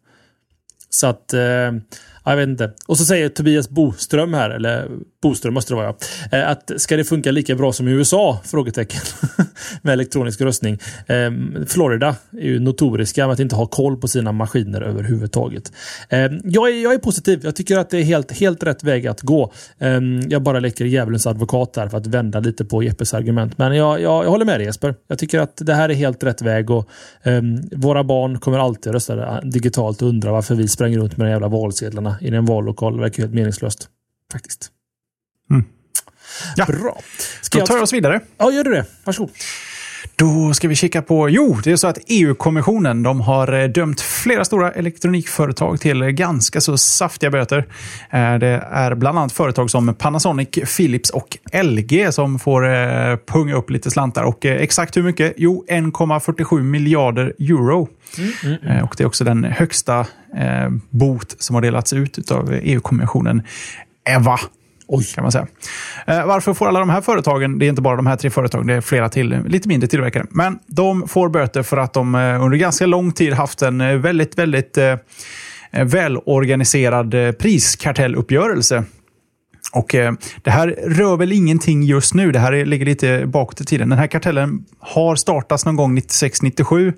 Så 0.90 1.08
att... 1.08 1.34
Eh, 1.34 1.72
jag 2.30 2.38
vet 2.38 2.50
inte. 2.50 2.72
Och 2.88 2.98
så 2.98 3.06
säger 3.06 3.30
Tobias 3.30 3.70
Boström 3.70 4.34
här, 4.34 4.50
eller 4.50 4.88
Boström 5.22 5.54
måste 5.54 5.74
det 5.74 5.78
vara 5.78 5.96
ja, 6.32 6.46
att 6.46 6.72
ska 6.78 6.98
det 6.98 7.04
funka 7.04 7.32
lika 7.32 7.56
bra 7.56 7.74
som 7.74 7.88
i 7.88 7.92
USA? 7.92 8.40
Frågetecken. 8.44 9.02
med 9.82 9.94
elektronisk 9.94 10.42
röstning. 10.42 10.80
Ehm, 11.08 11.66
Florida 11.68 12.16
är 12.32 12.46
ju 12.46 12.60
notoriska 12.60 13.28
med 13.28 13.34
att 13.34 13.40
inte 13.40 13.56
ha 13.56 13.66
koll 13.66 13.98
på 13.98 14.08
sina 14.08 14.32
maskiner 14.32 14.82
överhuvudtaget. 14.82 15.72
Ehm, 16.10 16.40
jag, 16.44 16.70
är, 16.70 16.84
jag 16.84 16.94
är 16.94 16.98
positiv. 16.98 17.40
Jag 17.44 17.56
tycker 17.56 17.78
att 17.78 17.90
det 17.90 17.98
är 17.98 18.04
helt, 18.04 18.32
helt 18.32 18.64
rätt 18.64 18.84
väg 18.84 19.08
att 19.08 19.22
gå. 19.22 19.54
Ehm, 19.80 20.22
jag 20.30 20.44
bara 20.44 20.60
leker 20.60 20.86
djävulens 20.86 21.28
advokat 21.28 21.74
där 21.74 21.88
för 21.88 21.98
att 21.98 22.08
vända 22.08 22.40
lite 22.40 22.66
på 22.66 22.84
Jeppes 22.84 23.14
argument. 23.14 23.58
Men 23.58 23.76
jag, 23.76 24.02
jag, 24.02 24.26
jag 24.26 24.30
håller 24.30 24.46
med 24.46 24.60
dig 24.60 24.66
Jesper. 24.66 24.96
Jag 25.08 25.20
tycker 25.20 25.40
att 25.40 25.58
det 25.58 25.74
här 25.74 25.90
är 25.90 25.94
helt 25.94 26.24
rätt 26.24 26.42
väg 26.42 26.70
och 26.70 26.90
våra 27.76 28.04
barn 28.04 28.40
kommer 28.40 28.60
alltid 28.60 28.94
rösta 28.94 29.42
digitalt 29.42 30.02
och 30.02 30.08
undra 30.08 30.32
varför 30.32 30.56
vi 30.56 30.68
spränger 30.68 31.00
runt 31.00 31.18
med 31.18 31.28
de 31.28 31.32
jävla 31.32 31.48
valsedlarna 31.48 32.18
i 32.22 32.28
en 32.28 32.46
vallokal. 32.46 32.96
Det 32.96 33.02
verkar 33.02 33.24
helt 33.24 33.34
meningslöst. 33.34 33.90
Faktiskt. 34.34 34.72
Mm. 35.52 35.66
Ja. 36.56 36.66
Bra. 36.66 37.02
Ska 37.42 37.60
Då 37.60 37.66
tar 37.66 37.76
jag 37.76 37.84
oss 37.84 37.94
vidare. 37.94 38.20
Ja, 38.38 38.52
gör 38.52 38.64
du 38.64 38.72
det. 38.72 38.86
Varsågod. 39.04 39.32
Då 40.16 40.54
ska 40.54 40.68
vi 40.68 40.76
kika 40.76 41.02
på... 41.02 41.30
Jo, 41.30 41.58
det 41.64 41.72
är 41.72 41.76
så 41.76 41.88
att 41.88 41.98
EU-kommissionen 42.08 43.04
de 43.04 43.22
har 43.22 43.54
eh, 43.54 43.68
dömt 43.68 44.02
flera 44.02 44.46
stora 44.46 44.72
elektronikföretag 44.72 45.80
till 45.80 46.04
ganska 46.04 46.62
så 46.62 46.78
saftiga 46.78 47.32
böter. 47.32 47.58
Eh, 48.10 48.36
det 48.36 48.68
är 48.72 48.96
bland 48.96 49.20
annat 49.20 49.32
företag 49.32 49.72
som 49.72 49.94
Panasonic, 49.94 50.50
Philips 50.78 51.10
och 51.10 51.38
LG 51.64 52.14
som 52.14 52.40
får 52.40 52.66
eh, 52.66 53.18
punga 53.18 53.56
upp 53.56 53.70
lite 53.70 53.92
slantar. 53.92 54.24
Och 54.24 54.46
exakt 54.46 54.98
hur 54.98 55.04
mycket? 55.04 55.34
Jo, 55.38 55.66
1,47 55.70 56.64
miljarder 56.64 57.34
euro. 57.40 57.88
Mm, 58.18 58.32
mm, 58.44 58.58
mm. 58.64 58.84
Och 58.84 58.96
Det 58.98 59.04
är 59.04 59.08
också 59.08 59.24
den 59.24 59.44
högsta 59.44 60.06
bot 60.90 61.36
som 61.40 61.56
har 61.56 61.62
delats 61.62 61.94
ut 61.94 62.32
av 62.32 62.54
EU-kommissionen. 62.54 63.42
Eva 64.10 64.40
Oj. 64.88 65.06
Kan 65.16 65.24
man 65.24 65.32
säga. 65.32 65.48
Eh, 66.08 66.26
varför 66.26 66.54
får 66.54 66.68
alla 66.68 66.80
de 66.80 66.90
här 66.90 67.02
företagen, 67.02 67.60
det 67.60 67.66
är 67.66 67.70
inte 67.70 67.82
bara 67.82 67.96
de 67.96 68.08
här 68.08 68.16
tre 68.16 68.30
företagen, 68.30 68.68
det 68.68 68.74
är 68.74 68.82
flera 68.82 69.10
till, 69.10 69.44
lite 69.48 69.68
mindre 69.68 69.88
tillverkare. 69.88 70.26
Men 70.30 70.60
de 70.68 71.08
får 71.08 71.30
böter 71.30 71.64
för 71.64 71.78
att 71.78 71.94
de 71.94 72.16
eh, 72.16 72.44
under 72.44 72.58
ganska 72.58 72.86
lång 72.86 73.12
tid 73.12 73.34
haft 73.34 73.62
en 73.62 73.82
eh, 73.82 73.96
väldigt, 73.96 74.38
väldigt 74.38 74.78
eh, 74.78 74.96
eh, 75.72 75.86
välorganiserad 75.86 77.14
eh, 77.14 77.32
priskartelluppgörelse 77.32 78.84
Och 79.74 79.96
eh, 79.96 80.14
Det 80.44 80.52
här 80.52 80.68
rör 80.86 81.18
väl 81.18 81.32
ingenting 81.32 81.84
just 81.84 82.14
nu. 82.14 82.32
Det 82.32 82.40
här 82.40 82.66
ligger 82.66 82.86
lite 82.86 83.26
bakåt 83.26 83.62
i 83.62 83.66
tiden. 83.66 83.90
Den 83.90 84.00
här 84.00 84.08
kartellen 84.08 84.66
har 84.80 85.16
startats 85.16 85.66
någon 85.66 85.76
gång 85.76 85.98
96-97 85.98 86.94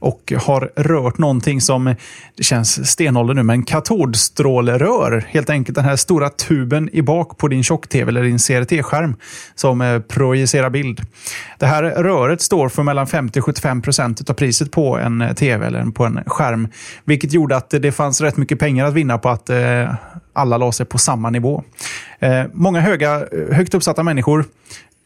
och 0.00 0.32
har 0.36 0.70
rört 0.76 1.18
någonting 1.18 1.60
som, 1.60 1.94
det 2.36 2.42
känns 2.42 2.90
stenålder 2.90 3.34
nu, 3.34 3.42
men 3.42 3.62
katodstrålerör. 3.62 5.24
Helt 5.28 5.50
enkelt 5.50 5.76
den 5.76 5.84
här 5.84 5.96
stora 5.96 6.30
tuben 6.30 6.90
i 6.92 7.02
bak 7.02 7.38
på 7.38 7.48
din 7.48 7.62
tjock-tv 7.62 8.08
eller 8.08 8.22
din 8.22 8.38
CRT-skärm 8.38 9.16
som 9.54 9.80
eh, 9.80 10.00
projicerar 10.00 10.70
bild. 10.70 11.00
Det 11.58 11.66
här 11.66 11.82
röret 11.82 12.40
står 12.40 12.68
för 12.68 12.82
mellan 12.82 13.06
50-75 13.06 13.82
procent 13.82 14.30
av 14.30 14.34
priset 14.34 14.70
på 14.70 14.98
en 14.98 15.20
eh, 15.20 15.32
tv 15.32 15.66
eller 15.66 15.84
på 15.84 16.04
en 16.04 16.20
skärm. 16.26 16.68
Vilket 17.04 17.32
gjorde 17.32 17.56
att 17.56 17.70
det 17.70 17.92
fanns 17.92 18.20
rätt 18.20 18.36
mycket 18.36 18.58
pengar 18.58 18.86
att 18.86 18.94
vinna 18.94 19.18
på 19.18 19.28
att 19.28 19.50
eh, 19.50 19.94
alla 20.32 20.56
la 20.56 20.72
sig 20.72 20.86
på 20.86 20.98
samma 20.98 21.30
nivå. 21.30 21.62
många 22.52 22.80
höga, 22.80 23.24
högt 23.52 23.74
uppsatta 23.74 24.02
människor 24.02 24.44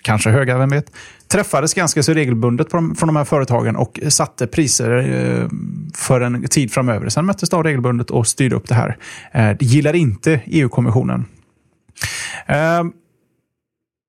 kanske 0.04 0.30
höga, 0.30 0.58
vem 0.58 0.68
vet, 0.68 0.92
träffades 1.28 1.74
ganska 1.74 2.02
så 2.02 2.12
regelbundet 2.12 2.70
från 2.70 2.94
de 2.98 3.16
här 3.16 3.24
företagen 3.24 3.76
och 3.76 4.00
satte 4.08 4.46
priser 4.46 4.96
eh, 4.96 5.48
för 5.94 6.20
en 6.20 6.42
tid 6.48 6.72
framöver. 6.72 7.08
Sen 7.08 7.26
möttes 7.26 7.50
de 7.50 7.62
regelbundet 7.62 8.10
och 8.10 8.26
styrde 8.26 8.56
upp 8.56 8.68
det 8.68 8.74
här. 8.74 8.96
Eh, 9.32 9.50
det 9.58 9.62
gillar 9.64 9.94
inte 9.94 10.40
EU-kommissionen. 10.46 11.24
Eh, 12.46 12.84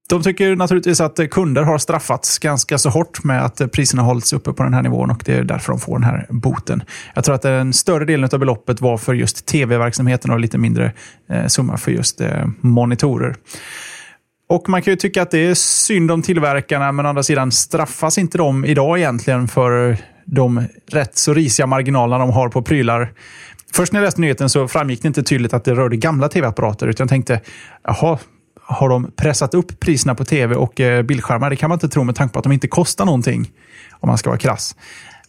de 0.10 0.24
tycker 0.24 0.56
naturligtvis 0.56 1.02
att 1.02 1.20
kunder 1.32 1.64
har 1.64 1.78
straffats 1.78 2.40
ganska 2.40 2.78
så 2.78 2.90
hårt 2.90 3.24
med 3.24 3.46
att 3.46 3.72
priserna 3.72 4.02
hållits 4.02 4.34
uppe 4.34 4.54
på 4.54 4.64
den 4.64 4.74
här 4.74 4.82
nivån 4.82 5.12
och 5.12 5.24
det 5.26 5.34
är 5.34 5.44
därför 5.44 5.72
de 5.72 5.80
får 5.80 5.94
den 5.94 6.04
här 6.04 6.28
boten. 6.30 6.84
Jag 7.14 7.24
tror 7.24 7.36
att 7.36 7.46
en 7.46 7.74
större 7.74 8.06
delen 8.06 8.30
av 8.34 8.40
beloppet 8.40 8.82
var 8.82 8.98
för 8.98 9.14
just 9.14 9.46
tv-verksamheten 9.46 10.32
och 10.32 10.40
lite 10.40 10.58
mindre 10.58 10.94
eh, 11.30 11.48
summa 11.48 11.78
för 11.78 11.92
just 11.92 12.22
eh, 12.22 12.48
monitorer. 12.62 13.36
Och 14.48 14.70
man 14.70 14.82
kan 14.82 14.92
ju 14.92 14.98
tycka 14.98 15.22
att 15.22 15.32
det 15.32 15.48
är 15.48 15.54
synd 15.54 16.12
om 16.12 16.22
tillverkarna, 16.22 16.92
men 16.92 17.06
å 17.06 17.10
andra 17.10 17.24
sidan 17.24 17.52
straffas 17.52 18.18
inte 18.18 18.38
de 18.38 18.66
idag 18.66 18.98
egentligen 18.98 19.48
för 19.48 19.98
de 20.26 20.68
rätt 20.92 21.18
så 21.18 21.34
risiga 21.34 21.68
marginalerna 21.68 22.26
de 22.26 22.34
har 22.34 22.50
på 22.50 22.62
prylar. 22.62 23.14
Först 23.74 23.94
när 23.94 24.00
jag 24.00 24.06
läste 24.06 24.22
nyheten 24.22 24.50
så 24.50 24.68
framgick 24.68 25.02
det 25.02 25.08
inte 25.08 25.24
tydligt 25.24 25.54
att 25.54 25.64
det 25.64 25.76
rörde 25.76 25.98
gamla 25.98 26.30
tv-apparater, 26.30 26.88
utan 26.88 27.04
jag 27.04 27.10
tänkte, 27.10 27.42
jaha, 27.84 28.18
har 28.62 28.90
de 28.90 29.12
pressat 29.16 29.54
upp 29.54 29.80
priserna 29.80 30.16
på 30.16 30.26
tv 30.26 30.56
och 30.56 30.80
eh, 30.80 31.04
bildskärmar? 31.04 31.50
Det 31.50 31.56
kan 31.56 31.70
man 31.70 31.76
inte 31.76 31.90
tro 31.90 32.04
med 32.04 32.16
tanke 32.16 32.34
på 32.34 32.40
att 32.40 32.44
de 32.44 32.52
inte 32.52 32.68
kostar 32.68 33.06
någonting, 33.06 33.52
om 33.92 34.08
man 34.08 34.18
ska 34.18 34.30
vara 34.30 34.40
krass. 34.40 34.76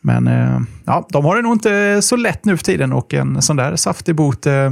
Men 0.01 0.29
eh, 0.29 0.61
ja, 0.85 1.07
de 1.11 1.25
har 1.25 1.37
det 1.37 1.43
nog 1.43 1.53
inte 1.53 2.03
så 2.03 2.17
lätt 2.17 2.45
nu 2.45 2.57
för 2.57 2.65
tiden 2.65 2.93
och 2.93 3.15
en 3.15 3.43
sån 3.43 3.57
där 3.57 3.77
saftig 3.77 4.15
bot 4.15 4.47
eh, 4.47 4.71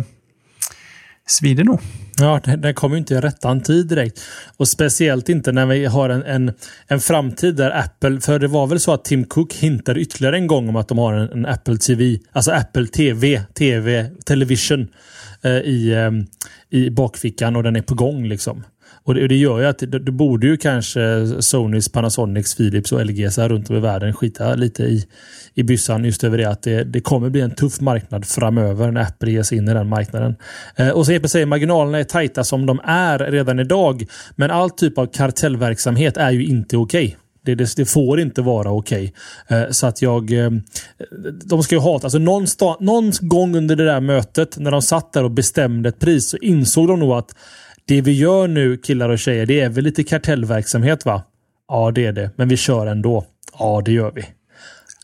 svider 1.26 1.64
nog. 1.64 1.80
Ja, 2.18 2.40
den 2.58 2.74
kommer 2.74 2.96
ju 2.96 2.98
inte 2.98 3.14
i 3.14 3.20
rättan 3.20 3.60
tid 3.60 3.86
direkt. 3.86 4.20
Och 4.56 4.68
speciellt 4.68 5.28
inte 5.28 5.52
när 5.52 5.66
vi 5.66 5.86
har 5.86 6.08
en, 6.08 6.22
en, 6.22 6.52
en 6.86 7.00
framtid 7.00 7.56
där 7.56 7.70
Apple, 7.70 8.20
för 8.20 8.38
det 8.38 8.48
var 8.48 8.66
väl 8.66 8.80
så 8.80 8.92
att 8.92 9.04
Tim 9.04 9.24
Cook 9.24 9.54
hintade 9.54 10.00
ytterligare 10.00 10.36
en 10.36 10.46
gång 10.46 10.68
om 10.68 10.76
att 10.76 10.88
de 10.88 10.98
har 10.98 11.14
en, 11.14 11.28
en 11.32 11.46
Apple 11.46 11.76
TV, 11.76 12.18
alltså 12.32 12.50
Apple 12.50 12.86
TV, 12.86 13.42
TV, 13.54 14.10
Television 14.26 14.88
eh, 15.42 15.50
i, 15.50 15.92
eh, 15.92 16.10
i 16.78 16.90
bakfickan 16.90 17.56
och 17.56 17.62
den 17.62 17.76
är 17.76 17.82
på 17.82 17.94
gång 17.94 18.28
liksom. 18.28 18.64
Och 19.06 19.14
det, 19.14 19.28
det, 19.28 19.36
gör 19.36 19.60
ju 19.60 19.66
att 19.66 19.78
då 19.78 20.12
borde 20.12 20.46
ju 20.46 20.56
kanske 20.56 21.26
Sonys, 21.42 21.88
Panasonics, 21.88 22.54
Philips 22.54 22.92
och 22.92 23.06
LGS 23.06 23.38
runt 23.38 23.70
om 23.70 23.76
i 23.76 23.80
världen 23.80 24.12
skita 24.12 24.54
lite 24.54 24.82
i, 24.82 25.06
i 25.54 25.62
byssan 25.62 26.04
just 26.04 26.24
över 26.24 26.38
det 26.38 26.44
att 26.44 26.62
det, 26.62 26.84
det 26.84 27.00
kommer 27.00 27.30
bli 27.30 27.40
en 27.40 27.54
tuff 27.54 27.80
marknad 27.80 28.24
framöver 28.24 28.90
när 28.90 29.00
Apple 29.00 29.30
ger 29.30 29.42
sig 29.42 29.58
in 29.58 29.68
i 29.68 29.74
den 29.74 29.88
marknaden. 29.88 30.36
Eh, 30.76 30.88
och 30.88 31.06
så 31.06 31.12
Epe 31.12 31.28
säger, 31.28 31.46
marginalerna 31.46 31.98
är 31.98 32.04
tajta 32.04 32.44
som 32.44 32.66
de 32.66 32.80
är 32.84 33.18
redan 33.18 33.58
idag. 33.58 34.06
Men 34.36 34.50
all 34.50 34.70
typ 34.70 34.98
av 34.98 35.06
kartellverksamhet 35.06 36.16
är 36.16 36.30
ju 36.30 36.44
inte 36.44 36.76
okej. 36.76 37.06
Okay. 37.06 37.16
Det, 37.44 37.54
det, 37.54 37.76
det, 37.76 37.84
får 37.84 38.20
inte 38.20 38.42
vara 38.42 38.70
okej. 38.70 39.14
Okay. 39.46 39.72
Så 39.72 39.86
att 39.86 40.02
jag... 40.02 40.32
Eh, 40.32 40.50
de 41.44 41.62
ska 41.62 41.74
ju 41.74 41.80
hata. 41.80 42.06
Alltså 42.06 42.18
någon, 42.18 42.46
någon 42.80 43.12
gång 43.20 43.56
under 43.56 43.76
det 43.76 43.84
där 43.84 44.00
mötet 44.00 44.58
när 44.58 44.70
de 44.70 44.82
satt 44.82 45.12
där 45.12 45.24
och 45.24 45.30
bestämde 45.30 45.88
ett 45.88 45.98
pris 45.98 46.30
så 46.30 46.36
insåg 46.36 46.88
de 46.88 47.00
nog 47.00 47.12
att 47.12 47.34
det 47.86 48.00
vi 48.00 48.12
gör 48.12 48.48
nu 48.48 48.76
killar 48.76 49.08
och 49.08 49.18
tjejer, 49.18 49.46
det 49.46 49.60
är 49.60 49.68
väl 49.68 49.84
lite 49.84 50.04
kartellverksamhet 50.04 51.04
va? 51.04 51.22
Ja, 51.68 51.90
det 51.90 52.06
är 52.06 52.12
det. 52.12 52.30
Men 52.36 52.48
vi 52.48 52.56
kör 52.56 52.86
ändå. 52.86 53.24
Ja, 53.58 53.82
det 53.84 53.92
gör 53.92 54.12
vi. 54.14 54.24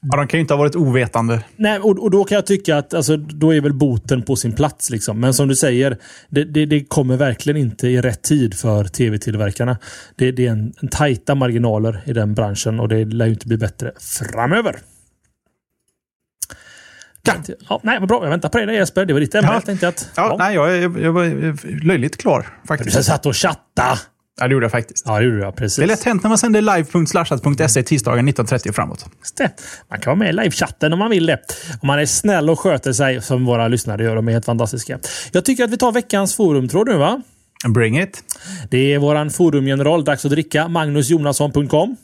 Ja, 0.03 0.17
de 0.17 0.27
kan 0.27 0.39
ju 0.39 0.41
inte 0.41 0.55
ha 0.55 0.59
varit 0.59 0.77
ovetande. 0.77 1.41
Nej, 1.57 1.79
och, 1.79 1.99
och 1.99 2.11
då 2.11 2.25
kan 2.25 2.37
jag 2.37 2.47
tycka 2.47 2.77
att 2.77 2.95
alltså, 2.95 3.17
då 3.17 3.55
är 3.55 3.61
väl 3.61 3.73
boten 3.75 4.23
på 4.23 4.37
sin 4.37 4.53
plats. 4.53 4.91
Liksom. 4.91 5.21
Men 5.21 5.35
som 5.35 5.49
du 5.49 5.57
säger, 5.57 5.99
det, 6.29 6.45
det, 6.45 6.67
det 6.67 6.85
kommer 6.85 7.17
verkligen 7.17 7.57
inte 7.57 7.89
i 7.89 8.01
rätt 8.01 8.23
tid 8.23 8.55
för 8.55 8.85
tv-tillverkarna. 8.85 9.79
Det, 10.17 10.33
det, 10.33 10.47
är 10.47 10.51
en, 10.51 10.73
en 10.83 10.89
tajta 10.89 11.35
marginaler 11.35 12.01
i 12.05 12.13
den 12.13 12.35
branschen 12.35 12.81
och 12.81 12.89
det 12.89 13.05
lär 13.05 13.27
ju 13.27 13.33
inte 13.33 13.47
bli 13.47 13.57
bättre 13.57 13.93
framöver. 13.99 14.77
Ja. 17.23 17.35
ja, 17.69 17.81
nej, 17.83 17.99
vad 18.01 18.09
bra. 18.09 18.25
Jag 18.25 18.31
väntar 18.31 18.49
på 18.49 18.59
dig 18.59 18.77
Jesper. 18.77 19.05
Det 19.05 19.13
var 19.13 19.21
ditt 19.21 19.35
ämne. 19.35 19.63
Ja. 19.67 19.75
Jag 19.81 19.85
att, 19.85 20.11
ja. 20.17 20.27
ja. 20.29 20.37
Nej, 20.39 20.55
jag, 20.55 20.99
jag, 20.99 21.13
var 21.13 21.85
löjligt 21.87 22.17
klar 22.17 22.47
faktiskt. 22.69 22.97
Du 22.97 23.03
satt 23.03 23.27
och 23.27 23.37
chatta. 23.37 23.99
Ja, 24.41 24.49
det 24.49 24.53
gjorde 24.53 24.65
jag 24.65 24.71
faktiskt. 24.71 25.05
Ja, 25.07 25.19
det 25.19 25.25
gjorde 25.25 25.39
jag. 25.39 25.57
Precis. 25.57 25.77
Det 25.77 25.83
är 25.83 25.87
lätt 25.87 26.05
hänt 26.05 26.23
när 26.23 26.29
man 26.29 26.39
sänder 26.39 26.61
live.slashat.se 26.61 27.83
tisdagen 27.83 28.29
19.30 28.29 28.73
framåt. 28.73 29.07
Man 29.91 30.01
kan 30.01 30.11
vara 30.11 30.17
med 30.17 30.29
i 30.29 30.33
livechatten 30.33 30.93
om 30.93 30.99
man 30.99 31.11
vill 31.11 31.27
det. 31.27 31.39
Om 31.81 31.87
man 31.87 31.99
är 31.99 32.07
snäll 32.07 32.51
och 32.51 32.61
sköter 32.61 32.93
sig 32.93 33.23
som 33.23 33.45
våra 33.45 33.69
lyssnare 33.69 34.05
gör. 34.05 34.17
De 34.17 34.29
är 34.29 34.33
helt 34.33 34.45
fantastiska. 34.45 34.99
Jag 35.33 35.45
tycker 35.45 35.65
att 35.65 35.71
vi 35.71 35.77
tar 35.77 35.93
veckans 35.93 36.37
forumtråd 36.37 36.89
nu, 36.89 36.97
va? 36.97 37.23
Bring 37.69 38.01
it. 38.01 38.23
Det 38.71 38.95
är 38.95 38.99
våran 38.99 39.31
forumgeneral, 39.31 40.05
dags 40.05 40.25
att 40.25 40.31
dricka, 40.31 40.69
magnusjonasson.com. 40.69 41.97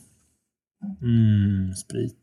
Mm, 1.03 1.75
sprit. 1.75 2.15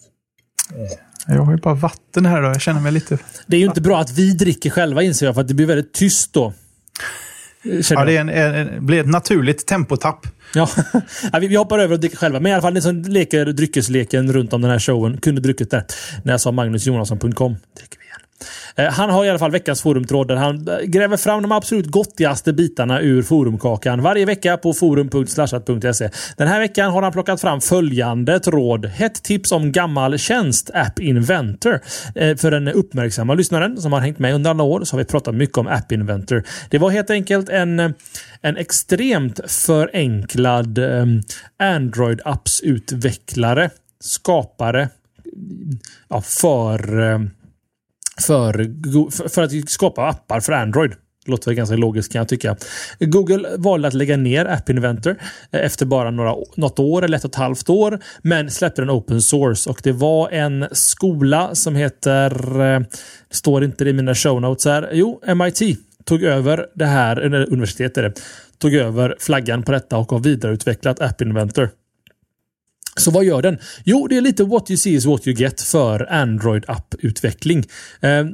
Jag 1.27 1.41
har 1.41 1.51
ju 1.51 1.57
bara 1.57 1.73
vatten 1.73 2.25
här 2.25 2.41
då. 2.41 2.47
Jag 2.47 2.61
känner 2.61 2.81
mig 2.81 2.91
lite... 2.91 3.17
Det 3.47 3.55
är 3.55 3.59
ju 3.59 3.65
inte 3.65 3.81
bra 3.81 3.99
att 3.99 4.11
vi 4.11 4.33
dricker 4.33 4.69
själva 4.69 5.03
inser 5.03 5.25
jag, 5.25 5.35
för 5.35 5.41
att 5.41 5.47
det 5.47 5.53
blir 5.53 5.65
väldigt 5.65 5.93
tyst 5.93 6.33
då. 6.33 6.53
Ja, 7.89 8.05
det 8.05 8.17
är 8.17 8.21
en, 8.21 8.29
en, 8.29 8.85
blir 8.85 8.99
ett 8.99 9.07
naturligt 9.07 9.65
tempotapp. 9.65 10.27
Ja, 10.53 10.69
vi 11.39 11.55
hoppar 11.55 11.79
över 11.79 11.93
och 11.93 11.99
dricker 11.99 12.17
själva. 12.17 12.39
Men 12.39 12.49
i 12.49 12.53
alla 12.53 12.61
fall, 12.61 12.73
ni 12.73 12.81
som 12.81 13.01
leker 13.01 13.45
dryckesleken 13.45 14.33
runt 14.33 14.53
om 14.53 14.61
den 14.61 14.71
här 14.71 14.79
showen 14.79 15.17
kunde 15.17 15.41
druckit 15.41 15.71
där. 15.71 15.83
När 16.23 16.33
jag 16.33 16.41
sa 16.41 16.51
magnusjonasson.com. 16.51 17.55
Dricker 17.77 17.97
vi 17.99 18.03
Eh, 18.13 18.22
Eh, 18.75 18.85
han 18.85 19.09
har 19.09 19.25
i 19.25 19.29
alla 19.29 19.39
fall 19.39 19.51
veckans 19.51 19.81
forumtråd 19.81 20.27
där 20.27 20.35
han 20.35 20.67
eh, 20.67 20.77
gräver 20.77 21.17
fram 21.17 21.41
de 21.41 21.51
absolut 21.51 21.85
gottigaste 21.85 22.53
bitarna 22.53 23.01
ur 23.01 23.23
forumkakan 23.23 24.01
varje 24.01 24.25
vecka 24.25 24.57
på 24.57 24.73
forum.slashat.se. 24.73 26.09
Den 26.37 26.47
här 26.47 26.59
veckan 26.59 26.91
har 26.91 27.01
han 27.01 27.11
plockat 27.11 27.41
fram 27.41 27.61
följande 27.61 28.39
tråd. 28.39 28.85
Hett 28.85 29.23
tips 29.23 29.51
om 29.51 29.71
gammal 29.71 30.17
tjänst, 30.17 30.69
App 30.73 30.99
Inventor. 30.99 31.79
Eh, 32.15 32.37
för 32.37 32.51
den 32.51 32.67
uppmärksamma 32.67 33.33
lyssnaren 33.33 33.81
som 33.81 33.93
har 33.93 33.99
hängt 33.99 34.19
med 34.19 34.35
under 34.35 34.49
alla 34.49 34.63
år 34.63 34.83
så 34.83 34.95
har 34.95 34.99
vi 34.99 35.05
pratat 35.05 35.35
mycket 35.35 35.57
om 35.57 35.67
App 35.67 35.91
Inventor. 35.91 36.43
Det 36.69 36.77
var 36.77 36.89
helt 36.89 37.09
enkelt 37.09 37.49
en, 37.49 37.79
en 38.41 38.57
extremt 38.57 39.51
förenklad 39.51 40.79
Android-appsutvecklare, 41.59 43.69
skapare 43.99 44.89
ja, 46.09 46.21
för 46.21 46.77
för, 48.21 49.29
för 49.29 49.41
att 49.41 49.69
skapa 49.69 50.09
appar 50.09 50.39
för 50.39 50.53
Android. 50.53 50.91
Det 51.25 51.31
låter 51.31 51.45
väl 51.45 51.55
ganska 51.55 51.75
logiskt 51.75 52.11
kan 52.11 52.19
jag 52.19 52.27
tycka. 52.27 52.55
Google 52.99 53.49
valde 53.57 53.87
att 53.87 53.93
lägga 53.93 54.17
ner 54.17 54.45
App 54.45 54.69
Inventor 54.69 55.15
eh, 55.51 55.65
efter 55.65 55.85
bara 55.85 56.11
några, 56.11 56.35
något 56.55 56.79
år 56.79 57.03
eller 57.03 57.17
ett 57.17 57.23
och 57.23 57.29
ett 57.29 57.35
halvt 57.35 57.69
år. 57.69 57.99
Men 58.21 58.51
släppte 58.51 58.81
den 58.81 58.91
open 58.91 59.21
source 59.21 59.69
och 59.69 59.79
det 59.83 59.91
var 59.91 60.29
en 60.29 60.67
skola 60.71 61.55
som 61.55 61.75
heter, 61.75 62.61
eh, 62.61 62.79
det 63.29 63.35
står 63.35 63.63
inte 63.63 63.83
det 63.83 63.89
i 63.89 63.93
mina 63.93 64.15
show 64.15 64.41
notes 64.41 64.65
här, 64.65 64.89
jo 64.93 65.21
MIT 65.35 65.79
tog 66.05 66.23
över 66.23 66.65
det 66.75 66.85
här, 66.85 67.17
eller 67.17 67.53
universitetet 67.53 67.97
är 67.97 68.01
det. 68.01 68.13
tog 68.57 68.73
över 68.73 69.15
flaggan 69.19 69.63
på 69.63 69.71
detta 69.71 69.97
och 69.97 70.11
har 70.11 70.19
vidareutvecklat 70.19 71.01
App 71.01 71.21
Inventor. 71.21 71.69
Så 72.95 73.11
vad 73.11 73.23
gör 73.23 73.41
den? 73.41 73.57
Jo, 73.83 74.07
det 74.07 74.17
är 74.17 74.21
lite 74.21 74.43
what 74.43 74.71
you 74.71 74.77
see 74.77 74.93
is 74.93 75.05
what 75.05 75.27
you 75.27 75.37
get 75.37 75.61
för 75.61 76.07
Android-apputveckling. 76.11 77.63
Eh, 78.01 78.25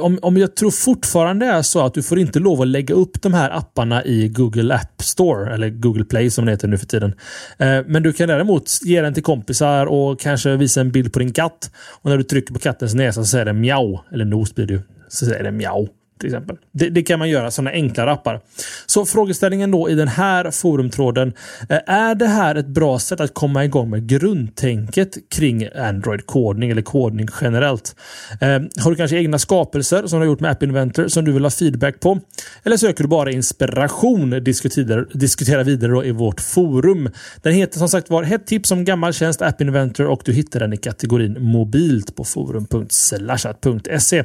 om, 0.00 0.18
om 0.22 0.36
jag 0.36 0.56
tror 0.56 0.70
fortfarande 0.70 1.46
är 1.46 1.62
så 1.62 1.86
att 1.86 1.94
du 1.94 2.02
får 2.02 2.18
inte 2.18 2.38
lov 2.38 2.60
att 2.60 2.68
lägga 2.68 2.94
upp 2.94 3.22
de 3.22 3.34
här 3.34 3.50
apparna 3.50 4.04
i 4.04 4.28
Google 4.28 4.74
App 4.74 5.02
Store, 5.02 5.54
eller 5.54 5.68
Google 5.70 6.04
Play 6.04 6.30
som 6.30 6.44
det 6.44 6.50
heter 6.50 6.68
nu 6.68 6.78
för 6.78 6.86
tiden. 6.86 7.14
Eh, 7.58 7.78
men 7.86 8.02
du 8.02 8.12
kan 8.12 8.28
däremot 8.28 8.70
ge 8.82 9.00
den 9.02 9.14
till 9.14 9.22
kompisar 9.22 9.86
och 9.86 10.20
kanske 10.20 10.56
visa 10.56 10.80
en 10.80 10.90
bild 10.90 11.12
på 11.12 11.18
din 11.18 11.32
katt. 11.32 11.70
Och 12.02 12.10
när 12.10 12.16
du 12.16 12.22
trycker 12.22 12.54
på 12.54 12.60
kattens 12.60 12.94
näsa 12.94 13.20
så 13.20 13.26
säger 13.26 13.44
den 13.44 13.60
mjau, 13.60 13.98
eller 14.12 14.24
nos 14.24 14.54
blir 14.54 14.66
det 14.66 14.72
ju, 14.72 14.80
Så 15.08 15.26
säger 15.26 15.44
den 15.44 15.56
mjau 15.56 15.88
till 16.18 16.28
exempel. 16.28 16.56
Det, 16.72 16.88
det, 16.90 17.02
kan 17.02 17.18
man 17.18 17.28
göra, 17.28 17.50
sådana 17.50 17.70
enklare 17.70 18.12
appar. 18.12 18.40
Så 18.86 19.06
frågeställningen 19.06 19.70
då 19.70 19.90
i 19.90 19.94
den 19.94 20.08
här 20.08 20.50
forumtråden. 20.50 21.32
Eh, 21.68 21.78
är 21.86 22.14
det 22.14 22.26
här 22.26 22.54
ett 22.54 22.66
bra 22.66 22.98
sätt 22.98 23.20
att 23.20 23.34
komma 23.34 23.64
igång 23.64 23.90
med 23.90 24.08
grundtänket 24.08 25.30
kring 25.30 25.68
Android-kodning 25.76 26.70
eller 26.70 26.82
kodning 26.82 27.28
generellt? 27.40 27.96
Eh, 28.40 28.48
har 28.82 28.90
du 28.90 28.96
kanske 28.96 29.16
egna 29.16 29.38
skapelser 29.38 30.06
som 30.06 30.20
du 30.20 30.26
har 30.26 30.32
gjort 30.32 30.40
med 30.40 30.50
App 30.50 30.62
Inventor 30.62 31.08
som 31.08 31.24
du 31.24 31.32
vill 31.32 31.42
ha 31.42 31.50
feedback 31.50 32.00
på? 32.00 32.20
Eller 32.64 32.76
söker 32.76 33.04
du 33.04 33.08
bara 33.08 33.30
inspiration? 33.30 34.30
Diskutera, 34.30 35.04
diskutera 35.04 35.62
vidare 35.62 36.06
i 36.06 36.10
vårt 36.10 36.40
forum. 36.40 37.10
Den 37.42 37.52
heter 37.52 37.78
som 37.78 37.88
sagt 37.88 38.10
var 38.10 38.22
hett 38.22 38.46
tips 38.46 38.70
om 38.70 38.84
gammal 38.84 39.12
tjänst 39.12 39.42
App 39.42 39.60
Inventor 39.60 40.06
och 40.06 40.22
du 40.24 40.32
hittar 40.32 40.60
den 40.60 40.72
i 40.72 40.76
kategorin 40.76 41.36
mobilt 41.40 42.16
på 42.16 42.24
forum.slashat.se. 42.24 44.18
Eh, 44.18 44.24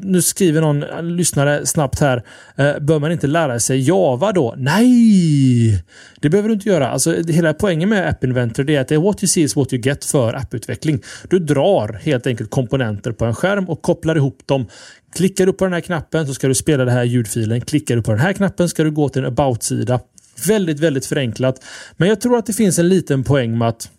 nu 0.00 0.22
skriver 0.22 0.60
någon 0.60 0.84
lyssnare 1.10 1.66
snabbt 1.66 2.00
här. 2.00 2.22
Eh, 2.56 2.78
bör 2.80 2.98
man 2.98 3.12
inte 3.12 3.26
lära 3.26 3.60
sig 3.60 3.88
Java 3.88 4.32
då? 4.32 4.54
Nej! 4.58 5.84
Det 6.20 6.28
behöver 6.28 6.48
du 6.48 6.54
inte 6.54 6.68
göra. 6.68 6.88
Alltså, 6.88 7.22
hela 7.22 7.54
poängen 7.54 7.88
med 7.88 8.08
App 8.08 8.24
Inventor 8.24 8.70
är 8.70 8.80
att 8.80 8.88
det 8.88 8.94
är 8.94 8.98
what 8.98 9.22
you 9.22 9.28
see 9.28 9.40
is 9.42 9.56
what 9.56 9.72
you 9.72 9.82
get 9.82 10.04
för 10.04 10.34
apputveckling. 10.34 11.02
Du 11.30 11.38
drar 11.38 12.00
helt 12.02 12.26
enkelt 12.26 12.50
komponenter 12.50 13.12
på 13.12 13.24
en 13.24 13.34
skärm 13.34 13.68
och 13.68 13.82
kopplar 13.82 14.16
ihop 14.16 14.38
dem. 14.46 14.66
Klickar 15.14 15.46
du 15.46 15.52
på 15.52 15.64
den 15.64 15.72
här 15.72 15.80
knappen 15.80 16.26
så 16.26 16.34
ska 16.34 16.48
du 16.48 16.54
spela 16.54 16.84
den 16.84 16.94
här 16.94 17.04
ljudfilen. 17.04 17.60
Klickar 17.60 17.96
du 17.96 18.02
på 18.02 18.10
den 18.10 18.20
här 18.20 18.32
knappen 18.32 18.68
ska 18.68 18.84
du 18.84 18.90
gå 18.90 19.08
till 19.08 19.24
en 19.24 19.28
about-sida. 19.28 20.00
Väldigt, 20.48 20.80
väldigt 20.80 21.06
förenklat. 21.06 21.64
Men 21.96 22.08
jag 22.08 22.20
tror 22.20 22.38
att 22.38 22.46
det 22.46 22.52
finns 22.52 22.78
en 22.78 22.88
liten 22.88 23.24
poäng 23.24 23.58
med 23.58 23.68
att 23.68 23.90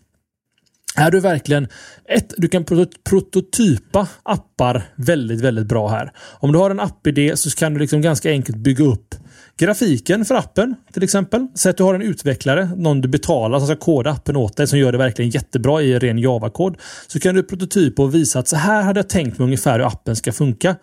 är 0.96 1.12
du 1.12 1.20
verkligen 1.20 1.68
ett, 2.06 2.34
du 2.38 2.48
kan 2.48 2.66
prototypa 3.10 4.08
appar 4.24 4.84
väldigt, 4.96 5.42
väldigt 5.42 5.68
bra 5.68 5.88
här. 5.88 6.12
Om 6.18 6.52
du 6.52 6.60
har 6.60 6.70
en 6.70 6.80
app-idé 6.80 7.38
så 7.38 7.50
kan 7.50 7.74
du 7.74 7.80
liksom 7.80 8.02
ganska 8.02 8.30
enkelt 8.30 8.58
bygga 8.58 8.86
upp 8.86 9.16
grafiken 9.58 10.26
för 10.26 10.36
appen 10.36 10.76
till 10.94 11.04
exempel. 11.04 11.48
Säg 11.56 11.70
att 11.70 11.78
du 11.78 11.84
har 11.84 11.94
en 11.94 12.02
utvecklare, 12.02 12.70
någon 12.76 13.02
du 13.02 13.08
betalar 13.08 13.60
som 13.60 13.68
ska 13.68 13.76
koda 13.76 14.12
appen 14.12 14.36
åt 14.36 14.58
dig 14.58 14.68
som 14.68 14.80
gör 14.80 14.92
det 14.92 14.98
verkligen 14.98 15.32
jättebra 15.32 15.82
i 15.82 16.00
ren 16.00 16.18
Java-kod. 16.18 16.78
Så 17.08 17.20
kan 17.20 17.36
du 17.36 17.44
prototypa 17.44 18.04
och 18.04 18.16
visa 18.16 18.40
att 18.40 18.48
så 18.48 18.56
här 18.56 18.82
hade 18.82 19.00
jag 19.00 19.10
tänkt 19.10 19.38
mig 19.38 19.46
ungefär 19.46 19.80
hur 19.80 19.88
appen 19.88 20.16
ska 20.16 20.32
funka. 20.32 20.76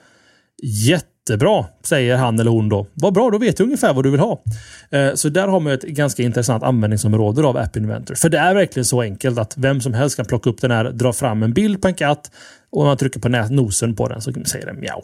Jättebra, 1.28 1.64
säger 1.84 2.16
han 2.16 2.40
eller 2.40 2.50
hon 2.50 2.68
då. 2.68 2.86
Vad 2.94 3.14
bra, 3.14 3.30
då 3.30 3.38
vet 3.38 3.56
du 3.56 3.64
ungefär 3.64 3.94
vad 3.94 4.04
du 4.04 4.10
vill 4.10 4.20
ha. 4.20 4.42
Eh, 4.90 5.14
så 5.14 5.28
där 5.28 5.48
har 5.48 5.60
man 5.60 5.72
ett 5.72 5.82
ganska 5.82 6.22
intressant 6.22 6.62
användningsområde 6.62 7.46
av 7.46 7.56
App 7.56 7.76
Inventor. 7.76 8.14
För 8.14 8.28
det 8.28 8.38
är 8.38 8.54
verkligen 8.54 8.84
så 8.84 9.02
enkelt 9.02 9.38
att 9.38 9.54
vem 9.56 9.80
som 9.80 9.94
helst 9.94 10.16
kan 10.16 10.24
plocka 10.24 10.50
upp 10.50 10.60
den 10.60 10.70
här, 10.70 10.84
dra 10.84 11.12
fram 11.12 11.42
en 11.42 11.52
bild 11.52 11.82
på 11.82 11.88
en 11.88 11.94
katt 11.94 12.30
och 12.70 12.84
man 12.84 12.96
trycker 12.96 13.20
på 13.20 13.28
nosen 13.28 13.96
på 13.96 14.08
den 14.08 14.20
så 14.20 14.32
säger 14.32 14.66
den 14.66 14.80
mjau. 14.80 15.02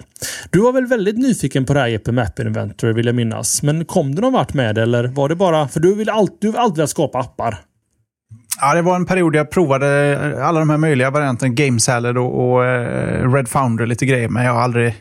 Du 0.50 0.60
var 0.60 0.72
väl 0.72 0.86
väldigt 0.86 1.18
nyfiken 1.18 1.64
på 1.64 1.74
det 1.74 1.80
här 1.80 1.86
Jeppe 1.86 2.12
med 2.12 2.24
App 2.24 2.40
Inventor 2.40 2.88
vill 2.88 3.06
jag 3.06 3.14
minnas. 3.14 3.62
Men 3.62 3.84
kom 3.84 4.14
du 4.14 4.22
någon 4.22 4.32
vart 4.32 4.54
med 4.54 4.74
det 4.74 4.82
eller 4.82 5.04
var 5.04 5.28
det 5.28 5.36
bara... 5.36 5.68
För 5.68 5.80
du 5.80 5.94
vill 5.94 6.10
alltid, 6.10 6.38
du 6.40 6.50
vill 6.50 6.60
alltid 6.60 6.88
skapa 6.88 7.18
appar. 7.18 7.58
Ja, 8.60 8.74
det 8.74 8.82
var 8.82 8.96
en 8.96 9.06
period 9.06 9.36
jag 9.36 9.50
provade 9.50 10.12
eh, 10.12 10.46
alla 10.46 10.58
de 10.58 10.70
här 10.70 10.76
möjliga 10.76 11.10
varianterna. 11.10 11.54
Game 11.54 11.80
Salad 11.80 12.18
och, 12.18 12.50
och 12.50 12.64
eh, 12.64 13.32
Red 13.32 13.48
Founder 13.48 13.86
lite 13.86 14.06
grejer. 14.06 14.28
Men 14.28 14.44
jag 14.44 14.52
har 14.52 14.60
aldrig 14.60 14.94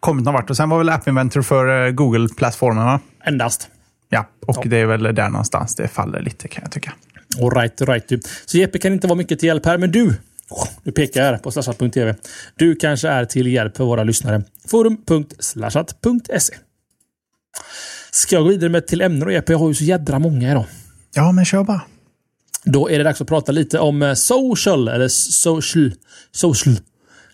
kommit 0.00 0.24
någon 0.24 0.34
vart. 0.34 0.50
Och 0.50 0.56
sen 0.56 0.68
var 0.68 0.78
väl 0.78 0.88
App 0.88 1.08
Inventor 1.08 1.42
för 1.42 1.86
uh, 1.86 1.92
Google-plattformarna. 1.92 3.00
Endast. 3.24 3.68
Ja, 4.08 4.28
och 4.46 4.56
ja. 4.56 4.70
det 4.70 4.76
är 4.76 4.86
väl 4.86 5.02
där 5.02 5.28
någonstans 5.28 5.74
det 5.74 5.88
faller 5.88 6.20
lite 6.20 6.48
kan 6.48 6.62
jag 6.62 6.72
tycka. 6.72 6.92
All 7.40 7.50
right, 7.50 7.82
all 7.82 7.88
right. 7.88 8.26
Så 8.46 8.58
Jeppe 8.58 8.78
kan 8.78 8.92
inte 8.92 9.06
vara 9.06 9.16
mycket 9.16 9.38
till 9.38 9.46
hjälp 9.46 9.66
här, 9.66 9.78
men 9.78 9.92
du. 9.92 10.14
Nu 10.82 10.92
pekar 10.92 11.32
jag 11.32 11.42
på 11.42 11.50
slashat.tv. 11.50 12.14
Du 12.54 12.76
kanske 12.76 13.08
är 13.08 13.24
till 13.24 13.46
hjälp 13.46 13.76
för 13.76 13.84
våra 13.84 14.04
lyssnare. 14.04 14.42
Forum.slashat.se 14.68 16.54
Ska 18.10 18.36
jag 18.36 18.42
gå 18.42 18.48
vidare 18.48 18.70
med 18.70 18.86
till 18.86 19.00
ämnen 19.00 19.22
och 19.22 19.32
Jeppe? 19.32 19.52
Jag 19.52 19.58
har 19.58 19.68
ju 19.68 19.74
så 19.74 19.84
jädra 19.84 20.18
många 20.18 20.50
idag. 20.50 20.64
Ja, 21.14 21.32
men 21.32 21.44
kör 21.44 21.64
bara. 21.64 21.82
Då 22.64 22.90
är 22.90 22.98
det 22.98 23.04
dags 23.04 23.20
att 23.20 23.28
prata 23.28 23.52
lite 23.52 23.78
om 23.78 24.02
eh, 24.02 24.14
social, 24.14 24.88
eller 24.88 25.08
social, 25.08 25.92
social 26.32 26.76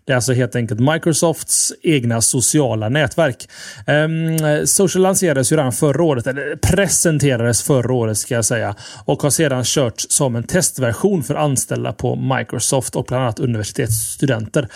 det 0.07 0.13
är 0.13 0.17
alltså 0.17 0.33
helt 0.33 0.57
enkelt 0.57 0.81
Microsofts 0.81 1.73
egna 1.83 2.21
sociala 2.21 2.89
nätverk. 2.89 3.49
Um, 3.87 4.67
Social 4.67 5.03
lanserades 5.03 5.53
ju 5.53 5.57
redan 5.57 5.73
förra 5.73 6.03
året, 6.03 6.27
eller 6.27 6.57
presenterades 6.57 7.63
förra 7.63 7.93
året 7.93 8.19
ska 8.19 8.35
jag 8.35 8.45
säga, 8.45 8.75
och 9.05 9.23
har 9.23 9.31
sedan 9.31 9.65
körts 9.65 10.07
som 10.09 10.37
en 10.37 10.43
testversion 10.43 11.23
för 11.23 11.35
anställda 11.35 11.93
på 11.93 12.17
Microsoft 12.17 12.97
och 12.97 13.05
bland 13.05 13.23
annat 13.23 13.41
universitetsstudenter. 13.41 14.69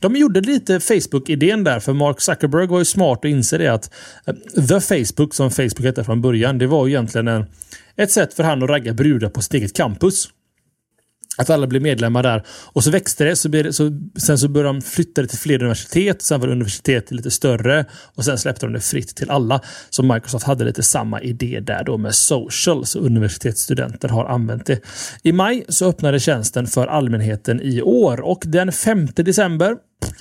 De 0.00 0.16
gjorde 0.16 0.40
lite 0.40 0.80
Facebook-idén 0.80 1.64
där, 1.64 1.80
för 1.80 1.92
Mark 1.92 2.20
Zuckerberg 2.20 2.66
var 2.66 2.78
ju 2.78 2.84
smart 2.84 3.18
och 3.18 3.30
inser 3.30 3.58
det 3.58 3.68
att 3.68 3.90
eh, 4.26 4.34
The 4.68 4.80
Facebook, 4.80 5.34
som 5.34 5.50
Facebook 5.50 5.84
hette 5.84 6.04
från 6.04 6.20
början, 6.20 6.58
det 6.58 6.66
var 6.66 6.86
ju 6.86 6.92
egentligen 6.92 7.28
en, 7.28 7.46
ett 7.96 8.10
sätt 8.10 8.34
för 8.34 8.42
han 8.42 8.62
att 8.62 8.68
ragga 8.68 8.92
brudar 8.92 9.28
på 9.28 9.42
sitt 9.42 9.54
eget 9.54 9.76
campus. 9.76 10.28
Att 11.38 11.50
alla 11.50 11.66
blev 11.66 11.82
medlemmar 11.82 12.22
där. 12.22 12.42
Och 12.48 12.84
så 12.84 12.90
växte 12.90 13.24
det. 13.24 13.36
Så, 13.36 13.48
det, 13.48 13.72
så 13.72 13.90
sen 14.16 14.38
så 14.38 14.48
började 14.48 14.68
de 14.68 14.82
flytta 14.82 15.22
det 15.22 15.28
till 15.28 15.38
fler 15.38 15.62
universitet. 15.62 16.22
Sen 16.22 16.40
var 16.40 16.48
universitetet 16.48 17.10
lite 17.10 17.30
större. 17.30 17.84
Och 18.14 18.24
sen 18.24 18.38
släppte 18.38 18.66
de 18.66 18.72
det 18.72 18.80
fritt 18.80 19.16
till 19.16 19.30
alla. 19.30 19.60
Så 19.90 20.02
Microsoft 20.02 20.46
hade 20.46 20.64
lite 20.64 20.82
samma 20.82 21.20
idé 21.20 21.60
där 21.60 21.84
då 21.84 21.98
med 21.98 22.14
social. 22.14 22.86
Så 22.86 22.98
universitetsstudenter 22.98 24.08
har 24.08 24.24
använt 24.24 24.66
det. 24.66 24.80
I 25.22 25.32
maj 25.32 25.64
så 25.68 25.88
öppnade 25.88 26.20
tjänsten 26.20 26.66
för 26.66 26.86
allmänheten 26.86 27.60
i 27.62 27.82
år. 27.82 28.20
Och 28.20 28.42
den 28.46 28.72
5 28.72 29.08
december 29.14 29.76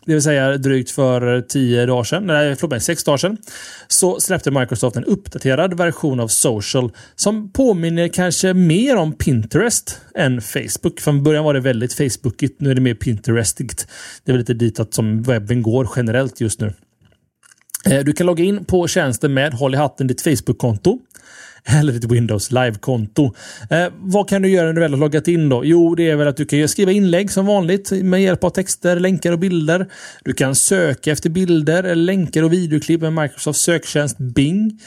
det 0.06 0.14
vill 0.14 0.22
säga 0.22 0.58
drygt 0.58 0.92
för 0.92 1.42
tio 1.42 1.86
dagar 1.86 2.04
sedan, 2.04 2.28
nej 2.28 2.56
förlåt 2.56 2.72
mig, 2.72 2.80
6 2.80 3.04
dagar 3.04 3.18
sedan, 3.18 3.38
så 3.88 4.20
släppte 4.20 4.52
Microsoft 4.52 4.96
en 4.96 5.04
uppdaterad 5.04 5.78
version 5.78 6.20
av 6.20 6.28
Social 6.28 6.92
som 7.16 7.52
påminner 7.52 8.08
kanske 8.08 8.54
mer 8.54 8.96
om 8.96 9.14
Pinterest 9.14 10.02
än 10.16 10.42
Facebook. 10.42 11.00
Från 11.00 11.24
början 11.24 11.44
var 11.44 11.54
det 11.54 11.60
väldigt 11.60 11.94
Facebookigt, 11.94 12.62
nu 12.62 12.72
är 12.72 12.76
det 12.76 12.82
mer 12.82 12.96
Pinterestigt. 12.96 13.88
Det 14.24 14.32
är 14.32 14.34
väl 14.34 14.40
lite 14.40 14.54
ditåt 14.54 14.94
som 14.94 15.24
webben 15.24 15.62
går 15.62 15.90
generellt 15.96 16.42
just 16.42 16.60
nu. 16.60 16.74
Eh, 17.86 18.04
du 18.04 18.14
kan 18.14 18.28
logga 18.28 18.44
in 18.44 18.66
på 18.66 18.88
tjänsten 18.88 19.34
med 19.34 19.54
Håll 19.54 19.74
i 19.74 19.78
hatten 19.78 20.08
ditt 20.08 20.22
Facebook-konto 20.22 21.00
eller 21.68 21.94
ditt 21.94 22.12
Windows 22.12 22.52
Live-konto. 22.52 23.34
Eh, 23.70 23.88
vad 23.98 24.30
kan 24.30 24.42
du 24.42 24.50
göra 24.50 24.66
när 24.66 24.74
du 24.74 24.82
väl 24.82 24.94
har 24.94 25.00
loggat 25.00 25.28
in 25.28 25.50
då? 25.50 25.66
Jo, 25.66 25.96
det 25.96 26.10
är 26.10 26.16
väl 26.16 26.28
att 26.28 26.38
du 26.38 26.46
kan 26.46 26.68
skriva 26.68 26.92
inlägg 26.92 27.32
som 27.32 27.46
vanligt 27.46 27.92
med 27.92 28.22
hjälp 28.22 28.44
av 28.44 28.50
texter, 28.50 29.00
länkar 29.00 29.32
och 29.32 29.40
bilder. 29.40 29.88
Du 30.24 30.34
kan 30.34 30.56
söka 30.56 31.12
efter 31.12 31.30
bilder, 31.30 31.84
eller 31.84 31.96
länkar 31.96 32.44
och 32.44 32.54
videoklipp 32.54 33.02
med 33.02 33.14
Microsoft 33.14 33.60
söktjänst 33.60 34.18
Bing. 34.18 34.80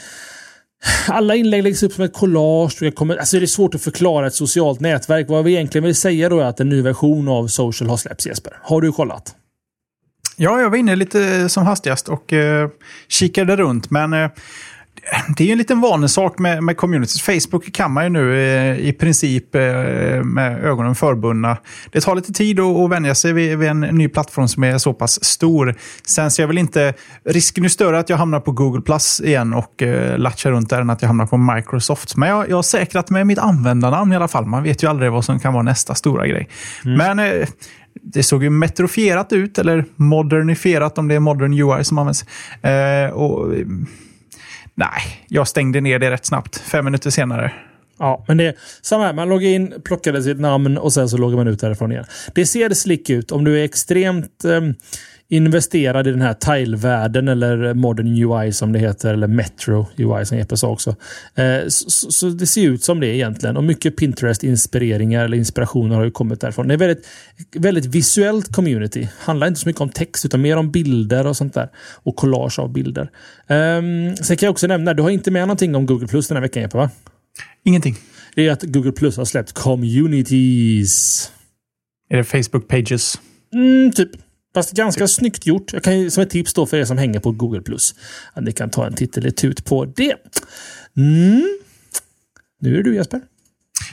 Alla 1.07 1.35
inlägg 1.35 1.63
läggs 1.63 1.83
upp 1.83 1.93
som 1.93 2.03
ett 2.03 2.13
collage. 2.13 2.95
Kommer, 2.95 3.17
alltså 3.17 3.37
det 3.37 3.45
är 3.45 3.47
svårt 3.47 3.75
att 3.75 3.81
förklara 3.81 4.27
ett 4.27 4.35
socialt 4.35 4.79
nätverk. 4.79 5.29
Vad 5.29 5.43
vi 5.43 5.51
egentligen 5.51 5.85
vill 5.85 5.95
säga 5.95 6.29
då 6.29 6.39
är 6.39 6.45
att 6.45 6.59
en 6.59 6.69
ny 6.69 6.81
version 6.81 7.27
av 7.27 7.47
Social 7.47 7.89
har 7.89 7.97
släppts 7.97 8.27
Jesper. 8.27 8.53
Har 8.61 8.81
du 8.81 8.91
kollat? 8.91 9.35
Ja, 10.41 10.61
jag 10.61 10.69
var 10.69 10.77
inne 10.77 10.95
lite 10.95 11.49
som 11.49 11.65
hastigast 11.65 12.09
och 12.09 12.33
eh, 12.33 12.69
kikade 13.07 13.55
runt. 13.55 13.91
Men 13.91 14.13
eh, 14.13 14.29
det 15.37 15.47
är 15.47 15.51
en 15.51 15.57
liten 15.57 15.81
vanesak 15.81 16.39
med, 16.39 16.63
med 16.63 16.77
communities. 16.77 17.21
Facebook 17.21 17.73
kan 17.73 17.91
man 17.91 18.03
ju 18.03 18.09
nu 18.09 18.39
eh, 18.39 18.79
i 18.79 18.93
princip 18.93 19.55
eh, 19.55 19.61
med 20.23 20.63
ögonen 20.63 20.95
förbundna. 20.95 21.57
Det 21.91 22.01
tar 22.01 22.15
lite 22.15 22.33
tid 22.33 22.59
att, 22.59 22.75
att 22.75 22.89
vänja 22.89 23.15
sig 23.15 23.33
vid, 23.33 23.57
vid, 23.57 23.69
en 23.69 23.79
ny 23.79 24.07
plattform 24.07 24.47
som 24.47 24.63
är 24.63 24.77
så 24.77 24.93
pass 24.93 25.23
stor. 25.23 25.75
Sen 26.05 26.31
ser 26.31 26.43
jag 26.43 26.47
väl 26.47 26.57
inte... 26.57 26.93
Risken 27.25 27.65
är 27.65 27.69
större 27.69 27.99
att 27.99 28.09
jag 28.09 28.17
hamnar 28.17 28.39
på 28.39 28.51
Google 28.51 28.81
Plus 28.81 29.21
igen 29.21 29.53
och 29.53 29.81
eh, 29.81 30.17
latchar 30.17 30.51
runt 30.51 30.69
där 30.69 30.81
än 30.81 30.89
att 30.89 31.01
jag 31.01 31.07
hamnar 31.07 31.25
på 31.25 31.37
Microsoft. 31.37 32.15
Men 32.15 32.29
jag, 32.29 32.49
jag 32.49 32.55
har 32.55 32.63
säkrat 32.63 33.09
med 33.09 33.27
mitt 33.27 33.39
användarnamn 33.39 34.13
i 34.13 34.15
alla 34.15 34.27
fall. 34.27 34.45
Man 34.45 34.63
vet 34.63 34.83
ju 34.83 34.89
aldrig 34.89 35.11
vad 35.11 35.25
som 35.25 35.39
kan 35.39 35.53
vara 35.53 35.63
nästa 35.63 35.95
stora 35.95 36.27
grej. 36.27 36.49
Mm. 36.85 36.97
Men 36.97 37.19
eh, 37.19 37.47
det 38.01 38.23
såg 38.23 38.43
ju 38.43 38.49
metrofierat 38.49 39.33
ut, 39.33 39.57
eller 39.57 39.85
modernifierat 39.95 40.97
om 40.97 41.07
det 41.07 41.15
är 41.15 41.19
modern 41.19 41.53
UI 41.53 41.83
som 41.83 41.97
används. 41.97 42.25
Eh, 42.63 43.11
och 43.11 43.53
Nej, 44.79 45.25
jag 45.27 45.47
stängde 45.47 45.81
ner 45.81 45.99
det 45.99 46.11
rätt 46.11 46.25
snabbt. 46.25 46.57
Fem 46.57 46.85
minuter 46.85 47.09
senare. 47.09 47.51
Ja, 47.97 48.25
men 48.27 48.37
det 48.37 48.43
är 48.43 48.55
samma 48.81 49.05
här. 49.05 49.13
Man 49.13 49.29
loggar 49.29 49.49
in, 49.49 49.73
plockade 49.83 50.23
sitt 50.23 50.39
namn 50.39 50.77
och 50.77 50.93
sen 50.93 51.09
så 51.09 51.17
loggar 51.17 51.37
man 51.37 51.47
ut 51.47 51.59
därifrån 51.59 51.91
igen. 51.91 52.05
Det 52.35 52.45
ser 52.45 52.69
slick 52.69 53.09
ut. 53.09 53.31
Om 53.31 53.43
du 53.43 53.59
är 53.59 53.63
extremt 53.63 54.45
eh, 54.45 54.61
investerad 55.31 56.07
i 56.07 56.11
den 56.11 56.21
här 56.21 56.33
tile-världen 56.33 57.27
eller 57.27 57.73
modern 57.73 58.07
UI 58.07 58.51
som 58.53 58.71
det 58.71 58.79
heter, 58.79 59.13
eller 59.13 59.27
Metro 59.27 59.87
UI 59.97 60.25
som 60.25 60.37
Jeppe 60.37 60.57
sa 60.57 60.69
också. 60.69 60.95
Eh, 61.35 61.67
så, 61.67 62.11
så, 62.11 62.29
det 62.29 62.45
ser 62.45 62.61
ut 62.61 62.83
som 62.83 62.99
det 62.99 63.07
egentligen. 63.07 63.57
Och 63.57 63.63
mycket 63.63 63.95
Pinterest-inspireringar 63.99 65.25
eller 65.25 65.37
inspirationer 65.37 65.95
har 65.95 66.03
ju 66.03 66.11
kommit 66.11 66.41
därifrån. 66.41 66.67
Det 66.67 66.73
är 66.73 66.77
väldigt, 66.77 67.07
väldigt 67.55 67.85
visuellt 67.85 68.51
community. 68.51 69.07
Handlar 69.19 69.47
inte 69.47 69.59
så 69.59 69.69
mycket 69.69 69.81
om 69.81 69.89
text 69.89 70.25
utan 70.25 70.41
mer 70.41 70.57
om 70.57 70.71
bilder 70.71 71.27
och 71.27 71.37
sånt 71.37 71.53
där. 71.53 71.69
Och 72.03 72.15
collage 72.15 72.59
av 72.59 72.73
bilder. 72.73 73.09
Um, 73.47 74.15
sen 74.15 74.37
kan 74.37 74.47
jag 74.47 74.51
också 74.51 74.67
nämna, 74.67 74.93
du 74.93 75.03
har 75.03 75.09
inte 75.09 75.31
med 75.31 75.41
någonting 75.41 75.75
om 75.75 75.85
Google 75.85 76.07
Plus 76.07 76.27
den 76.27 76.35
här 76.37 76.41
veckan 76.41 76.61
Jeppe 76.61 76.77
va? 76.77 76.89
Ingenting. 77.63 77.95
Det 78.35 78.47
är 78.47 78.51
att 78.51 78.63
Google 78.63 78.91
Plus 78.91 79.17
har 79.17 79.25
släppt 79.25 79.51
communities. 79.51 81.31
Är 82.09 82.17
det 82.17 82.23
Facebook 82.23 82.67
Pages? 82.67 83.19
Mm, 83.53 83.91
typ. 83.91 84.09
Fast 84.53 84.71
ganska 84.71 85.07
snyggt 85.07 85.45
gjort. 85.45 85.73
Jag 85.73 85.83
kan 85.83 86.11
som 86.11 86.23
ett 86.23 86.29
tips 86.29 86.53
då 86.53 86.65
för 86.65 86.77
er 86.77 86.85
som 86.85 86.97
hänger 86.97 87.19
på 87.19 87.31
Google+. 87.31 87.61
Att 88.33 88.43
ni 88.43 88.51
kan 88.51 88.69
ta 88.69 88.85
en 88.85 88.93
titt 88.95 89.17
eller 89.17 89.31
tut 89.31 89.65
på 89.65 89.85
det. 89.85 90.15
Mm. 90.97 91.59
Nu 92.61 92.77
är 92.79 92.83
du 92.83 92.95
Jesper. 92.95 93.21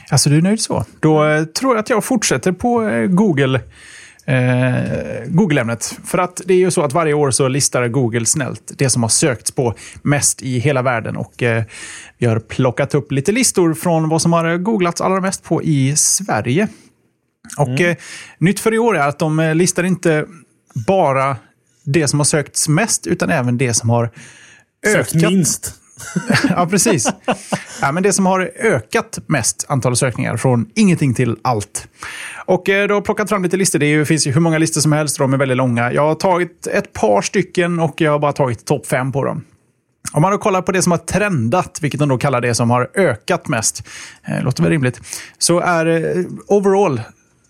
Alltså 0.09 0.29
du 0.29 0.37
är 0.37 0.41
nöjd 0.41 0.59
så? 0.61 0.85
Då 0.99 1.25
eh, 1.25 1.43
tror 1.45 1.75
jag 1.75 1.79
att 1.79 1.89
jag 1.89 2.03
fortsätter 2.03 2.51
på 2.51 2.87
eh, 2.87 3.05
Google. 3.07 3.61
Eh, 4.25 5.23
Google-ämnet. 5.27 5.99
För 6.05 6.17
att 6.17 6.41
det 6.45 6.53
är 6.53 6.57
ju 6.57 6.71
så 6.71 6.81
att 6.81 6.93
varje 6.93 7.13
år 7.13 7.31
så 7.31 7.47
listar 7.47 7.87
Google 7.87 8.25
snällt 8.25 8.71
det 8.77 8.89
som 8.89 9.01
har 9.01 9.09
sökts 9.09 9.51
på 9.51 9.73
mest 10.01 10.41
i 10.41 10.59
hela 10.59 10.81
världen. 10.81 11.17
Och 11.17 11.43
eh, 11.43 11.63
vi 12.17 12.25
har 12.25 12.39
plockat 12.39 12.95
upp 12.95 13.11
lite 13.11 13.31
listor 13.31 13.73
från 13.73 14.09
vad 14.09 14.21
som 14.21 14.33
har 14.33 14.57
googlats 14.57 15.01
allra 15.01 15.21
mest 15.21 15.43
på 15.43 15.63
i 15.63 15.95
Sverige. 15.95 16.67
Och 17.57 17.67
Mm. 17.67 17.89
eh, 17.91 17.97
nytt 18.39 18.59
för 18.59 18.73
i 18.73 18.77
år 18.79 18.97
är 18.97 19.07
att 19.07 19.19
de 19.19 19.39
eh, 19.39 19.55
listar 19.55 19.83
inte 19.83 20.25
bara 20.85 21.37
det 21.83 22.07
som 22.07 22.19
har 22.19 22.25
sökts 22.25 22.67
mest, 22.67 23.07
utan 23.07 23.29
även 23.29 23.57
det 23.57 23.73
som 23.73 23.89
har 23.89 24.09
Sökt 24.85 25.15
ökat 25.15 25.31
minst. 25.31 25.73
ja, 26.49 26.67
precis. 26.67 27.09
Ja, 27.81 27.91
men 27.91 28.03
det 28.03 28.13
som 28.13 28.25
har 28.25 28.51
ökat 28.59 29.19
mest 29.25 29.65
antal 29.69 29.95
sökningar 29.95 30.37
från 30.37 30.69
ingenting 30.75 31.13
till 31.13 31.37
allt. 31.41 31.87
Och 32.45 32.69
eh, 32.69 32.87
då 32.87 32.93
har 32.93 33.01
plockat 33.01 33.29
fram 33.29 33.43
lite 33.43 33.57
listor. 33.57 33.79
Det 33.79 33.85
ju, 33.85 34.05
finns 34.05 34.27
ju 34.27 34.31
hur 34.31 34.41
många 34.41 34.57
listor 34.57 34.81
som 34.81 34.91
helst. 34.91 35.17
De 35.17 35.33
är 35.33 35.37
väldigt 35.37 35.57
långa. 35.57 35.91
Jag 35.93 36.07
har 36.07 36.15
tagit 36.15 36.67
ett 36.67 36.93
par 36.93 37.21
stycken 37.21 37.79
och 37.79 38.01
jag 38.01 38.11
har 38.11 38.19
bara 38.19 38.33
tagit 38.33 38.65
topp 38.65 38.87
fem 38.87 39.11
på 39.11 39.23
dem. 39.23 39.43
Om 40.11 40.21
man 40.21 40.31
då 40.31 40.37
kollar 40.37 40.61
på 40.61 40.71
det 40.71 40.81
som 40.81 40.91
har 40.91 40.99
trendat, 40.99 41.79
vilket 41.81 41.99
de 41.99 42.09
då 42.09 42.17
kallar 42.17 42.41
det 42.41 42.55
som 42.55 42.69
har 42.69 42.89
ökat 42.95 43.47
mest, 43.47 43.83
eh, 44.27 44.43
låter 44.43 44.63
väl 44.63 44.71
rimligt, 44.71 45.01
så 45.37 45.59
är 45.59 45.85
eh, 45.85 46.25
overall 46.47 47.01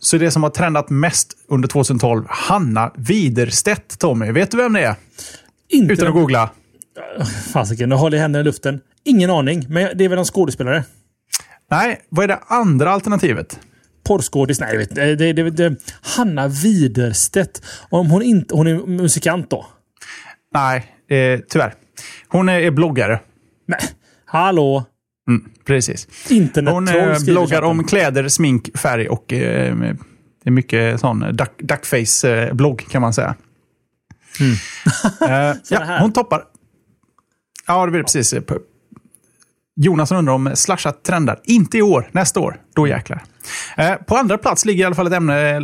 så 0.07 0.17
det 0.17 0.31
som 0.31 0.43
har 0.43 0.49
trendat 0.49 0.89
mest 0.89 1.33
under 1.47 1.67
2012 1.67 2.25
Hanna 2.29 2.91
Widerstedt, 2.95 3.99
Tommy. 3.99 4.31
Vet 4.31 4.51
du 4.51 4.57
vem 4.57 4.73
det 4.73 4.81
är? 4.81 4.95
Inte 5.69 5.93
Utan 5.93 6.07
att 6.07 6.13
googla. 6.13 6.49
Fasiken, 7.53 7.89
nu 7.89 7.95
håller 7.95 8.17
jag 8.17 8.21
händerna 8.21 8.41
i 8.41 8.43
luften. 8.43 8.81
Ingen 9.03 9.29
aning, 9.29 9.65
men 9.69 9.97
det 9.97 10.05
är 10.05 10.09
väl 10.09 10.19
en 10.19 10.25
skådespelare? 10.25 10.83
Nej, 11.71 12.01
vad 12.09 12.23
är 12.23 12.27
det 12.27 12.39
andra 12.47 12.91
alternativet? 12.91 13.59
Porrskådis? 14.03 14.59
Nej, 14.59 14.69
jag 14.71 14.79
vet 14.79 14.89
inte. 14.89 15.15
det, 15.15 15.33
det, 15.33 15.49
det, 15.49 15.75
Hanna 16.01 16.47
Widerstedt. 16.47 17.61
Om 17.89 18.09
hon 18.09 18.21
inte... 18.21 18.55
Hon 18.55 18.67
är 18.67 18.75
musikant 18.87 19.49
då? 19.49 19.65
Nej, 20.53 20.77
eh, 21.09 21.39
tyvärr. 21.49 21.73
Hon 22.27 22.49
är, 22.49 22.59
är 22.59 22.71
bloggare. 22.71 23.19
Nej. 23.65 23.81
Hallå? 24.25 24.85
Mm, 25.27 25.45
precis. 25.65 26.07
Hon 26.71 26.87
eh, 26.87 26.93
bloggar 27.25 27.61
om 27.61 27.83
kläder, 27.83 28.27
smink, 28.27 28.77
färg 28.77 29.07
och 29.09 29.33
eh, 29.33 29.75
det 30.43 30.49
är 30.49 30.51
mycket 30.51 30.99
sån 30.99 31.19
duck, 31.19 31.51
duckface-blogg 31.61 32.87
kan 32.89 33.01
man 33.01 33.13
säga. 33.13 33.35
Eh, 35.21 35.55
ja, 35.69 35.81
Mm. 35.83 36.01
hon 36.01 36.13
toppar. 36.13 36.43
Ja, 37.67 37.85
det 37.85 37.91
blir 37.91 38.03
precis. 38.03 38.33
eh, 38.33 38.41
Jonas 39.79 40.11
undrar 40.11 40.33
om 40.33 40.51
slashat 40.55 41.03
trendar. 41.03 41.39
Inte 41.43 41.77
i 41.77 41.81
år, 41.81 42.09
nästa 42.11 42.39
år. 42.39 42.61
Då 42.75 42.87
jäklar. 42.87 43.23
Eh, 43.77 43.95
på 43.95 44.15
andra 44.15 44.37
plats 44.37 44.65
ligger 44.65 44.83
i 44.83 44.85
alla 44.85 44.95
fall 44.95 45.07
ett 45.07 45.13
ämne 45.13 45.61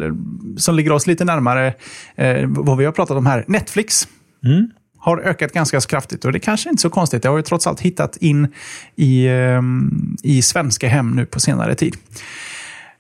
som 0.58 0.76
ligger 0.76 0.92
oss 0.92 1.08
lite 1.08 1.26
närmare 1.26 1.74
eh, 2.16 2.46
vad 2.48 2.78
vi 2.78 2.86
har 2.86 2.92
pratat 2.92 3.18
om 3.18 3.26
här. 3.26 3.46
Netflix 3.48 4.08
Mm. 4.46 4.70
Har 5.04 5.18
ökat 5.18 5.52
ganska 5.54 5.82
kraftigt 5.82 6.26
och 6.26 6.32
det 6.32 6.40
kanske 6.40 6.70
inte 6.70 6.80
är 6.80 6.82
så 6.82 6.90
konstigt. 6.90 7.24
Det 7.24 7.30
har 7.30 7.38
ju 7.38 7.44
trots 7.44 7.68
allt 7.68 7.80
hittat 7.80 8.18
in 8.18 8.48
i, 8.96 9.28
ehm, 9.28 10.16
i 10.24 10.42
svenska 10.42 10.88
hem 10.88 11.12
nu 11.12 11.26
på 11.26 11.40
senare 11.40 11.76
tid. 11.76 11.96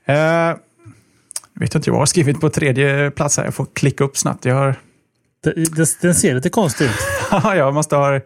Eh, 0.06 0.16
jag 0.16 1.60
vet 1.60 1.76
inte, 1.76 1.89
jag 1.89 1.97
har 1.97 2.06
skrivit 2.06 2.41
på 2.41 2.49
tredje 2.49 3.12
plats 3.12 3.38
här. 3.38 3.43
Jag 3.45 3.54
får 3.54 3.68
klicka 3.74 4.04
upp 4.04 4.18
snabbt. 4.18 4.45
Jag, 4.45 4.56
har, 4.56 4.76
det- 5.43 6.01
Den 6.01 6.16
ser 6.16 6.36
lite 6.36 6.49
konstig 6.49 6.86
ut. 6.86 6.91
jag 7.43 7.74
måste 7.74 7.95
ha, 7.95 8.20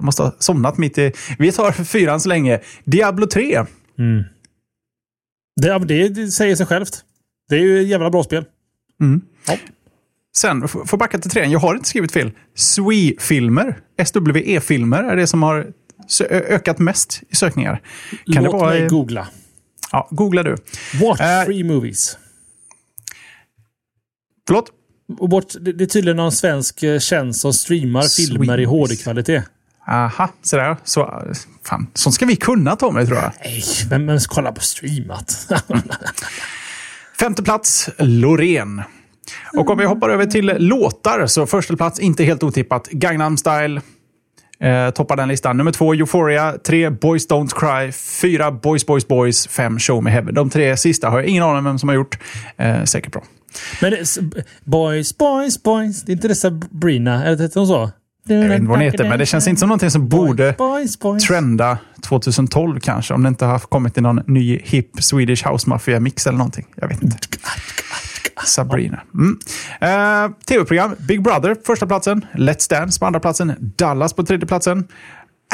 måste 0.00 0.22
ha 0.22 0.34
somnat 0.38 0.78
mitt 0.78 0.98
i... 0.98 1.12
Vi 1.38 1.52
tar 1.52 1.72
fyran 1.72 2.20
så 2.20 2.28
länge. 2.28 2.60
Diablo 2.84 3.26
3. 3.26 3.64
Det, 5.60 5.68
ja, 5.68 5.78
men 5.78 5.88
det, 5.88 6.08
det 6.08 6.28
säger 6.28 6.56
sig 6.56 6.66
självt. 6.66 7.00
Det 7.48 7.54
är 7.54 7.60
ju 7.60 7.80
ett 7.80 7.88
jävla 7.88 8.10
bra 8.10 8.22
spel. 8.24 8.44
Ja. 9.46 9.56
Sen, 10.36 10.68
får 10.68 10.96
backa 10.96 11.18
till 11.18 11.30
trean. 11.30 11.50
Jag 11.50 11.58
har 11.58 11.74
inte 11.74 11.88
skrivit 11.88 12.12
fel. 12.12 12.30
SWE-filmer, 12.54 13.78
SWE-filmer 14.04 15.02
är 15.02 15.16
det 15.16 15.26
som 15.26 15.42
har 15.42 15.72
ökat 16.30 16.78
mest 16.78 17.22
i 17.28 17.36
sökningar. 17.36 17.82
Kan 18.32 18.44
Låt 18.44 18.52
det 18.52 18.58
vara... 18.58 18.70
mig 18.70 18.88
googla. 18.88 19.28
Ja, 19.92 20.08
googla 20.10 20.42
du. 20.42 20.56
Watch 21.00 21.20
Eh, 21.20 21.44
free 21.44 21.64
movies. 21.64 22.18
Förlåt? 24.46 24.70
Bort, 25.30 25.54
det, 25.60 25.84
är 25.84 25.86
tydligen 25.86 26.16
någon 26.16 26.32
svensk 26.32 26.82
eh, 26.82 26.98
tjänst 26.98 27.40
som 27.40 27.52
streamar 27.52 28.02
filmer 28.02 28.60
i. 28.60 28.64
HD-kvalitet. 28.64 29.42
Aha, 29.88 30.28
sådär. 30.42 30.76
Så, 30.84 31.22
fan, 31.64 31.86
sånt 31.94 32.14
ska 32.14 32.26
vi 32.26 32.36
kunna 32.36 32.76
Tommy, 32.76 33.06
tror 33.06 33.18
jag. 33.18 33.32
Nej, 33.44 33.62
vem, 33.88 34.06
vem 34.06 34.20
ska 34.20 34.34
kolla 34.34 34.52
på 34.52 34.60
streamat? 34.60 35.52
Femte 37.20 37.42
plats, 37.42 37.90
Loreen. 37.98 38.82
Och 39.56 39.70
om 39.70 39.78
vi 39.78 39.84
hoppar 39.84 40.10
över 40.10 40.26
till 40.26 40.52
låtar, 40.58 41.26
så 41.26 41.46
första 41.46 41.76
plats, 41.76 42.00
inte 42.00 42.24
helt 42.24 42.42
otippat, 42.42 42.88
Gangnam 42.90 43.36
Style. 43.36 43.80
Eh, 44.60 44.90
toppar 44.90 45.16
den 45.16 45.28
listan. 45.28 45.56
Nummer 45.56 45.72
två, 45.72 45.94
Euphoria. 45.94 46.54
Tre, 46.66 46.90
Boys 46.90 47.28
Don't 47.28 47.50
Cry. 47.54 47.92
Fyra, 47.92 48.50
Boys 48.52 48.86
Boys 48.86 49.08
Boys. 49.08 49.46
Fem, 49.48 49.78
Show 49.78 50.02
Me 50.04 50.10
Heaven. 50.10 50.34
De 50.34 50.50
tre 50.50 50.76
sista 50.76 51.10
har 51.10 51.18
jag 51.20 51.28
ingen 51.28 51.42
aning 51.42 51.56
om 51.58 51.64
vem 51.64 51.78
som 51.78 51.88
har 51.88 51.96
gjort. 51.96 52.18
Eh, 52.56 52.84
säkert 52.84 53.12
bra. 53.12 53.22
Men 53.80 53.92
s- 53.94 54.18
boys, 54.64 55.18
boys, 55.18 55.62
boys. 55.62 56.02
Det 56.02 56.12
är 56.12 56.14
inte 56.14 56.28
det 56.28 56.34
Sabrina? 56.34 57.24
Eller 57.24 57.42
hette 57.42 57.58
hon 57.58 57.66
så? 57.68 57.90
Jag 58.28 58.36
vet 58.48 58.52
inte 58.52 58.68
vad 58.68 58.78
hon 58.78 58.80
heter, 58.84 59.08
men 59.08 59.18
det 59.18 59.26
känns 59.26 59.48
inte 59.48 59.60
som 59.60 59.68
någonting 59.68 59.90
som 59.90 60.08
borde 60.08 60.54
Boys, 60.58 60.98
boys. 60.98 61.24
trenda 61.26 61.78
2012 62.02 62.80
kanske. 62.80 63.14
Om 63.14 63.22
det 63.22 63.28
inte 63.28 63.44
har 63.44 63.58
kommit 63.58 63.98
i 63.98 64.00
någon 64.00 64.20
ny 64.26 64.60
hip 64.64 65.02
Swedish 65.02 65.46
House 65.48 65.70
Mafia-mix 65.70 66.26
eller 66.26 66.38
någonting. 66.38 66.66
Jag 66.76 66.88
vet 66.88 67.02
inte. 67.02 67.16
Sabrina. 68.44 69.02
Mm. 69.14 69.38
Eh, 69.80 70.24
uh, 70.24 70.32
Tv-program. 70.46 70.96
Big 70.98 71.22
Brother 71.22 71.56
första 71.66 71.86
platsen. 71.86 72.26
Let's 72.32 72.70
Dance 72.70 73.00
på 73.00 73.06
andra 73.06 73.20
platsen. 73.20 73.54
Dallas 73.58 74.12
på 74.12 74.22
tredje 74.22 74.46
platsen. 74.46 74.88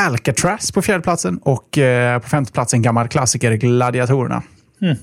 Alcatraz 0.00 0.72
på 0.72 0.82
fjärde 0.82 1.02
platsen. 1.02 1.38
Och 1.38 1.78
uh, 1.78 2.18
på 2.18 2.28
femte 2.28 2.52
platsen 2.52 2.82
gammal 2.82 3.08
klassiker 3.08 3.52
Gladiatorerna. 3.52 4.42
Mm. 4.82 4.96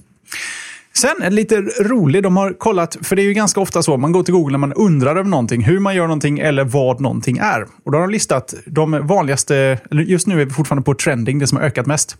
Sen 0.97 1.15
en 1.21 1.35
lite 1.35 1.61
rolig, 1.61 2.23
de 2.23 2.37
har 2.37 2.53
kollat, 2.53 2.97
för 3.01 3.15
det 3.15 3.21
är 3.21 3.23
ju 3.23 3.33
ganska 3.33 3.59
ofta 3.59 3.83
så, 3.83 3.97
man 3.97 4.11
går 4.11 4.23
till 4.23 4.33
Google 4.33 4.51
när 4.51 4.57
man 4.57 4.73
undrar 4.73 5.15
över 5.15 5.29
någonting, 5.29 5.63
hur 5.63 5.79
man 5.79 5.95
gör 5.95 6.03
någonting 6.03 6.39
eller 6.39 6.63
vad 6.63 7.01
någonting 7.01 7.37
är. 7.37 7.65
Och 7.83 7.91
då 7.91 7.97
har 7.97 8.01
de 8.01 8.11
listat 8.11 8.53
de 8.65 9.07
vanligaste, 9.07 9.79
just 9.91 10.27
nu 10.27 10.41
är 10.41 10.45
vi 10.45 10.51
fortfarande 10.51 10.85
på 10.85 10.93
trending, 10.93 11.39
det 11.39 11.47
som 11.47 11.57
har 11.57 11.65
ökat 11.65 11.85
mest, 11.85 12.17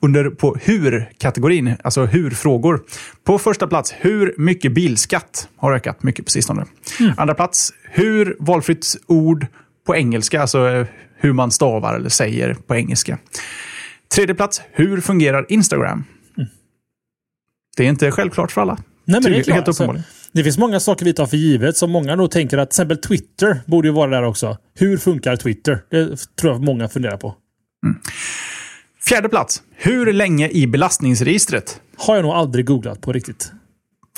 under 0.00 0.30
på 0.30 0.56
hur-kategorin, 0.62 1.74
alltså 1.84 2.04
hur-frågor. 2.04 2.80
På 3.24 3.38
första 3.38 3.66
plats, 3.66 3.94
hur 3.98 4.34
mycket 4.38 4.72
bilskatt 4.72 5.48
har 5.56 5.72
ökat 5.72 6.02
mycket 6.02 6.24
på 6.24 6.30
sistone. 6.30 6.64
Andra 7.16 7.34
plats, 7.34 7.72
hur 7.90 8.36
valfritt 8.38 8.86
ord 9.06 9.46
på 9.86 9.96
engelska, 9.96 10.40
alltså 10.40 10.68
eh, 10.68 10.86
hur 11.16 11.32
man 11.32 11.50
stavar 11.50 11.94
eller 11.94 12.08
säger 12.08 12.54
på 12.54 12.74
engelska. 12.74 13.18
Tredje 14.14 14.34
plats, 14.34 14.62
hur 14.72 15.00
fungerar 15.00 15.46
Instagram? 15.48 16.04
Det 17.76 17.84
är 17.84 17.88
inte 17.88 18.10
självklart 18.10 18.52
för 18.52 18.60
alla. 18.60 18.78
Nej, 19.04 19.20
men 19.22 19.32
det 19.32 19.38
är 19.38 19.42
klart. 19.42 19.54
helt 19.54 19.68
Alltså, 19.68 20.02
det 20.32 20.44
finns 20.44 20.58
många 20.58 20.80
saker 20.80 21.04
vi 21.04 21.12
tar 21.12 21.26
för 21.26 21.36
givet 21.36 21.76
som 21.76 21.90
många 21.90 22.16
nog 22.16 22.30
tänker 22.30 22.58
att 22.58 22.70
till 22.70 22.74
exempel 22.74 22.96
Twitter 22.96 23.60
borde 23.66 23.88
ju 23.88 23.94
vara 23.94 24.10
där 24.10 24.22
också. 24.22 24.58
Hur 24.74 24.96
funkar 24.96 25.36
Twitter? 25.36 25.82
Det 25.90 26.36
tror 26.40 26.52
jag 26.52 26.62
många 26.62 26.88
funderar 26.88 27.16
på. 27.16 27.34
Fjärde 29.08 29.28
plats. 29.28 29.62
Hur 29.76 30.12
länge 30.12 30.48
i 30.48 30.66
belastningsregistret? 30.66 31.80
Har 31.96 32.14
jag 32.14 32.22
nog 32.22 32.32
aldrig 32.32 32.66
googlat 32.66 33.00
på 33.00 33.12
riktigt. 33.12 33.52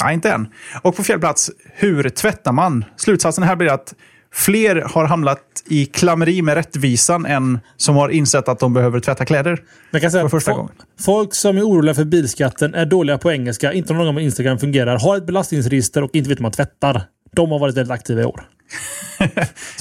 Nej, 0.02 0.14
inte 0.14 0.32
än. 0.32 0.48
Och 0.82 0.96
på 0.96 1.04
fjärde 1.04 1.20
plats. 1.20 1.50
Hur 1.74 2.08
tvättar 2.08 2.52
man? 2.52 2.84
Slutsatsen 2.96 3.44
här 3.44 3.56
blir 3.56 3.68
att 3.72 3.94
fler 4.34 4.76
har 4.76 5.04
hamnat 5.04 5.42
i 5.66 5.86
klammeri 5.86 6.42
med 6.42 6.54
rättvisan 6.54 7.26
än 7.26 7.60
som 7.76 7.96
har 7.96 8.08
insett 8.08 8.48
att 8.48 8.58
de 8.58 8.74
behöver 8.74 9.00
tvätta 9.00 9.24
kläder. 9.24 9.62
Jag 9.90 10.02
kan 10.02 10.10
säga 10.10 10.22
För 10.22 10.28
första 10.28 10.52
gången. 10.52 10.72
Folk 11.00 11.34
som 11.34 11.58
är 11.58 11.62
oroliga 11.62 11.94
för 11.94 12.04
bilskatten 12.04 12.74
är 12.74 12.86
dåliga 12.86 13.18
på 13.18 13.32
engelska, 13.32 13.72
inte 13.72 13.92
någon 13.92 14.06
gång 14.06 14.16
om 14.16 14.18
Instagram 14.18 14.58
fungerar, 14.58 14.98
har 14.98 15.16
ett 15.16 15.26
belastningsregister 15.26 16.02
och 16.02 16.10
inte 16.12 16.28
vet 16.28 16.38
hur 16.38 16.42
man 16.42 16.52
tvättar. 16.52 17.02
De 17.32 17.50
har 17.50 17.58
varit 17.58 17.76
väldigt 17.76 17.92
aktiva 17.92 18.20
i 18.20 18.24
år. 18.24 18.42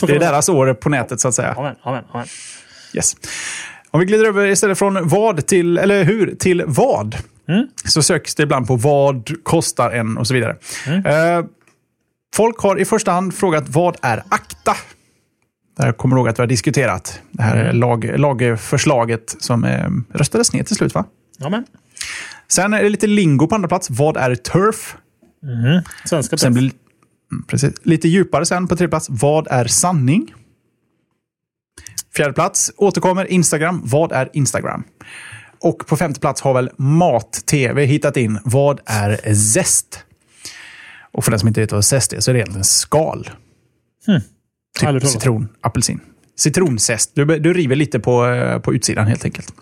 Det 0.01 0.15
är 0.15 0.19
deras 0.19 0.49
år 0.49 0.73
på 0.73 0.89
nätet 0.89 1.19
så 1.19 1.27
att 1.27 1.35
säga. 1.35 1.53
Amen, 1.57 1.75
amen, 1.81 2.03
amen. 2.11 2.27
Yes. 2.93 3.15
Om 3.91 3.99
vi 3.99 4.05
glider 4.05 4.25
över 4.25 4.45
istället 4.45 4.77
från 4.77 5.07
vad 5.07 5.45
till, 5.45 5.77
eller 5.77 6.03
hur, 6.03 6.35
till 6.35 6.63
vad. 6.67 7.15
Så 7.85 8.03
söks 8.03 8.35
det 8.35 8.43
ibland 8.43 8.67
på 8.67 8.75
vad 8.75 9.31
kostar 9.43 9.91
en 9.91 10.17
och 10.17 10.27
så 10.27 10.33
vidare. 10.33 10.55
Eh, 10.87 11.45
folk 12.37 12.59
har 12.59 12.79
i 12.79 12.85
första 12.85 13.11
hand 13.11 13.33
frågat 13.33 13.69
vad 13.69 13.97
är 14.01 14.23
akta? 14.29 14.75
Det 15.77 15.83
här 15.83 15.91
kommer 15.91 16.15
du 16.15 16.19
ihåg 16.19 16.29
att 16.29 16.39
vi 16.39 16.41
har 16.41 16.47
diskuterat. 16.47 17.21
Det 17.31 17.43
här 17.43 17.55
är 17.55 17.73
lag, 17.73 18.19
lagförslaget 18.19 19.35
som 19.39 19.63
eh, 19.63 19.89
röstades 20.13 20.53
ner 20.53 20.63
till 20.63 20.75
slut 20.75 20.93
va? 20.93 21.05
Amen. 21.41 21.65
Sen 22.47 22.73
är 22.73 22.83
det 22.83 22.89
lite 22.89 23.07
lingo 23.07 23.47
på 23.47 23.55
andra 23.55 23.67
plats. 23.67 23.89
Vad 23.89 24.17
är 24.17 24.35
turf? 24.35 24.97
Svenska 26.05 26.37
Sen 26.37 26.53
blir, 26.53 26.71
Mm, 27.31 27.43
precis. 27.43 27.73
Lite 27.83 28.07
djupare 28.07 28.45
sen 28.45 28.67
på 28.67 28.75
tredje 28.75 28.89
plats. 28.89 29.07
Vad 29.09 29.47
är 29.47 29.65
sanning? 29.65 30.33
Fjärde 32.15 32.33
plats 32.33 32.71
återkommer 32.77 33.31
Instagram. 33.31 33.81
Vad 33.83 34.11
är 34.11 34.29
Instagram? 34.33 34.83
Och 35.59 35.87
på 35.87 35.97
femte 35.97 36.19
plats 36.19 36.41
har 36.41 36.53
väl 36.53 36.69
Mat-TV 36.77 37.85
hittat 37.85 38.17
in. 38.17 38.39
Vad 38.43 38.79
är 38.85 39.33
zest? 39.33 40.03
Och 41.17 41.23
för 41.23 41.31
den 41.31 41.39
som 41.39 41.47
inte 41.47 41.61
vet 41.61 41.71
vad 41.71 41.85
zest 41.85 42.13
är 42.13 42.19
så 42.19 42.31
är 42.31 42.33
det 42.33 42.39
egentligen 42.39 42.63
skal. 42.63 43.29
Hmm. 44.05 44.21
Typ 44.79 45.07
citron, 45.07 45.47
apelsin. 45.61 45.99
Citronzest. 46.35 47.11
Du, 47.13 47.25
du 47.25 47.53
river 47.53 47.75
lite 47.75 47.99
på, 47.99 48.25
eh, 48.25 48.59
på 48.59 48.73
utsidan 48.73 49.07
helt 49.07 49.25
enkelt. 49.25 49.53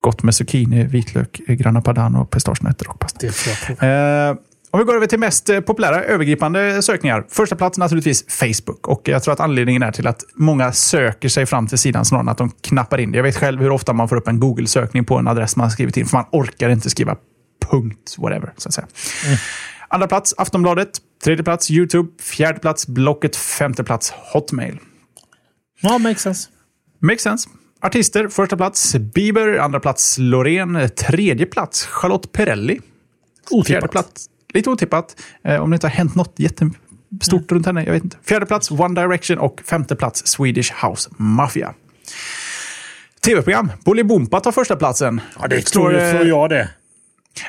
Gott 0.00 0.22
med 0.22 0.34
zucchini, 0.34 0.84
vitlök, 0.84 1.40
grana 1.46 1.82
padano, 1.82 2.24
pistagenötter 2.24 2.90
och 2.90 2.98
pasta. 2.98 3.18
Det 3.20 3.78
jag 3.80 4.30
eh, 4.30 4.36
om 4.70 4.78
vi 4.78 4.84
går 4.84 4.96
över 4.96 5.06
till 5.06 5.18
mest 5.18 5.48
eh, 5.48 5.60
populära 5.60 6.02
övergripande 6.02 6.82
sökningar. 6.82 7.24
Första 7.28 7.56
plats 7.56 7.78
naturligtvis 7.78 8.24
Facebook. 8.28 8.88
Och 8.88 9.02
jag 9.04 9.22
tror 9.22 9.34
att 9.34 9.40
anledningen 9.40 9.82
är 9.82 9.92
till 9.92 10.06
att 10.06 10.24
många 10.34 10.72
söker 10.72 11.28
sig 11.28 11.46
fram 11.46 11.66
till 11.66 11.78
sidan 11.78 12.04
snarare 12.04 12.22
än 12.22 12.28
att 12.28 12.38
de 12.38 12.50
knappar 12.50 12.98
in 12.98 13.12
det. 13.12 13.16
Jag 13.16 13.22
vet 13.22 13.36
själv 13.36 13.60
hur 13.60 13.70
ofta 13.70 13.92
man 13.92 14.08
får 14.08 14.16
upp 14.16 14.28
en 14.28 14.40
Google-sökning 14.40 15.04
på 15.04 15.18
en 15.18 15.28
adress 15.28 15.56
man 15.56 15.64
har 15.64 15.70
skrivit 15.70 15.96
in. 15.96 16.06
För 16.06 16.16
man 16.16 16.26
orkar 16.32 16.68
inte 16.68 16.90
skriva 16.90 17.16
punkt 17.60 18.14
whatever. 18.18 18.52
Så 18.56 18.68
att 18.68 18.74
säga. 18.74 18.86
Mm. 19.26 19.38
Andra 19.88 20.06
plats 20.06 20.34
Aftonbladet. 20.36 20.88
Tredje 21.24 21.44
plats 21.44 21.70
YouTube. 21.70 22.22
Fjärde 22.22 22.58
plats 22.58 22.86
Blocket. 22.86 23.36
Femte 23.36 23.84
plats 23.84 24.12
Hotmail. 24.32 24.78
Ja, 25.80 25.98
makes 25.98 26.22
sense. 26.22 26.48
Makes 26.98 27.22
sense. 27.22 27.48
Artister. 27.80 28.28
Första 28.28 28.56
plats 28.56 28.94
Bieber. 28.94 29.58
Andra 29.58 29.80
plats 29.80 30.18
Loreen. 30.18 30.90
Tredje 30.96 31.46
plats 31.46 31.86
Charlotte 31.86 32.32
Perrelli. 32.32 32.80
Otippat. 33.50 33.66
Fjärde 33.66 33.88
plats 33.88 34.28
Lite 34.56 34.70
otippat. 34.70 35.16
Eh, 35.44 35.62
om 35.62 35.70
det 35.70 35.74
inte 35.74 35.86
har 35.86 35.92
hänt 35.92 36.14
något 36.14 36.34
jättestort 36.36 36.70
mm. 37.32 37.46
runt 37.48 37.66
henne. 37.66 37.84
Jag 37.84 37.92
vet 37.92 38.04
inte. 38.04 38.16
Fjärde 38.22 38.46
plats 38.46 38.70
One 38.70 39.00
Direction 39.02 39.38
och 39.38 39.62
femte 39.64 39.96
plats 39.96 40.26
Swedish 40.26 40.84
House 40.84 41.10
Mafia. 41.16 41.74
Tv-program. 43.24 43.72
Bolibompa 43.84 44.40
tar 44.40 44.52
första 44.52 44.76
platsen. 44.76 45.20
Ja, 45.40 45.46
det 45.48 45.62
tror 45.62 45.92
jag, 45.92 46.26
jag 46.26 46.50
det. 46.50 46.68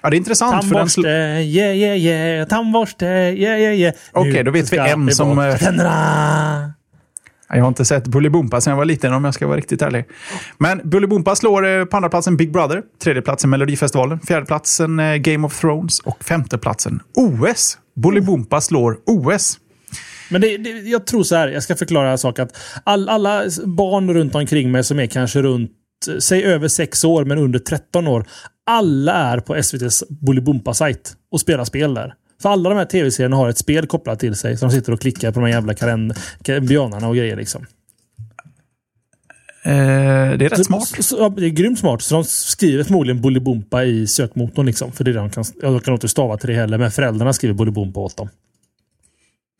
Ja, 0.04 0.10
det 0.10 0.16
är 0.16 0.18
intressant. 0.18 0.62
Tandborste, 0.62 1.02
för 1.02 1.10
den 1.10 1.42
yeah, 1.42 1.76
yeah, 1.76 1.98
yeah. 1.98 2.48
Tandborste, 2.48 3.06
yeah, 3.06 3.60
yeah, 3.60 3.76
yeah. 3.76 3.94
Okej, 4.12 4.32
okay, 4.32 4.44
då 4.44 4.52
vet 4.52 4.74
vi 4.74 4.78
en 4.78 5.12
som... 5.12 5.40
Eh, 5.40 5.58
Tänderna! 5.58 6.74
Jag 7.50 7.62
har 7.62 7.68
inte 7.68 7.86
sett 7.86 8.08
Bolibompa 8.08 8.62
sedan 8.62 8.72
jag 8.72 8.78
var 8.78 8.86
liten 8.86 9.14
om 9.14 9.26
jag 9.26 9.34
ska 9.34 9.48
vara 9.48 9.58
riktigt 9.58 9.82
ärlig. 9.82 10.06
Men 10.58 10.82
Bolibompa 10.84 11.36
slår 11.36 11.68
eh, 11.68 11.86
på 11.86 11.98
andra 11.98 12.10
platsen 12.10 12.38
Big 12.38 12.52
Brother, 12.52 12.82
tredje 13.04 13.22
platsen 13.22 13.50
Melodifestivalen, 13.50 14.20
fjärde 14.20 14.46
platsen 14.46 15.00
eh, 15.00 15.16
Game 15.16 15.48
of 15.48 15.62
Thrones 15.62 16.00
och 16.00 16.24
femte 16.24 16.58
platsen 16.58 17.00
OS. 17.16 17.78
Bolibompa 17.96 18.62
slår 18.62 18.98
OS. 19.06 19.60
Men 20.30 20.42
det, 20.42 20.58
det, 20.58 20.70
jag 20.70 21.08
tror 21.08 21.24
så 21.24 21.36
här, 21.36 21.48
jag 21.48 21.64
ska 21.64 21.76
förklara 21.76 22.12
en 22.12 22.18
sak. 22.18 22.40
Att 22.40 22.58
all, 22.84 23.10
alla 23.10 23.44
barn 23.66 24.14
runt 24.14 24.36
omkring 24.36 24.72
mig 24.72 24.84
som 24.84 25.00
är 25.00 25.08
kanske 25.08 25.42
runt, 25.42 25.72
säg 26.20 26.44
över 26.44 26.68
sex 26.68 27.04
år 27.04 27.26
men 27.26 27.38
under 27.38 27.60
13 27.60 28.08
år. 28.08 28.26
Alla 28.70 29.14
är 29.14 29.40
på 29.40 29.56
SVTs 29.56 30.04
Bolibompa-sajt 30.10 31.16
och 31.32 31.40
spelar 31.40 31.66
spel 31.66 31.94
där. 31.94 32.14
För 32.42 32.50
alla 32.50 32.70
de 32.70 32.78
här 32.78 32.86
tv-serierna 32.86 33.36
har 33.36 33.50
ett 33.50 33.58
spel 33.58 33.88
kopplat 33.88 34.20
till 34.20 34.36
sig. 34.36 34.58
Så 34.58 34.66
de 34.66 34.72
sitter 34.72 34.94
och 34.94 35.02
klickar 35.02 35.32
på 35.32 35.40
de 35.40 35.46
här 35.46 35.54
jävla 35.54 36.66
björnarna 36.68 37.08
och 37.08 37.16
grejer. 37.16 37.36
Liksom. 37.36 37.66
Eh, 39.64 39.74
det 40.38 40.46
är 40.46 40.50
rätt 40.50 40.58
så, 40.58 40.64
smart. 40.64 40.88
Så, 41.00 41.30
det 41.30 41.46
är 41.46 41.50
grymt 41.50 41.80
smart. 41.80 42.02
Så 42.02 42.16
de 42.16 42.24
skriver 42.24 42.84
förmodligen 42.84 43.22
Bolibompa 43.22 43.84
i 43.84 44.08
sökmotorn. 44.08 44.66
Liksom, 44.66 44.92
för 44.92 45.04
det 45.04 45.12
är 45.12 45.16
de 45.16 45.30
kan, 45.30 45.44
jag 45.62 45.84
kan 45.84 45.94
inte 45.94 46.08
stava 46.08 46.38
till 46.38 46.50
det 46.50 46.56
heller, 46.56 46.78
men 46.78 46.92
föräldrarna 46.92 47.34
skriver 47.34 47.56
Bolibompa 47.56 48.00
åt 48.00 48.18
dem. 48.18 48.30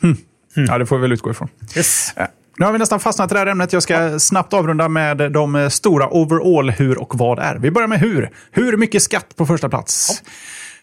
Hmm. 0.02 0.18
Hmm. 0.56 0.66
Ja, 0.66 0.78
det 0.78 0.86
får 0.86 0.98
vi 0.98 1.02
väl 1.02 1.12
utgå 1.12 1.32
ifrån. 1.32 1.50
Yes. 1.76 2.14
Nu 2.60 2.66
har 2.66 2.74
vi 2.74 2.80
nästan 2.80 3.00
fastnat 3.00 3.32
i 3.32 3.34
det 3.34 3.40
här 3.40 3.48
ämnet. 3.48 3.74
Jag 3.74 3.84
ska 3.84 4.20
snabbt 4.20 4.54
avrunda 4.54 4.90
med 4.90 5.32
de 5.32 5.56
eh, 5.56 5.70
stora 5.70 6.08
overall 6.12 6.70
hur 6.70 7.02
och 7.02 7.16
vad 7.18 7.40
är. 7.40 7.56
Vi 7.56 7.72
börjar 7.72 7.88
med 7.88 8.00
hur. 8.00 8.32
Hur 8.52 8.78
mycket 8.78 9.02
skatt 9.02 9.36
på 9.36 9.46
första 9.46 9.70
plats? 9.70 10.22
Ja. 10.26 10.32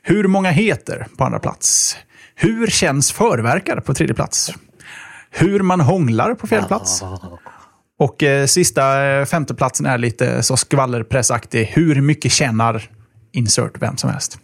Hur 0.03 0.29
många 0.29 0.51
heter 0.51 1.07
på 1.17 1.25
andra 1.25 1.39
plats? 1.39 1.97
Hur 2.35 2.67
känns 2.67 3.13
förverkare 3.13 3.81
på 3.81 3.95
tredje 3.95 4.15
plats? 4.15 4.53
Hur 5.31 5.61
man 5.61 5.81
hånglar 5.81 6.35
på 6.35 6.47
fjärde 6.47 6.67
plats? 6.67 7.03
Och 7.99 8.23
eh, 8.23 8.47
sista 8.47 9.05
eh, 9.05 9.25
femteplatsen 9.25 9.87
är 9.87 9.99
lite 9.99 10.43
så 10.43 10.57
skvallerpressaktig. 10.57 11.65
Hur 11.65 12.01
mycket 12.01 12.33
tjänar 12.33 12.91
insert 13.33 13.73
vem 13.83 13.97
som 13.97 14.11
helst? 14.11 14.39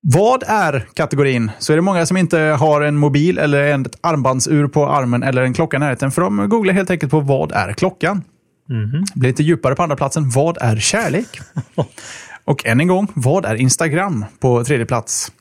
Vad 0.00 0.42
är 0.46 0.86
kategorin? 0.94 1.50
Så 1.58 1.72
är 1.72 1.76
det 1.76 1.82
många 1.82 2.06
som 2.06 2.16
inte 2.16 2.38
har 2.38 2.80
en 2.80 2.96
mobil 2.96 3.38
eller 3.38 3.80
ett 3.80 3.98
armbandsur 4.00 4.68
på 4.68 4.86
armen 4.86 5.22
eller 5.22 5.42
en 5.42 5.54
klocka 5.54 5.76
i 5.76 5.80
närheten. 5.80 6.10
För 6.10 6.22
de 6.22 6.48
googlar 6.48 6.74
helt 6.74 6.90
enkelt 6.90 7.10
på 7.10 7.20
vad 7.20 7.52
är 7.52 7.72
klockan? 7.72 8.24
Mm 8.70 8.86
-hmm. 8.86 9.04
Blir 9.14 9.30
lite 9.30 9.42
djupare 9.42 9.74
på 9.74 9.82
andra 9.82 9.96
platsen. 9.96 10.30
Vad 10.30 10.58
är 10.60 10.76
kärlek? 10.76 11.40
Och 12.44 12.66
än 12.66 12.80
en 12.80 12.86
gång, 12.86 13.08
vad 13.14 13.44
är 13.44 13.54
Instagram 13.54 14.24
på 14.40 14.64
tredje 14.64 14.86
plats? 14.86 15.32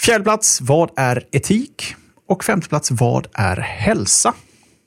Fjärde 0.00 0.24
plats, 0.24 0.60
vad 0.60 0.90
är 0.96 1.24
etik? 1.32 1.94
Och 2.28 2.44
femte 2.44 2.68
plats, 2.68 2.90
vad 2.90 3.26
är 3.32 3.56
hälsa? 3.56 4.34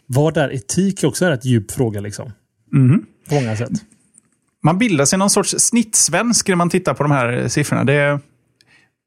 Vad 0.08 0.38
är 0.38 0.54
etik? 0.54 1.04
Också 1.04 1.26
är 1.26 1.32
ett 1.32 1.46
djup 1.46 1.72
fråga 1.72 2.02
liksom. 2.02 2.32
Mm. 2.74 3.06
På 3.30 3.36
många 3.36 3.56
sätt. 3.56 3.72
Man 4.64 4.78
bildar 4.78 5.06
sig 5.06 5.20
någon 5.20 5.30
sorts 5.30 5.56
snittsvensk 5.58 6.48
när 6.48 6.56
man 6.56 6.70
tittar 6.70 6.94
på 6.94 7.04
de 7.04 7.12
här 7.12 7.48
siffrorna. 7.48 7.84
Det, 7.84 8.20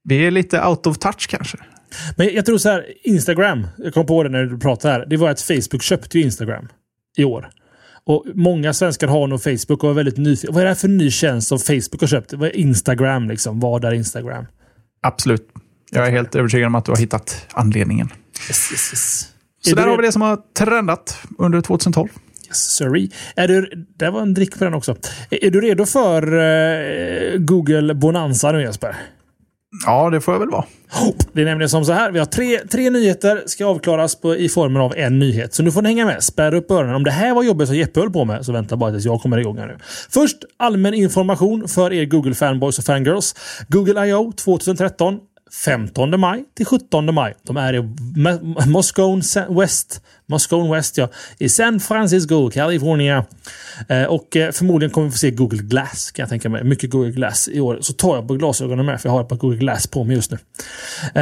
vi 0.05 0.27
är 0.27 0.31
lite 0.31 0.65
out 0.65 0.87
of 0.87 0.99
touch 0.99 1.29
kanske. 1.29 1.59
Men 2.17 2.35
jag 2.35 2.47
tror 2.47 2.59
så 2.59 2.69
här, 2.69 2.87
Instagram, 3.03 3.67
jag 3.79 3.95
kom 3.95 4.07
på 4.07 4.23
det 4.23 4.29
när 4.29 4.45
du 4.45 4.59
pratade 4.59 4.95
här. 4.95 5.07
Det 5.07 5.17
var 5.17 5.31
att 5.31 5.41
Facebook 5.41 5.83
köpte 5.83 6.19
ju 6.19 6.25
Instagram 6.25 6.69
i 7.17 7.25
år. 7.25 7.51
Och 8.05 8.27
Många 8.35 8.73
svenskar 8.73 9.09
har 9.09 9.27
nog 9.27 9.43
Facebook 9.43 9.85
och 9.85 9.91
är 9.91 9.95
väldigt 9.95 10.17
nyfikna. 10.17 10.53
Vad 10.53 10.61
är 10.61 10.65
det 10.65 10.71
här 10.71 10.75
för 10.77 10.89
ny 10.89 11.11
tjänst 11.11 11.49
som 11.49 11.59
Facebook 11.59 12.01
har 12.01 12.07
köpt? 12.07 12.33
Vad 12.33 12.49
är 12.49 12.57
Instagram 12.57 13.29
liksom? 13.29 13.61
Vad 13.61 13.85
är 13.85 13.93
Instagram? 13.93 14.47
Absolut. 15.03 15.49
Jag 15.91 16.07
är 16.07 16.11
helt 16.11 16.35
övertygad 16.35 16.67
om 16.67 16.75
att 16.75 16.85
du 16.85 16.91
har 16.91 16.99
hittat 16.99 17.47
anledningen. 17.53 18.09
Yes, 18.49 18.73
yes, 18.73 18.93
yes. 18.93 19.29
Så 19.61 19.71
är 19.71 19.77
där 19.77 19.87
har 19.87 19.97
vi 19.97 20.03
det 20.03 20.13
som 20.13 20.23
har 20.23 20.39
trendat 20.59 21.19
under 21.39 21.61
2012. 21.61 22.09
Yes, 22.47 22.77
sorry. 22.77 23.11
Är 23.37 23.49
du, 23.49 23.87
det 23.97 24.11
var 24.11 24.23
en 24.23 24.35
drick 24.35 24.59
på 24.59 24.65
den 24.65 24.75
också. 24.75 24.97
Är 25.31 25.51
du 25.51 25.61
redo 25.61 25.87
för 25.87 26.35
uh, 26.35 27.39
Google 27.39 27.95
Bonanza 27.95 28.53
nu 28.53 28.63
Jesper? 28.63 28.97
Ja, 29.87 30.11
det 30.11 30.21
får 30.21 30.35
jag 30.35 30.39
väl 30.39 30.51
vara. 30.51 30.65
Det 31.33 31.41
är 31.41 31.45
nämligen 31.45 31.69
som 31.69 31.85
så 31.85 31.93
här. 31.93 32.11
Vi 32.11 32.19
har 32.19 32.27
tre, 32.27 32.59
tre 32.59 32.91
nyheter 32.91 33.43
ska 33.47 33.67
avklaras 33.67 34.15
på, 34.15 34.37
i 34.37 34.49
formen 34.49 34.83
av 34.83 34.95
en 34.97 35.19
nyhet. 35.19 35.55
Så 35.55 35.63
nu 35.63 35.73
får 35.73 35.83
ni 35.83 35.89
hänga 35.89 36.07
med. 36.07 36.23
Spärra 36.23 36.57
upp 36.57 36.71
öronen. 36.71 36.95
Om 36.95 37.05
det 37.05 37.11
här 37.11 37.35
var 37.35 37.43
jobbet 37.43 37.69
som 37.69 37.77
Jeppe 37.77 38.01
höll 38.01 38.11
på 38.11 38.25
med 38.25 38.45
så 38.45 38.53
vänta 38.53 38.77
bara 38.77 38.91
tills 38.91 39.05
jag 39.05 39.21
kommer 39.21 39.39
igång 39.39 39.59
här 39.59 39.67
nu. 39.67 39.77
Först 40.11 40.37
allmän 40.57 40.95
information 40.95 41.69
för 41.69 41.93
er 41.93 42.05
Google 42.05 42.35
fanboys 42.35 42.79
och 42.79 42.85
fangirls. 42.85 43.35
Google 43.69 44.07
I.O. 44.07 44.33
2013 44.33 45.19
15 45.65 46.21
maj 46.21 46.45
till 46.57 46.67
17 46.67 47.15
maj. 47.15 47.35
De 47.43 47.57
är 47.57 47.75
i 47.75 47.83
Moscow 48.67 49.21
West 49.49 50.03
Moscow 50.31 50.75
West, 50.75 50.99
ja. 50.99 51.09
I 51.39 51.49
San 51.49 51.81
Francisco, 51.81 52.51
California. 52.51 53.25
Eh, 53.89 54.05
och 54.05 54.37
eh, 54.37 54.51
förmodligen 54.51 54.91
kommer 54.91 55.07
vi 55.07 55.13
få 55.13 55.19
se 55.19 55.31
Google 55.31 55.63
Glass, 55.63 56.11
kan 56.11 56.23
jag 56.23 56.29
tänka 56.29 56.49
mig. 56.49 56.65
Mycket 56.65 56.91
Google 56.91 57.11
Glass 57.11 57.49
i 57.53 57.61
år. 57.61 57.79
Så 57.81 57.93
tar 57.93 58.17
jag 58.17 58.29
på 58.29 58.35
glasögonen 58.35 58.87
med, 58.87 59.01
för 59.01 59.09
jag 59.09 59.15
har 59.15 59.21
ett 59.21 59.29
par 59.29 59.37
Google 59.37 59.59
Glass 59.59 59.87
på 59.87 60.05
mig 60.05 60.17
just 60.17 60.31
nu. 60.31 60.39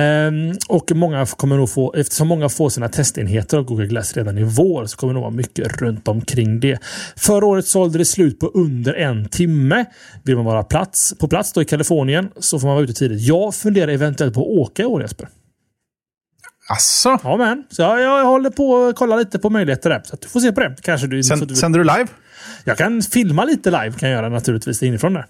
Eh, 0.00 0.56
och 0.68 0.92
många 0.94 1.26
kommer 1.26 1.56
nog 1.56 1.70
få, 1.70 1.94
eftersom 1.94 2.28
många 2.28 2.48
får 2.48 2.68
sina 2.70 2.88
testenheter 2.88 3.58
av 3.58 3.64
Google 3.64 3.86
Glass 3.86 4.16
redan 4.16 4.38
i 4.38 4.44
vår, 4.44 4.86
så 4.86 4.96
kommer 4.96 5.12
det 5.12 5.14
nog 5.14 5.22
vara 5.22 5.34
mycket 5.34 5.82
runt 5.82 6.08
omkring 6.08 6.60
det. 6.60 6.78
Förra 7.16 7.46
året 7.46 7.66
sålde 7.66 7.98
det 7.98 8.04
slut 8.04 8.40
på 8.40 8.46
under 8.46 8.94
en 8.94 9.28
timme. 9.28 9.84
Vill 10.22 10.36
man 10.36 10.44
vara 10.44 10.62
plats, 10.62 11.14
på 11.18 11.28
plats 11.28 11.52
då 11.52 11.62
i 11.62 11.64
Kalifornien 11.64 12.28
så 12.40 12.58
får 12.58 12.66
man 12.66 12.74
vara 12.76 12.84
ute 12.84 12.92
tidigt. 12.92 13.22
Jag 13.22 13.54
funderar 13.54 13.92
eventuellt 13.92 14.34
på 14.34 14.40
att 14.40 14.46
åka 14.46 14.82
i 14.82 14.86
år, 14.86 15.02
Jesper. 15.02 15.28
Asså? 16.68 17.18
Ja, 17.22 17.36
men. 17.36 17.64
Så 17.70 17.82
jag, 17.82 18.00
jag 18.00 18.24
håller 18.24 18.50
på 18.50 18.86
att 18.86 18.96
kolla 18.96 19.16
lite 19.16 19.38
på 19.38 19.50
möjligheter 19.50 19.90
där. 19.90 20.02
Så 20.04 20.16
du 20.16 20.28
får 20.28 20.40
se 20.40 20.52
på 20.52 20.60
det. 20.60 20.76
Kanske 20.82 21.06
du, 21.06 21.22
Sänd, 21.22 21.48
du, 21.48 21.54
sänder 21.54 21.78
du 21.78 21.84
live? 21.84 22.06
Jag 22.64 22.78
kan 22.78 23.02
filma 23.02 23.44
lite 23.44 23.70
live 23.70 23.92
kan 23.98 24.08
jag 24.10 24.16
göra 24.16 24.28
naturligtvis 24.28 24.82
inifrån 24.82 25.14
där. 25.14 25.26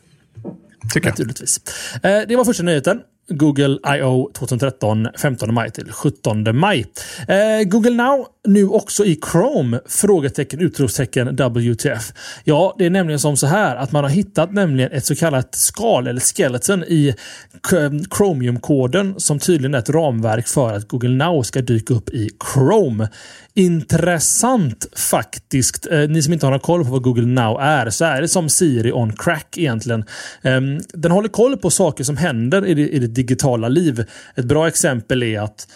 Tycker 0.92 1.08
naturligtvis. 1.08 1.60
jag. 2.02 2.20
Eh, 2.20 2.26
det 2.28 2.36
var 2.36 2.44
första 2.44 2.62
nyheten. 2.62 3.00
Google 3.28 3.78
I.O. 3.96 4.30
2013 4.34 5.08
15 5.18 5.54
maj 5.54 5.70
till 5.70 5.92
17 5.92 6.56
maj. 6.58 6.86
Eh, 7.28 7.68
Google 7.68 7.90
Now 7.90 8.26
nu 8.46 8.68
också 8.68 9.04
i 9.04 9.20
Chrome? 9.32 9.80
Frågetecken, 9.86 10.60
utropstecken, 10.60 11.36
WTF. 11.36 12.12
Ja, 12.44 12.74
det 12.78 12.86
är 12.86 12.90
nämligen 12.90 13.20
som 13.20 13.36
så 13.36 13.46
här 13.46 13.76
att 13.76 13.92
man 13.92 14.04
har 14.04 14.10
hittat 14.10 14.52
nämligen 14.52 14.92
ett 14.92 15.06
så 15.06 15.16
kallat 15.16 15.54
skal 15.54 16.06
eller 16.06 16.20
skeleton 16.20 16.84
i 16.84 17.14
Chromium-koden 18.16 19.14
som 19.20 19.38
tydligen 19.38 19.74
är 19.74 19.78
ett 19.78 19.90
ramverk 19.90 20.48
för 20.48 20.72
att 20.72 20.88
Google 20.88 21.24
Now 21.24 21.42
ska 21.42 21.60
dyka 21.60 21.94
upp 21.94 22.10
i 22.10 22.30
Chrome. 22.54 23.08
Intressant 23.58 24.86
faktiskt. 24.96 25.86
Eh, 25.90 25.98
ni 25.98 26.22
som 26.22 26.32
inte 26.32 26.46
har 26.46 26.50
någon 26.50 26.60
koll 26.60 26.84
på 26.84 26.90
vad 26.90 27.02
Google 27.02 27.26
Now 27.26 27.60
är 27.60 27.90
så 27.90 28.04
är 28.04 28.20
det 28.20 28.28
som 28.28 28.48
Siri 28.48 28.92
on 28.92 29.12
crack 29.16 29.58
egentligen. 29.58 30.04
Eh, 30.42 30.60
den 30.92 31.10
håller 31.10 31.28
koll 31.28 31.56
på 31.56 31.70
saker 31.70 32.04
som 32.04 32.16
händer 32.16 32.66
i, 32.66 32.90
i 32.90 32.98
ditt 32.98 33.14
digitala 33.14 33.68
liv. 33.68 34.04
Ett 34.34 34.44
bra 34.44 34.68
exempel 34.68 35.22
är 35.22 35.40
att 35.40 35.68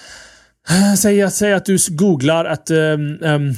Eh, 0.70 0.94
säg 0.94 1.22
att, 1.22 1.34
säg 1.34 1.52
att 1.52 1.64
du 1.64 1.76
googlar 1.90 2.44
att... 2.44 2.70
Um, 2.70 3.18
um, 3.20 3.54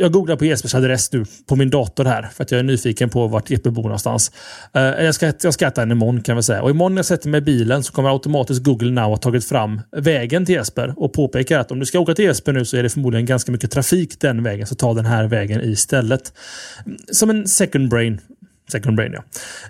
jag 0.00 0.12
googlar 0.12 0.36
på 0.36 0.44
Jespers 0.44 0.74
adress 0.74 1.12
nu 1.12 1.24
på 1.46 1.56
min 1.56 1.70
dator 1.70 2.04
här 2.04 2.28
för 2.34 2.44
att 2.44 2.50
jag 2.50 2.58
är 2.58 2.62
nyfiken 2.62 3.10
på 3.10 3.26
vart 3.26 3.50
Jeppe 3.50 3.70
bor 3.70 3.82
någonstans. 3.82 4.32
Uh, 4.76 4.82
jag, 4.82 5.14
ska, 5.14 5.32
jag 5.42 5.54
ska 5.54 5.66
äta 5.66 5.82
en 5.82 5.90
imorgon 5.90 6.22
kan 6.22 6.36
vi 6.36 6.42
säga. 6.42 6.62
Och 6.62 6.70
imorgon 6.70 6.94
när 6.94 6.98
jag 6.98 7.06
sätter 7.06 7.28
mig 7.28 7.38
i 7.38 7.40
bilen 7.40 7.82
så 7.82 7.92
kommer 7.92 8.12
automatiskt 8.12 8.62
Google 8.62 8.90
Now 8.90 9.04
ha 9.04 9.16
tagit 9.16 9.44
fram 9.44 9.80
vägen 9.96 10.46
till 10.46 10.54
Jesper 10.54 10.94
och 10.96 11.12
påpekar 11.12 11.58
att 11.58 11.70
om 11.70 11.80
du 11.80 11.86
ska 11.86 12.00
åka 12.00 12.14
till 12.14 12.24
Jesper 12.24 12.52
nu 12.52 12.64
så 12.64 12.76
är 12.76 12.82
det 12.82 12.90
förmodligen 12.90 13.26
ganska 13.26 13.52
mycket 13.52 13.70
trafik 13.70 14.20
den 14.20 14.42
vägen. 14.42 14.66
Så 14.66 14.74
ta 14.74 14.94
den 14.94 15.06
här 15.06 15.24
vägen 15.24 15.60
istället. 15.60 16.32
Som 17.12 17.30
en 17.30 17.46
second 17.46 17.88
brain 17.88 18.20
Second 18.72 18.96
Brain 18.96 19.14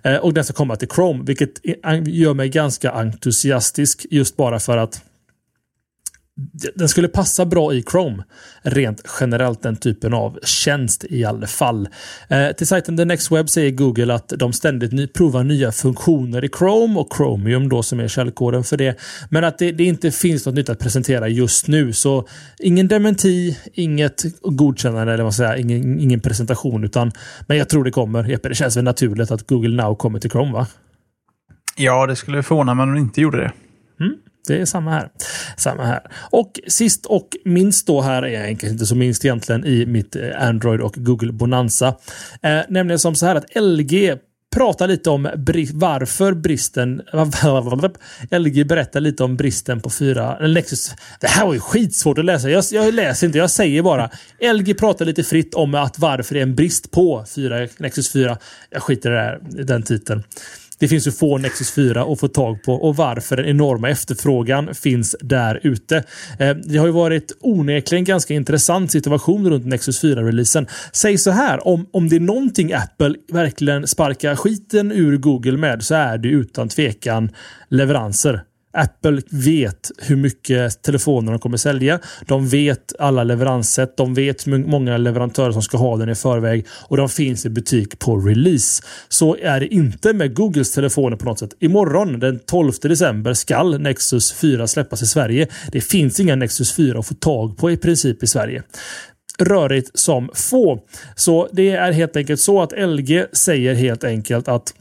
ja. 0.03 0.11
Uh, 0.11 0.18
och 0.18 0.35
den 0.35 0.45
ska 0.45 0.53
komma 0.53 0.76
till 0.76 0.89
Chrome 0.89 1.24
vilket 1.26 1.51
gör 2.07 2.35
mig 2.35 2.49
ganska 2.49 2.91
entusiastisk 2.91 4.07
just 4.11 4.37
bara 4.37 4.61
för 4.61 4.76
att 4.76 5.03
den 6.74 6.89
skulle 6.89 7.09
passa 7.09 7.47
bra 7.47 7.74
i 7.74 7.82
Chrome. 7.82 8.24
Rent 8.62 9.03
generellt 9.20 9.62
den 9.62 9.76
typen 9.76 10.14
av 10.14 10.39
tjänst 10.43 11.05
i 11.11 11.24
alla 11.24 11.47
fall. 11.47 11.89
Eh, 12.28 12.49
till 12.49 12.66
sajten 12.66 12.97
The 12.97 13.05
Next 13.05 13.32
Web 13.32 13.49
säger 13.49 13.70
Google 13.70 14.14
att 14.14 14.28
de 14.28 14.53
ständigt 14.53 14.93
ny, 14.93 15.07
provar 15.07 15.45
nya 15.45 15.72
funktioner 15.72 16.45
i 16.45 16.49
Chrome 16.49 17.01
och 17.01 17.16
Chromium 17.16 17.68
då 17.68 17.82
som 17.82 18.01
är 18.01 18.09
källkoden 18.09 18.64
för 18.64 18.76
det. 18.76 19.01
Men 19.30 19.45
att 19.45 19.59
det, 19.59 19.72
det, 19.72 19.85
inte 19.85 20.11
finns 20.11 20.47
något 20.47 20.55
nytt 20.55 20.68
att 20.68 20.78
presentera 20.78 21.28
just 21.28 21.68
nu. 21.68 21.93
Så 21.93 22.28
ingen 22.59 22.89
dementi, 22.89 23.59
inget 23.72 24.22
godkännande 24.43 25.12
eller 25.12 25.24
vad 25.24 25.35
säger, 25.35 25.57
ingen, 25.57 26.01
ingen 26.01 26.20
presentation. 26.20 26.85
Utan, 26.85 27.12
men 27.47 27.59
jag 27.59 27.68
tror 27.68 27.85
det 27.85 27.91
kommer. 27.91 28.24
Jeppe, 28.24 28.49
det 28.49 28.55
känns 28.55 28.76
väl 28.76 28.85
naturligt 28.85 29.30
att 29.30 29.47
Google 29.47 29.82
Now 29.82 29.95
kommer 29.95 30.18
till 30.18 30.30
Chrome 30.30 30.53
va? 30.53 30.66
Ja, 31.76 32.07
det 32.07 32.16
skulle 32.16 32.43
förvåna 32.43 32.74
mig 32.74 32.82
om 32.82 32.95
de 32.95 33.01
inte 33.01 33.20
gjorde 33.20 33.39
det. 33.39 33.53
Mm. 34.05 34.14
Det 34.47 34.61
är 34.61 34.64
samma 34.64 34.90
här. 34.90 35.09
Samma 35.57 35.84
här. 35.84 36.01
Och 36.30 36.61
sist 36.68 37.07
och 37.07 37.28
minst 37.45 37.86
då 37.86 38.01
här 38.01 38.24
är 38.24 38.45
enkelt 38.45 38.72
inte 38.72 38.86
så 38.86 38.95
minst 38.95 39.24
egentligen 39.24 39.64
i 39.64 39.86
mitt 39.86 40.16
eh, 40.16 40.49
Android 40.49 40.80
och 40.80 40.95
Google 40.97 41.32
Bonanza. 41.32 41.95
Eh, 42.42 42.61
nämligen 42.68 42.99
som 42.99 43.14
så 43.14 43.26
här 43.26 43.36
att 43.36 43.57
LG 43.57 44.18
pratar 44.55 44.88
lite 44.88 45.11
om 45.11 45.28
bri 45.36 45.70
varför 45.74 46.32
bristen... 46.32 47.03
LG 48.30 48.66
berättar 48.66 49.01
lite 49.01 49.24
om 49.24 49.36
bristen 49.36 49.80
på 49.80 49.90
fyra... 49.90 50.38
Lexus. 50.38 50.95
Det 51.20 51.26
här 51.26 51.47
var 51.47 51.55
ju 51.55 51.61
skitsvårt 51.61 52.18
att 52.18 52.24
läsa. 52.24 52.51
Jag, 52.51 52.64
jag 52.70 52.95
läser 52.95 53.26
inte, 53.26 53.38
jag 53.38 53.51
säger 53.51 53.82
bara. 53.82 54.11
LG 54.55 54.78
pratar 54.78 55.05
lite 55.05 55.22
fritt 55.22 55.55
om 55.55 55.74
att 55.74 55.99
varför 55.99 56.34
det 56.34 56.40
är 56.40 56.42
en 56.42 56.55
brist 56.55 56.90
på 56.90 57.24
fyra, 57.34 57.68
Nexus 57.78 58.12
4. 58.12 58.38
Jag 58.70 58.82
skiter 58.82 59.40
i 59.59 59.62
den 59.62 59.82
titeln. 59.82 60.22
Det 60.85 60.89
finns 60.89 61.07
ju 61.07 61.12
få 61.12 61.39
Nexus 61.39 61.70
4 61.70 62.03
att 62.03 62.20
få 62.20 62.28
tag 62.28 62.62
på 62.62 62.72
och 62.72 62.97
varför 62.97 63.37
den 63.37 63.47
enorma 63.47 63.91
efterfrågan 63.91 64.74
finns 64.74 65.16
där 65.20 65.61
ute. 65.62 65.97
Eh, 66.39 66.57
det 66.57 66.78
har 66.78 66.87
ju 66.87 66.93
varit 66.93 67.37
onekligen 67.41 68.05
ganska 68.05 68.35
intressant 68.35 68.93
situation 68.93 69.51
runt 69.51 69.66
Nexus 69.66 70.03
4-releasen. 70.03 70.66
Säg 70.93 71.18
så 71.18 71.30
här, 71.30 71.66
om, 71.68 71.87
om 71.93 72.09
det 72.09 72.16
är 72.16 72.20
någonting 72.20 72.72
Apple 72.72 73.14
verkligen 73.32 73.87
sparkar 73.87 74.37
skiten 74.37 74.93
ur 74.93 75.16
Google 75.16 75.57
med 75.57 75.82
så 75.82 75.95
är 75.95 76.18
det 76.18 76.28
utan 76.28 76.68
tvekan 76.68 77.30
leveranser. 77.68 78.43
Apple 78.75 79.22
vet 79.31 79.91
hur 79.99 80.16
mycket 80.16 80.83
telefoner 80.83 81.33
de 81.33 81.39
kommer 81.39 81.57
sälja. 81.57 81.99
De 82.27 82.49
vet 82.49 82.93
alla 82.99 83.25
leveranssätt. 83.25 83.97
De 83.97 84.14
vet 84.14 84.47
hur 84.47 84.59
många 84.59 84.97
leverantörer 84.97 85.53
som 85.53 85.62
ska 85.62 85.77
ha 85.77 85.97
den 85.97 86.09
i 86.09 86.14
förväg 86.14 86.66
och 86.89 86.97
de 86.97 87.09
finns 87.09 87.47
i 87.47 87.51
butik 87.51 87.99
på 87.99 88.16
release. 88.16 88.83
Så 89.09 89.37
är 89.43 89.61
det 89.61 89.75
inte 89.75 90.12
med 90.12 90.35
Googles 90.35 90.72
telefoner 90.72 91.16
på 91.16 91.25
något 91.25 91.39
sätt. 91.39 91.55
Imorgon 91.61 92.20
den 92.20 92.39
12 92.39 92.72
december 92.83 93.35
skall 93.35 93.81
Nexus 93.81 94.33
4 94.33 94.66
släppas 94.66 95.03
i 95.03 95.07
Sverige. 95.07 95.49
Det 95.72 95.81
finns 95.81 96.20
inga 96.20 96.37
Nexus 96.37 96.77
4 96.77 96.99
att 96.99 97.07
få 97.07 97.14
tag 97.14 97.57
på 97.57 97.70
i 97.70 97.77
princip 97.77 98.22
i 98.22 98.27
Sverige 98.27 98.62
rörigt 99.39 99.91
som 99.99 100.31
få. 100.35 100.81
Så 101.16 101.49
det 101.53 101.70
är 101.70 101.93
helt 101.93 102.16
enkelt 102.16 102.41
så 102.41 102.62
att 102.62 102.72
LG 102.79 103.25
säger 103.33 103.75
helt 103.75 104.05
enkelt 104.05 104.49
att 104.49 104.75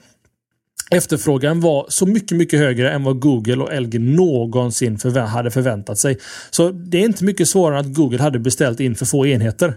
Efterfrågan 0.94 1.62
var 1.62 1.86
så 1.90 2.06
mycket, 2.06 2.38
mycket 2.38 2.60
högre 2.60 2.92
än 2.92 3.04
vad 3.04 3.20
Google 3.20 3.64
och 3.64 3.82
LG 3.82 4.00
någonsin 4.00 4.98
förvä 4.98 5.22
hade 5.22 5.52
förväntat 5.52 5.98
sig. 5.98 6.18
Så 6.50 6.70
det 6.72 6.98
är 6.98 7.06
inte 7.06 7.24
mycket 7.24 7.50
svårare 7.50 7.80
än 7.80 7.86
att 7.86 7.96
Google 7.96 8.22
hade 8.22 8.40
beställt 8.40 8.80
in 8.80 8.96
för 8.96 9.06
få 9.06 9.26
enheter. 9.26 9.76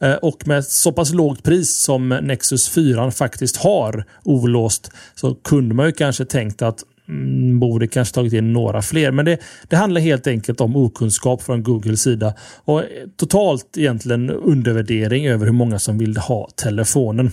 Eh, 0.00 0.14
och 0.14 0.48
med 0.48 0.64
så 0.64 0.92
pass 0.92 1.12
lågt 1.12 1.42
pris 1.42 1.76
som 1.76 2.08
Nexus 2.08 2.68
4 2.68 3.10
faktiskt 3.10 3.56
har 3.56 4.04
olåst 4.24 4.90
så 5.14 5.34
kunde 5.34 5.74
man 5.74 5.86
ju 5.86 5.92
kanske 5.92 6.24
tänkt 6.24 6.62
att 6.62 6.84
mm, 7.08 7.60
borde 7.60 7.88
kanske 7.88 8.14
tagit 8.14 8.32
in 8.32 8.52
några 8.52 8.82
fler. 8.82 9.10
Men 9.10 9.24
det, 9.24 9.38
det 9.68 9.76
handlar 9.76 10.00
helt 10.00 10.26
enkelt 10.26 10.60
om 10.60 10.76
okunskap 10.76 11.42
från 11.42 11.62
Googles 11.62 12.02
sida 12.02 12.34
och 12.64 12.82
totalt 13.16 13.76
egentligen 13.76 14.30
undervärdering 14.30 15.26
över 15.26 15.46
hur 15.46 15.52
många 15.52 15.78
som 15.78 15.98
vill 15.98 16.16
ha 16.16 16.48
telefonen. 16.56 17.30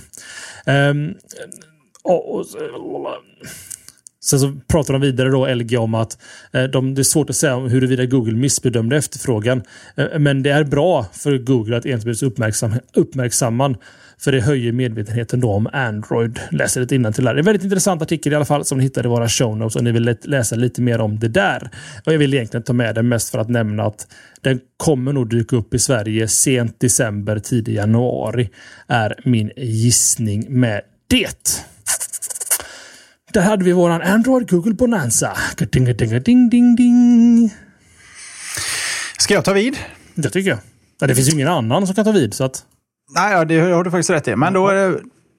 Um, 0.65 1.15
och, 2.03 2.45
Sen 4.23 4.39
så 4.39 4.53
pratar 4.67 4.93
de 4.93 5.01
vidare 5.01 5.29
då, 5.29 5.47
LG, 5.47 5.77
om 5.77 5.93
att 5.95 6.17
eh, 6.51 6.63
de, 6.63 6.95
det 6.95 7.01
är 7.01 7.03
svårt 7.03 7.29
att 7.29 7.35
säga 7.35 7.57
huruvida 7.57 8.05
Google 8.05 8.33
missbedömde 8.33 8.97
efterfrågan. 8.97 9.63
Eh, 9.95 10.19
men 10.19 10.43
det 10.43 10.49
är 10.49 10.63
bra 10.63 11.05
för 11.13 11.37
Google 11.37 11.77
att 11.77 11.85
ensidigt 11.85 12.23
uppmärksam, 12.23 12.73
uppmärksamman. 12.93 13.77
för 14.17 14.31
det 14.31 14.41
höjer 14.41 14.71
medvetenheten 14.71 15.39
då 15.39 15.51
om 15.51 15.69
Android. 15.73 16.39
Läser 16.51 16.81
lite 16.81 16.95
innantill 16.95 17.27
här. 17.27 17.33
Det 17.33 17.37
är 17.37 17.41
en 17.41 17.45
väldigt 17.45 17.63
intressant 17.63 18.01
artikel 18.01 18.33
i 18.33 18.35
alla 18.35 18.45
fall 18.45 18.65
som 18.65 18.77
ni 18.77 18.83
hittar 18.83 19.05
i 19.05 19.09
våra 19.09 19.29
show 19.29 19.57
notes 19.57 19.75
om 19.75 19.83
ni 19.83 19.91
vill 19.91 20.15
läsa 20.23 20.55
lite 20.55 20.81
mer 20.81 21.01
om 21.01 21.19
det 21.19 21.27
där. 21.27 21.69
Och 22.05 22.13
jag 22.13 22.19
vill 22.19 22.33
egentligen 22.33 22.63
ta 22.63 22.73
med 22.73 22.95
den 22.95 23.07
mest 23.07 23.29
för 23.29 23.39
att 23.39 23.49
nämna 23.49 23.83
att 23.83 24.07
den 24.41 24.59
kommer 24.77 25.13
nog 25.13 25.29
dyka 25.29 25.55
upp 25.55 25.73
i 25.73 25.79
Sverige 25.79 26.27
sent 26.27 26.79
december, 26.79 27.39
tidig 27.39 27.75
januari 27.75 28.49
är 28.87 29.15
min 29.25 29.51
gissning 29.57 30.59
med 30.59 30.81
det. 31.07 31.65
Där 33.33 33.41
hade 33.41 33.63
vi 33.63 33.71
våran 33.71 34.01
Android 34.01 34.49
Google 34.49 34.73
Bonanza. 34.73 35.37
Ding, 35.57 35.85
ding, 35.85 36.23
ding, 36.23 36.49
ding, 36.49 36.75
ding. 36.75 37.53
Ska 39.17 39.33
jag 39.33 39.45
ta 39.45 39.53
vid? 39.53 39.77
Det 40.15 40.29
tycker 40.29 40.49
jag. 40.49 40.59
Ja, 40.99 41.07
det 41.07 41.15
finns 41.15 41.27
ju 41.27 41.33
ingen 41.33 41.47
annan 41.47 41.87
som 41.87 41.95
kan 41.95 42.05
ta 42.05 42.11
vid. 42.11 42.33
Så 42.33 42.43
att... 42.43 42.65
Nej, 43.15 43.45
det 43.45 43.59
har 43.59 43.83
du 43.83 43.91
faktiskt 43.91 44.09
rätt 44.09 44.27
i. 44.27 44.35
Men 44.35 44.53
då, 44.53 44.71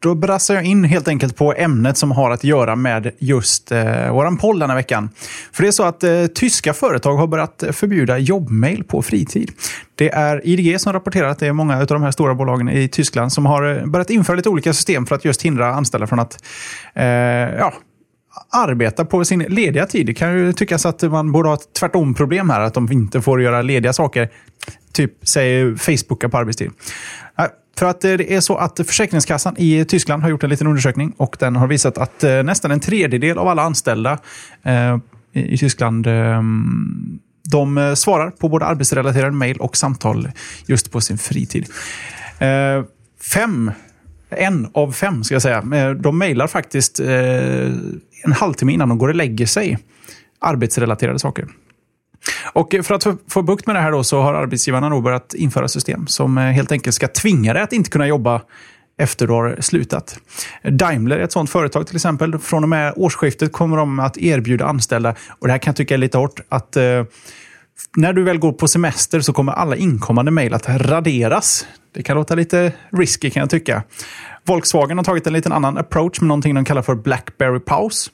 då 0.04 0.14
brassar 0.14 0.54
jag 0.54 0.64
in 0.64 0.84
helt 0.84 1.08
enkelt 1.08 1.36
på 1.36 1.54
ämnet 1.54 1.96
som 1.96 2.10
har 2.10 2.30
att 2.30 2.44
göra 2.44 2.76
med 2.76 3.10
just 3.18 3.72
eh, 3.72 4.12
våran 4.12 4.36
poll 4.36 4.58
den 4.58 4.70
här 4.70 4.76
veckan. 4.76 5.10
För 5.52 5.62
det 5.62 5.68
är 5.68 5.72
så 5.72 5.82
att 5.82 6.04
eh, 6.04 6.26
tyska 6.26 6.72
företag 6.72 7.16
har 7.16 7.26
börjat 7.26 7.64
förbjuda 7.72 8.18
jobbmail 8.18 8.84
på 8.84 9.02
fritid. 9.02 9.50
Det 9.94 10.10
är 10.10 10.46
IDG 10.46 10.80
som 10.80 10.92
rapporterar 10.92 11.28
att 11.28 11.38
det 11.38 11.46
är 11.46 11.52
många 11.52 11.78
av 11.78 11.86
de 11.86 12.02
här 12.02 12.10
stora 12.10 12.34
bolagen 12.34 12.68
i 12.68 12.88
Tyskland 12.88 13.32
som 13.32 13.46
har 13.46 13.76
eh, 13.76 13.86
börjat 13.86 14.10
införa 14.10 14.36
lite 14.36 14.48
olika 14.48 14.72
system 14.72 15.06
för 15.06 15.14
att 15.14 15.24
just 15.24 15.42
hindra 15.42 15.74
anställda 15.74 16.06
från 16.06 16.20
att 16.20 16.44
eh, 16.94 17.04
ja, 17.04 17.72
arbeta 18.52 19.04
på 19.04 19.24
sin 19.24 19.38
lediga 19.38 19.86
tid. 19.86 20.06
Det 20.06 20.14
kan 20.14 20.38
ju 20.38 20.52
tyckas 20.52 20.86
att 20.86 21.02
man 21.02 21.32
borde 21.32 21.48
ha 21.48 21.54
ett 21.54 21.72
tvärtom 21.78 22.14
problem 22.14 22.50
här, 22.50 22.60
att 22.60 22.74
de 22.74 22.92
inte 22.92 23.22
får 23.22 23.42
göra 23.42 23.62
lediga 23.62 23.92
saker. 23.92 24.28
Typ, 24.92 25.12
säg 25.22 25.76
Facebooka 25.76 26.28
på 26.28 26.38
arbetstid. 26.38 26.70
För 27.76 27.86
att 27.86 28.00
det 28.00 28.34
är 28.34 28.40
så 28.40 28.56
att 28.56 28.80
Försäkringskassan 28.86 29.54
i 29.58 29.84
Tyskland 29.84 30.22
har 30.22 30.30
gjort 30.30 30.44
en 30.44 30.50
liten 30.50 30.66
undersökning 30.66 31.14
och 31.16 31.36
den 31.40 31.56
har 31.56 31.66
visat 31.66 31.98
att 31.98 32.24
eh, 32.24 32.42
nästan 32.42 32.70
en 32.70 32.80
tredjedel 32.80 33.38
av 33.38 33.48
alla 33.48 33.62
anställda 33.62 34.18
eh, 34.62 34.98
i 35.32 35.58
Tyskland 35.58 36.06
eh, 36.06 36.42
de 37.50 37.94
svarar 37.96 38.30
på 38.30 38.48
både 38.48 38.64
arbetsrelaterade 38.64 39.32
mejl 39.32 39.56
och 39.56 39.76
samtal 39.76 40.30
just 40.66 40.92
på 40.92 41.00
sin 41.00 41.18
fritid. 41.18 41.66
Fem, 43.34 43.70
en 44.30 44.68
av 44.74 44.92
fem 44.92 45.24
ska 45.24 45.34
jag 45.34 45.42
säga, 45.42 45.62
de 45.94 46.18
mejlar 46.18 46.46
faktiskt 46.46 47.00
en 47.00 48.32
halvtimme 48.34 48.72
innan 48.72 48.88
de 48.88 48.98
går 48.98 49.08
och 49.08 49.14
lägger 49.14 49.46
sig 49.46 49.78
arbetsrelaterade 50.38 51.18
saker. 51.18 51.48
Och 52.54 52.74
för 52.82 52.94
att 52.94 53.06
få 53.28 53.42
bukt 53.42 53.66
med 53.66 53.76
det 53.76 53.80
här 53.80 53.92
då 53.92 54.04
så 54.04 54.20
har 54.20 54.34
arbetsgivarna 54.34 54.88
då 54.88 55.00
börjat 55.00 55.34
införa 55.34 55.68
system 55.68 56.06
som 56.06 56.38
eh, 56.38 56.44
helt 56.44 56.72
enkelt 56.72 56.94
ska 56.94 57.08
tvinga 57.08 57.52
dig 57.52 57.62
att 57.62 57.72
inte 57.72 57.90
kunna 57.90 58.06
jobba 58.06 58.40
efter 58.98 59.26
du 59.26 59.32
har 59.32 59.56
slutat. 59.60 60.18
Daimler 60.62 61.18
är 61.18 61.22
ett 61.22 61.32
sådant 61.32 61.50
företag 61.50 61.86
till 61.86 61.96
exempel. 61.96 62.38
Från 62.38 62.62
och 62.62 62.68
med 62.68 62.92
årsskiftet 62.96 63.52
kommer 63.52 63.76
de 63.76 64.00
att 64.00 64.18
erbjuda 64.18 64.64
anställda, 64.64 65.14
och 65.38 65.46
det 65.46 65.52
här 65.52 65.58
kan 65.58 65.70
jag 65.70 65.76
tycka 65.76 65.94
är 65.94 65.98
lite 65.98 66.18
hårt, 66.18 66.40
att 66.48 66.76
eh, 66.76 67.04
när 67.96 68.12
du 68.12 68.22
väl 68.22 68.38
går 68.38 68.52
på 68.52 68.68
semester 68.68 69.20
så 69.20 69.32
kommer 69.32 69.52
alla 69.52 69.76
inkommande 69.76 70.30
mejl 70.30 70.54
att 70.54 70.68
raderas. 70.68 71.66
Det 71.94 72.02
kan 72.02 72.16
låta 72.16 72.34
lite 72.34 72.72
risky 72.90 73.30
kan 73.30 73.40
jag 73.40 73.50
tycka. 73.50 73.82
Volkswagen 74.46 74.98
har 74.98 75.04
tagit 75.04 75.26
en 75.26 75.32
liten 75.32 75.52
annan 75.52 75.78
approach 75.78 76.20
med 76.20 76.28
någonting 76.28 76.54
de 76.54 76.64
kallar 76.64 76.82
för 76.82 76.94
Blackberry 76.94 77.60
Pause. 77.60 78.10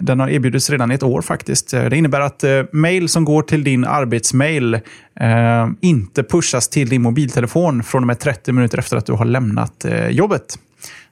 Den 0.00 0.20
har 0.20 0.28
erbjudits 0.28 0.70
redan 0.70 0.90
i 0.90 0.94
ett 0.94 1.02
år 1.02 1.22
faktiskt. 1.22 1.74
Eh, 1.74 1.84
det 1.84 1.96
innebär 1.96 2.20
att 2.20 2.44
eh, 2.44 2.62
mail 2.72 3.08
som 3.08 3.24
går 3.24 3.42
till 3.42 3.64
din 3.64 3.84
arbetsmail 3.84 4.74
eh, 4.74 5.68
inte 5.80 6.22
pushas 6.22 6.68
till 6.68 6.88
din 6.88 7.02
mobiltelefon 7.02 7.82
från 7.82 8.02
och 8.02 8.06
med 8.06 8.18
30 8.18 8.52
minuter 8.52 8.78
efter 8.78 8.96
att 8.96 9.06
du 9.06 9.12
har 9.12 9.24
lämnat 9.24 9.84
eh, 9.84 10.08
jobbet. 10.08 10.58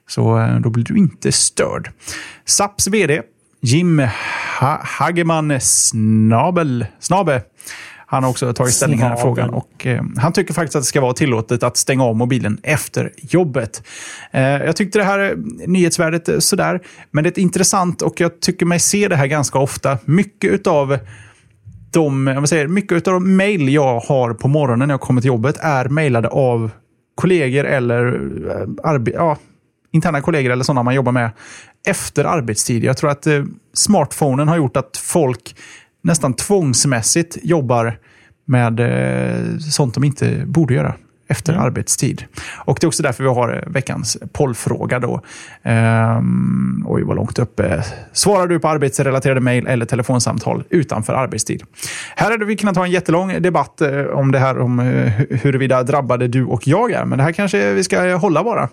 Så 0.07 0.39
eh, 0.39 0.59
då 0.59 0.69
blir 0.69 0.83
du 0.83 0.97
inte 0.97 1.31
störd. 1.31 1.91
SAPs 2.45 2.87
vd 2.87 3.21
Jim 3.61 3.99
ha 4.59 4.81
Hageman 4.83 5.59
Snabel, 5.61 6.85
Snabe 6.99 7.41
han 8.09 8.23
har 8.23 8.29
också 8.29 8.53
tagit 8.53 8.73
ställning 8.73 8.99
i 8.99 9.01
den 9.01 9.11
här 9.11 9.17
frågan. 9.17 9.49
Och, 9.49 9.85
eh, 9.85 10.03
han 10.17 10.33
tycker 10.33 10.53
faktiskt 10.53 10.75
att 10.75 10.81
det 10.81 10.87
ska 10.87 11.01
vara 11.01 11.13
tillåtet 11.13 11.63
att 11.63 11.77
stänga 11.77 12.03
av 12.03 12.15
mobilen 12.15 12.57
efter 12.63 13.11
jobbet. 13.17 13.83
Eh, 14.31 14.41
jag 14.41 14.75
tyckte 14.75 14.99
det 14.99 15.03
här 15.03 15.35
nyhetsvärdet 15.67 16.29
är 16.29 16.39
sådär, 16.39 16.81
men 17.11 17.23
det 17.23 17.37
är 17.37 17.41
intressant 17.41 18.01
och 18.01 18.21
jag 18.21 18.39
tycker 18.39 18.65
mig 18.65 18.79
se 18.79 19.07
det 19.07 19.15
här 19.15 19.27
ganska 19.27 19.59
ofta. 19.59 19.97
Mycket 20.05 20.67
av 20.67 20.97
de, 21.93 22.27
jag 22.27 22.49
säger, 22.49 22.67
mycket 22.67 23.07
av 23.07 23.13
de 23.13 23.35
mejl 23.35 23.69
jag 23.69 23.99
har 23.99 24.33
på 24.33 24.47
morgonen 24.47 24.87
när 24.87 24.93
jag 24.93 25.01
kommer 25.01 25.21
till 25.21 25.27
jobbet 25.27 25.57
är 25.61 25.89
mejlade 25.89 26.27
av 26.27 26.71
kollegor 27.15 27.65
eller 27.65 28.05
eh, 28.49 28.91
arbe 28.91 29.11
ja, 29.11 29.37
interna 29.91 30.21
kollegor 30.21 30.51
eller 30.51 30.63
sådana 30.63 30.83
man 30.83 30.95
jobbar 30.95 31.11
med 31.11 31.31
efter 31.87 32.25
arbetstid. 32.25 32.83
Jag 32.83 32.97
tror 32.97 33.09
att 33.09 33.27
eh, 33.27 33.43
smartphonen 33.73 34.47
har 34.47 34.57
gjort 34.57 34.77
att 34.77 34.97
folk 34.97 35.55
nästan 36.07 36.33
tvångsmässigt 36.33 37.37
jobbar 37.43 37.99
med 38.45 38.79
eh, 38.79 39.57
sånt 39.57 39.93
de 39.93 40.03
inte 40.03 40.43
borde 40.45 40.73
göra 40.73 40.95
efter 41.27 41.53
mm. 41.53 41.65
arbetstid. 41.65 42.23
Och 42.65 42.77
Det 42.81 42.85
är 42.85 42.87
också 42.87 43.03
därför 43.03 43.23
vi 43.23 43.29
har 43.29 43.53
eh, 43.53 43.71
veckans 43.71 44.17
pollfråga. 44.33 44.99
Då. 44.99 45.21
Ehm, 45.63 46.83
oj, 46.87 47.03
vad 47.03 47.15
långt 47.15 47.39
uppe. 47.39 47.83
Svarar 48.13 48.47
du 48.47 48.59
på 48.59 48.67
arbetsrelaterade 48.67 49.41
mejl 49.41 49.67
eller 49.67 49.85
telefonsamtal 49.85 50.63
utanför 50.69 51.13
arbetstid? 51.13 51.63
Här 52.15 52.31
hade 52.31 52.45
vi 52.45 52.55
kunnat 52.55 52.75
ha 52.75 52.85
en 52.85 52.91
jättelång 52.91 53.41
debatt 53.41 53.81
eh, 53.81 54.05
om 54.05 54.31
det 54.31 54.39
här 54.39 54.59
om 54.59 54.79
eh, 54.79 55.11
huruvida 55.29 55.83
drabbade 55.83 56.27
du 56.27 56.43
och 56.43 56.67
jag 56.67 56.91
är. 56.91 57.05
Men 57.05 57.17
det 57.17 57.23
här 57.23 57.31
kanske 57.31 57.73
vi 57.73 57.83
ska 57.83 58.15
hålla 58.15 58.43
bara. 58.43 58.69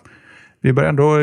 Vi 0.61 0.73
börjar 0.73 0.89
ändå 0.89 1.17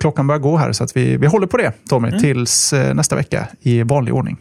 klockan 0.00 0.26
börjar 0.26 0.40
gå 0.40 0.56
här, 0.56 0.72
så 0.72 0.84
att 0.84 0.96
vi, 0.96 1.16
vi 1.16 1.26
håller 1.26 1.46
på 1.46 1.56
det, 1.56 1.72
Tommy, 1.88 2.08
mm. 2.08 2.20
tills 2.20 2.72
nästa 2.72 3.16
vecka 3.16 3.48
i 3.60 3.82
vanlig 3.82 4.14
ordning. 4.14 4.36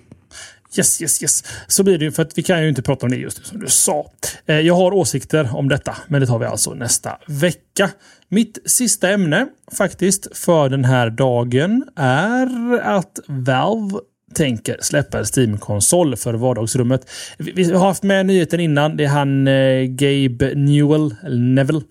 Yes, 0.77 1.01
yes, 1.01 1.23
yes. 1.23 1.43
Så 1.67 1.83
blir 1.83 1.97
det 1.97 2.05
ju 2.05 2.11
för 2.11 2.21
att 2.21 2.37
vi 2.37 2.43
kan 2.43 2.63
ju 2.63 2.69
inte 2.69 2.81
prata 2.81 3.05
om 3.05 3.11
det 3.11 3.17
just 3.17 3.39
nu 3.39 3.43
som 3.43 3.59
du 3.59 3.67
sa. 3.67 4.11
Eh, 4.45 4.59
jag 4.59 4.73
har 4.73 4.93
åsikter 4.93 5.55
om 5.55 5.69
detta, 5.69 5.97
men 6.07 6.21
det 6.21 6.27
tar 6.27 6.39
vi 6.39 6.45
alltså 6.45 6.73
nästa 6.73 7.17
vecka. 7.27 7.89
Mitt 8.29 8.57
sista 8.65 9.09
ämne 9.09 9.47
faktiskt 9.77 10.37
för 10.37 10.69
den 10.69 10.85
här 10.85 11.09
dagen 11.09 11.83
är 11.95 12.79
att 12.79 13.19
Valve 13.27 13.99
tänker 14.33 14.77
släppa 14.81 15.19
en 15.19 15.25
Steam-konsol 15.25 16.15
för 16.15 16.33
vardagsrummet. 16.33 17.09
Vi 17.37 17.71
har 17.73 17.87
haft 17.87 18.03
med 18.03 18.25
nyheten 18.25 18.59
innan. 18.59 18.97
Det 18.97 19.03
är 19.03 19.07
han 19.07 19.47
eh, 19.47 19.83
Gabe 19.83 20.55
Newell, 20.55 21.15
eller 21.23 21.37
Neville, 21.37 21.81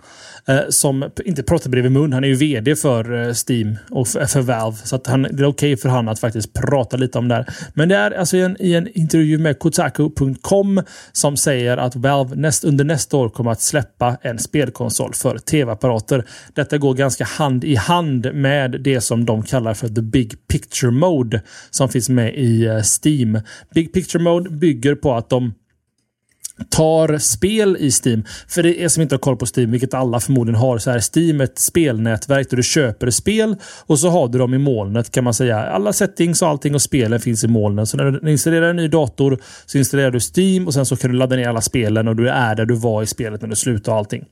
Eh, 0.48 0.60
som 0.68 1.10
inte 1.24 1.42
pratar 1.42 1.70
bredvid 1.70 1.92
mun. 1.92 2.12
Han 2.12 2.24
är 2.24 2.28
ju 2.28 2.34
vd 2.34 2.76
för 2.76 3.28
eh, 3.28 3.34
Steam 3.48 3.76
och 3.90 4.08
för, 4.08 4.40
Valve. 4.40 4.78
Så 4.84 4.96
att 4.96 5.06
han, 5.06 5.22
det 5.22 5.28
är 5.28 5.32
okej 5.32 5.48
okay 5.48 5.76
för 5.76 5.88
han 5.88 6.08
att 6.08 6.18
faktiskt 6.18 6.52
prata 6.52 6.96
lite 6.96 7.18
om 7.18 7.28
det 7.28 7.34
här. 7.34 7.46
Men 7.74 7.88
det 7.88 7.96
är 7.96 8.10
alltså 8.10 8.36
en, 8.36 8.56
i 8.60 8.74
en 8.74 8.88
intervju 8.98 9.38
med 9.38 9.58
Kotaku.com 9.58 10.82
som 11.12 11.36
säger 11.36 11.76
att 11.76 11.96
Valve 11.96 12.36
näst, 12.36 12.64
under 12.64 12.84
nästa 12.84 13.16
år 13.16 13.28
kommer 13.28 13.50
att 13.50 13.60
släppa 13.60 14.16
en 14.22 14.38
spelkonsol 14.38 15.14
för 15.14 15.38
tv-apparater. 15.38 16.24
Detta 16.54 16.78
går 16.78 16.94
ganska 16.94 17.24
hand 17.24 17.64
i 17.64 17.74
hand 17.74 18.34
med 18.34 18.80
det 18.80 19.00
som 19.00 19.24
de 19.24 19.42
kallar 19.42 19.74
för 19.74 19.88
the 19.88 20.02
big 20.02 20.34
picture 20.48 20.92
mode 20.92 21.42
som 21.70 21.88
finns 21.88 22.08
med 22.08 22.34
i 22.34 22.66
eh, 22.66 22.82
Steam. 23.02 23.40
Big 23.74 23.92
picture 23.92 24.24
mode 24.24 24.50
bygger 24.50 24.94
på 24.94 25.14
att 25.14 25.30
de 25.30 25.54
tar 26.70 27.18
spel 27.18 27.76
i 27.80 27.90
Steam. 27.90 28.24
För 28.48 28.62
det 28.62 28.84
är 28.84 28.88
som 28.88 29.02
inte 29.02 29.14
har 29.14 29.20
koll 29.20 29.36
på 29.36 29.46
Steam, 29.56 29.70
vilket 29.70 29.94
alla 29.94 30.20
förmodligen 30.20 30.60
har, 30.60 30.78
så 30.78 30.90
är 30.90 31.00
Steam 31.16 31.40
ett 31.40 31.58
spelnätverk 31.58 32.50
där 32.50 32.56
du 32.56 32.62
köper 32.62 33.10
spel 33.10 33.56
och 33.86 33.98
så 33.98 34.08
har 34.08 34.28
du 34.28 34.38
dem 34.38 34.54
i 34.54 34.58
molnet 34.58 35.10
kan 35.10 35.24
man 35.24 35.34
säga. 35.34 35.66
Alla 35.66 35.92
settings 35.92 36.42
och 36.42 36.48
allting 36.48 36.74
och 36.74 36.82
spelen 36.82 37.20
finns 37.20 37.44
i 37.44 37.48
molnen. 37.48 37.86
Så 37.86 37.96
när 37.96 38.10
du 38.10 38.30
installerar 38.30 38.70
en 38.70 38.76
ny 38.76 38.88
dator 38.88 39.38
så 39.66 39.78
installerar 39.78 40.10
du 40.10 40.20
Steam 40.20 40.66
och 40.66 40.74
sen 40.74 40.86
så 40.86 40.96
kan 40.96 41.10
du 41.10 41.16
ladda 41.16 41.36
ner 41.36 41.48
alla 41.48 41.60
spelen 41.60 42.08
och 42.08 42.16
du 42.16 42.28
är 42.28 42.54
där 42.54 42.66
du 42.66 42.74
var 42.74 43.02
i 43.02 43.06
spelet 43.06 43.40
när 43.40 43.48
du 43.48 43.56
slutar 43.56 43.92
och 43.92 43.98
allting. 43.98 44.24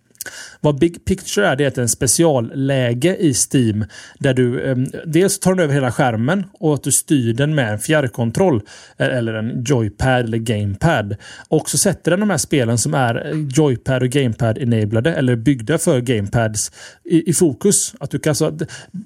Vad 0.61 0.79
Big 0.79 1.05
Picture 1.05 1.49
är, 1.49 1.57
det 1.57 1.65
är 1.65 1.69
ett 1.69 1.79
en 1.79 1.89
specialläge 1.89 3.17
i 3.17 3.35
Steam 3.35 3.85
där 4.19 4.35
du 4.35 4.63
eh, 4.63 4.77
dels 5.07 5.39
tar 5.39 5.55
den 5.55 5.65
över 5.65 5.75
hela 5.75 5.93
skärmen 5.93 6.45
och 6.53 6.75
att 6.75 6.83
du 6.83 6.93
styr 6.93 7.35
den 7.35 7.55
med 7.55 7.73
en 7.73 7.79
fjärrkontroll 7.79 8.63
eh, 8.97 9.07
eller 9.07 9.35
en 9.35 9.65
joypad 9.65 10.25
eller 10.25 10.39
gamepad. 10.39 11.17
Och 11.49 11.71
så 11.71 11.79
sätter 11.79 12.11
den 12.11 12.21
de 12.21 12.31
här 12.31 12.39
spelen 12.39 12.79
som 12.79 12.95
är 12.95 13.27
eh, 13.27 13.39
joypad 13.57 14.03
och 14.03 14.09
gamepad-enablade 14.09 15.15
eller 15.15 15.37
byggda 15.37 15.79
för 15.79 16.01
gamepads 16.01 16.73
i, 17.05 17.31
i 17.31 17.33
fokus. 17.33 17.95
Att 18.01 18.11
du 18.11 18.19
kan 18.19 18.31
alltså, 18.31 18.59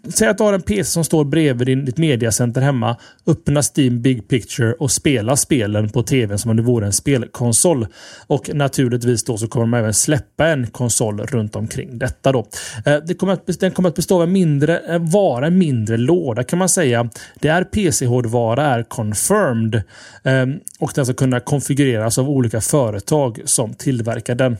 säg 0.09 0.29
att 0.29 0.39
du 0.39 0.45
har 0.45 0.53
en 0.53 0.62
PC 0.62 0.91
som 0.91 1.05
står 1.05 1.25
bredvid 1.25 1.66
din, 1.66 1.85
ditt 1.85 1.99
mediacenter 1.99 2.61
hemma, 2.61 2.97
öppna 3.27 3.62
Steam 3.77 4.03
Big 4.03 4.29
Picture 4.29 4.73
och 4.73 4.91
spela 4.91 5.37
spelen 5.37 5.89
på 5.89 6.03
tvn 6.03 6.39
som 6.39 6.51
om 6.51 6.57
det 6.57 6.62
vore 6.62 6.87
en 6.87 6.93
spelkonsol. 6.93 7.87
Och 8.27 8.51
naturligtvis 8.55 9.25
då 9.25 9.37
så 9.37 9.49
kommer 9.49 9.66
de 9.66 9.75
även 9.75 9.95
släppa 9.95 10.47
en 10.47 10.66
konsol 10.66 11.07
kontroll 11.09 11.26
runt 11.26 11.56
omkring 11.56 11.98
detta. 11.98 12.32
Då. 12.32 12.46
Eh, 12.84 12.96
det 13.06 13.14
kommer 13.14 13.32
att, 13.32 13.61
den 13.61 13.70
kommer 13.70 13.88
att 13.88 13.94
bestå 13.94 14.16
av 14.16 14.22
en 14.22 14.32
mindre, 14.32 14.78
eh, 14.78 14.98
vara 14.98 15.46
en 15.46 15.59
mindre 15.59 15.96
låda 15.96 16.44
kan 16.44 16.59
man 16.59 16.68
säga. 16.68 17.11
Det 17.40 17.48
är 17.48 17.64
PC-hårdvara, 17.64 18.66
är 18.66 18.82
confirmed 18.82 19.82
ehm, 20.24 20.61
och 20.80 20.92
den 20.94 21.06
ska 21.06 21.14
kunna 21.14 21.40
konfigureras 21.40 22.18
av 22.18 22.30
olika 22.30 22.61
företag 22.61 23.40
som 23.44 23.74
tillverkar 23.74 24.34
den. 24.34 24.56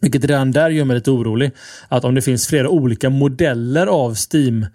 Vilket 0.00 0.24
redan 0.24 0.52
där 0.52 0.70
gör 0.70 0.84
mig 0.84 0.94
lite 0.94 1.10
orolig. 1.10 1.50
Att 1.88 2.04
om 2.04 2.14
det 2.14 2.22
finns 2.22 2.46
flera 2.46 2.68
olika 2.68 3.10
modeller 3.10 3.86
av 3.86 4.14
Steam 4.32 4.66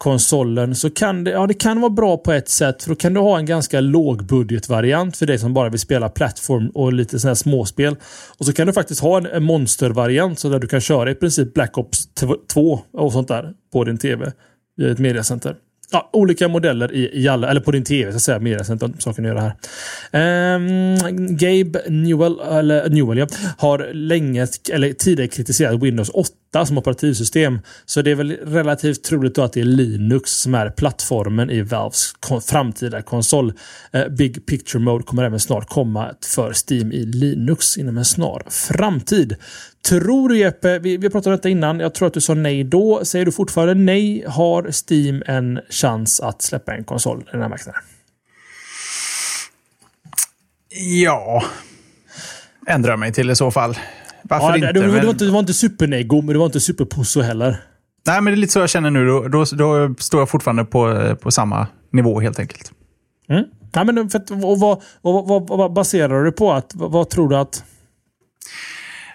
konsolen 0.00 0.74
så 0.74 0.90
kan 0.90 1.24
det, 1.24 1.30
ja, 1.30 1.46
det 1.46 1.54
kan 1.54 1.80
vara 1.80 1.90
bra 1.90 2.16
på 2.16 2.32
ett 2.32 2.48
sätt. 2.48 2.82
För 2.82 2.90
då 2.90 2.96
kan 2.96 3.14
du 3.14 3.20
ha 3.20 3.38
en 3.38 3.46
ganska 3.46 3.80
lågbudgetvariant 3.80 5.16
för 5.16 5.26
dig 5.26 5.38
som 5.38 5.54
bara 5.54 5.68
vill 5.68 5.80
spela 5.80 6.08
plattform 6.08 6.70
och 6.74 6.92
lite 6.92 7.18
sådana 7.18 7.30
här 7.30 7.34
småspel. 7.34 7.96
Och 8.38 8.46
så 8.46 8.52
kan 8.52 8.66
du 8.66 8.72
faktiskt 8.72 9.00
ha 9.00 9.18
en, 9.18 9.26
en 9.26 9.42
monstervariant 9.42 10.38
så 10.38 10.48
där 10.48 10.58
du 10.58 10.66
kan 10.66 10.80
köra 10.80 11.10
i 11.10 11.14
princip 11.14 11.54
Black 11.54 11.78
Ops 11.78 12.08
2 12.52 12.80
och 12.92 13.12
sånt 13.12 13.28
där 13.28 13.52
på 13.72 13.84
din 13.84 13.98
tv 13.98 14.32
i 14.80 14.84
ett 14.84 14.98
mediacenter 14.98 15.56
ja, 15.92 16.10
olika 16.12 16.48
modeller 16.48 16.92
i, 16.92 17.22
i 17.22 17.28
alla, 17.28 17.50
eller 17.50 17.60
på 17.60 17.70
din 17.70 17.84
tv 17.84 18.12
så 18.12 18.16
att 18.16 18.22
säga, 18.22 18.38
mediacenter 18.38 18.90
saker 18.98 19.22
att 19.22 19.28
göra 19.28 19.40
här. 20.12 20.54
Um, 20.54 21.36
Gabe 21.36 21.82
Newell, 21.88 22.40
eller 22.40 22.88
Newell 22.88 23.18
ja, 23.18 23.26
har 23.58 23.90
länge, 23.92 24.46
eller 24.72 24.92
tidigare 24.92 25.28
kritiserat 25.28 25.82
Windows 25.82 26.10
8 26.14 26.30
som 26.52 26.78
operativsystem. 26.78 27.60
Så 27.84 28.02
det 28.02 28.10
är 28.10 28.14
väl 28.14 28.32
relativt 28.32 29.04
troligt 29.04 29.38
att 29.38 29.52
det 29.52 29.60
är 29.60 29.64
Linux 29.64 30.30
som 30.30 30.54
är 30.54 30.70
plattformen 30.70 31.50
i 31.50 31.62
Valves 31.62 32.12
framtida 32.50 33.02
konsol. 33.02 33.52
Eh, 33.92 34.08
Big 34.08 34.46
Picture 34.46 34.84
Mode 34.84 35.04
kommer 35.04 35.24
även 35.24 35.40
snart 35.40 35.68
komma 35.68 36.14
för 36.34 36.52
Steam 36.52 36.92
i 36.92 37.04
Linux 37.04 37.78
inom 37.78 37.98
en 37.98 38.04
snar 38.04 38.42
framtid. 38.50 39.36
Tror 39.88 40.28
du 40.28 40.38
Jeppe, 40.38 40.78
vi, 40.78 40.96
vi 40.96 41.10
pratade 41.10 41.34
om 41.34 41.36
detta 41.36 41.48
innan, 41.48 41.80
jag 41.80 41.94
tror 41.94 42.08
att 42.08 42.14
du 42.14 42.20
sa 42.20 42.34
nej 42.34 42.64
då. 42.64 43.04
Säger 43.04 43.24
du 43.24 43.32
fortfarande 43.32 43.74
nej? 43.74 44.24
Har 44.26 44.70
Steam 44.72 45.22
en 45.26 45.60
chans 45.70 46.20
att 46.20 46.42
släppa 46.42 46.74
en 46.74 46.84
konsol 46.84 47.20
i 47.20 47.30
den 47.32 47.42
här 47.42 47.48
marknaden? 47.48 47.82
Ja, 51.02 51.44
ändrar 52.66 52.96
mig 52.96 53.12
till 53.12 53.30
i 53.30 53.36
så 53.36 53.50
fall. 53.50 53.76
Varför 54.22 54.48
ja, 54.48 54.56
inte? 54.56 54.72
Du, 54.72 54.80
men... 54.80 54.90
du, 54.90 55.00
var 55.00 55.10
inte, 55.10 55.24
du 55.24 55.30
var 55.30 55.40
inte 55.40 55.54
supernego, 55.54 56.22
men 56.22 56.32
du 56.32 56.38
var 56.38 56.46
inte 56.46 56.60
superpusso 56.60 57.20
heller. 57.20 57.56
Nej, 58.06 58.20
men 58.20 58.24
det 58.24 58.34
är 58.34 58.36
lite 58.36 58.52
så 58.52 58.58
jag 58.58 58.70
känner 58.70 58.90
nu. 58.90 59.06
Då, 59.06 59.28
då, 59.28 59.44
då 59.44 59.94
står 59.98 60.20
jag 60.20 60.28
fortfarande 60.28 60.64
på, 60.64 61.14
på 61.20 61.30
samma 61.30 61.66
nivå 61.92 62.20
helt 62.20 62.38
enkelt. 62.38 62.72
Mm. 63.28 63.44
Ja, 63.72 63.84
men 63.84 64.10
för 64.10 64.18
att, 64.18 64.30
och 64.30 64.60
vad, 64.60 64.82
och 65.02 65.28
vad, 65.28 65.48
vad, 65.48 65.72
baserar 65.72 66.24
du 66.24 66.32
på? 66.32 66.52
Att, 66.52 66.72
vad, 66.74 67.10
tror 67.10 67.28
du 67.28 67.36
att... 67.36 67.64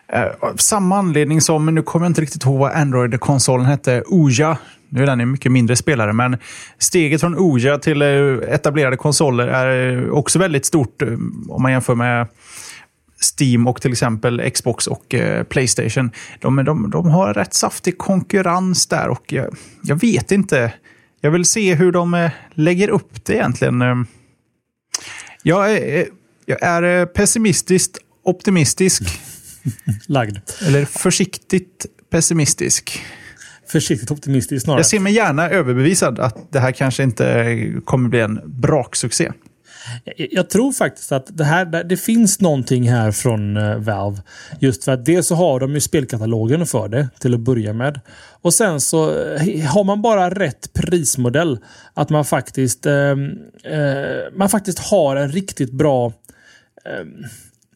Eh, 0.07 0.55
samma 0.55 0.97
anledning 0.97 1.41
som, 1.41 1.75
nu 1.75 1.81
kommer 1.81 2.05
jag 2.05 2.09
inte 2.09 2.21
riktigt 2.21 2.43
ihåg 2.43 2.59
vad 2.59 2.71
Android-konsolen 2.71 3.65
hette, 3.65 4.03
Ouya. 4.07 4.57
Nu 4.89 5.03
är 5.03 5.05
den 5.05 5.21
en 5.21 5.31
mycket 5.31 5.51
mindre 5.51 5.75
spelare, 5.75 6.13
men 6.13 6.37
steget 6.77 7.21
från 7.21 7.37
Ouya 7.37 7.77
till 7.77 8.01
eh, 8.01 8.07
etablerade 8.53 8.97
konsoler 8.97 9.47
är 9.47 10.09
också 10.09 10.39
väldigt 10.39 10.65
stort 10.65 11.01
eh, 11.01 11.07
om 11.49 11.61
man 11.61 11.71
jämför 11.71 11.95
med 11.95 12.27
Steam 13.39 13.67
och 13.67 13.81
till 13.81 13.91
exempel 13.91 14.51
Xbox 14.51 14.87
och 14.87 15.13
eh, 15.13 15.43
Playstation. 15.43 16.11
De, 16.39 16.65
de, 16.65 16.89
de 16.89 17.07
har 17.07 17.33
rätt 17.33 17.53
saftig 17.53 17.97
konkurrens 17.97 18.87
där 18.87 19.09
och 19.09 19.33
jag, 19.33 19.55
jag 19.83 19.95
vet 19.95 20.31
inte. 20.31 20.73
Jag 21.21 21.31
vill 21.31 21.45
se 21.45 21.75
hur 21.75 21.91
de 21.91 22.13
eh, 22.13 22.31
lägger 22.53 22.89
upp 22.89 23.25
det 23.25 23.33
egentligen. 23.33 24.07
Jag 25.43 25.71
är, 25.71 26.07
jag 26.45 26.63
är 26.63 27.05
pessimistiskt 27.05 27.97
optimistisk 28.23 29.03
Lagd. 30.07 30.37
Eller 30.67 30.85
försiktigt 30.85 31.85
pessimistisk. 32.09 33.01
Försiktigt 33.71 34.11
optimistisk 34.11 34.63
snarare. 34.63 34.79
Jag 34.79 34.85
ser 34.85 34.99
mig 34.99 35.13
gärna 35.13 35.49
överbevisad 35.49 36.19
att 36.19 36.51
det 36.51 36.59
här 36.59 36.71
kanske 36.71 37.03
inte 37.03 37.73
kommer 37.85 38.09
bli 38.09 38.19
en 38.19 38.41
braksuccé. 38.45 39.31
Jag 40.15 40.49
tror 40.49 40.71
faktiskt 40.71 41.11
att 41.11 41.37
det, 41.37 41.43
här, 41.43 41.83
det 41.83 41.97
finns 41.97 42.41
någonting 42.41 42.89
här 42.89 43.11
från 43.11 43.57
eh, 43.57 43.77
Valve. 43.77 44.21
Just 44.59 44.83
för 44.83 44.91
att 44.91 45.05
dels 45.05 45.27
så 45.27 45.35
har 45.35 45.59
de 45.59 45.73
ju 45.73 45.79
spelkatalogen 45.79 46.65
för 46.65 46.87
det 46.87 47.07
till 47.19 47.33
att 47.33 47.39
börja 47.39 47.73
med. 47.73 47.99
Och 48.41 48.53
sen 48.53 48.81
så 48.81 49.11
eh, 49.33 49.65
har 49.65 49.83
man 49.83 50.01
bara 50.01 50.29
rätt 50.29 50.73
prismodell. 50.73 51.59
Att 51.93 52.09
man 52.09 52.25
faktiskt, 52.25 52.85
eh, 52.85 52.93
eh 52.93 54.33
man 54.35 54.49
faktiskt 54.49 54.79
har 54.79 55.15
en 55.15 55.31
riktigt 55.31 55.71
bra 55.71 56.13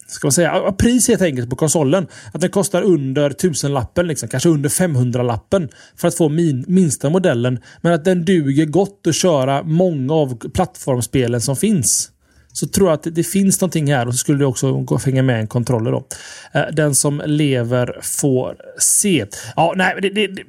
ska 0.10 0.28
man 0.28 0.32
säga, 0.32 0.72
pris 0.72 1.08
helt 1.08 1.22
enkelt 1.22 1.50
på 1.50 1.56
konsolen. 1.56 2.08
Att 2.34 2.42
den 2.42 2.50
kostar 2.50 2.82
under 2.82 3.30
tusenlappen, 3.30 4.08
liksom, 4.08 4.30
kanske 4.30 4.50
under 4.50 4.70
500-lappen 4.70 5.70
för 5.96 6.08
att 6.08 6.16
få 6.16 6.30
min, 6.30 6.66
minsta 6.68 7.10
modellen. 7.10 7.60
Men 7.82 7.94
att 7.94 8.06
den 8.06 8.26
duger 8.26 8.66
gott 8.66 9.08
att 9.08 9.16
köra 9.16 9.64
många 9.64 10.14
av 10.14 10.50
plattformsspelen 10.50 11.42
som 11.42 11.56
finns. 11.56 12.12
Så 12.54 12.68
tror 12.68 12.90
jag 12.90 12.94
att 12.94 13.16
det 13.16 13.24
finns 13.24 13.62
någonting 13.62 13.94
här 13.94 14.08
och 14.08 14.14
så 14.14 14.18
skulle 14.18 14.40
det 14.40 14.46
också 14.46 14.74
gå 14.74 14.96
att 14.96 15.06
hänga 15.06 15.24
med 15.24 15.40
en 15.40 15.48
kontroller 15.48 15.92
då. 15.92 16.08
Eh, 16.54 16.66
den 16.74 16.96
som 16.96 17.22
lever 17.26 18.00
får 18.02 18.56
se. 18.80 19.26
Ja, 19.56 19.74
nej, 19.78 19.96
det, 20.02 20.10
det, 20.10 20.44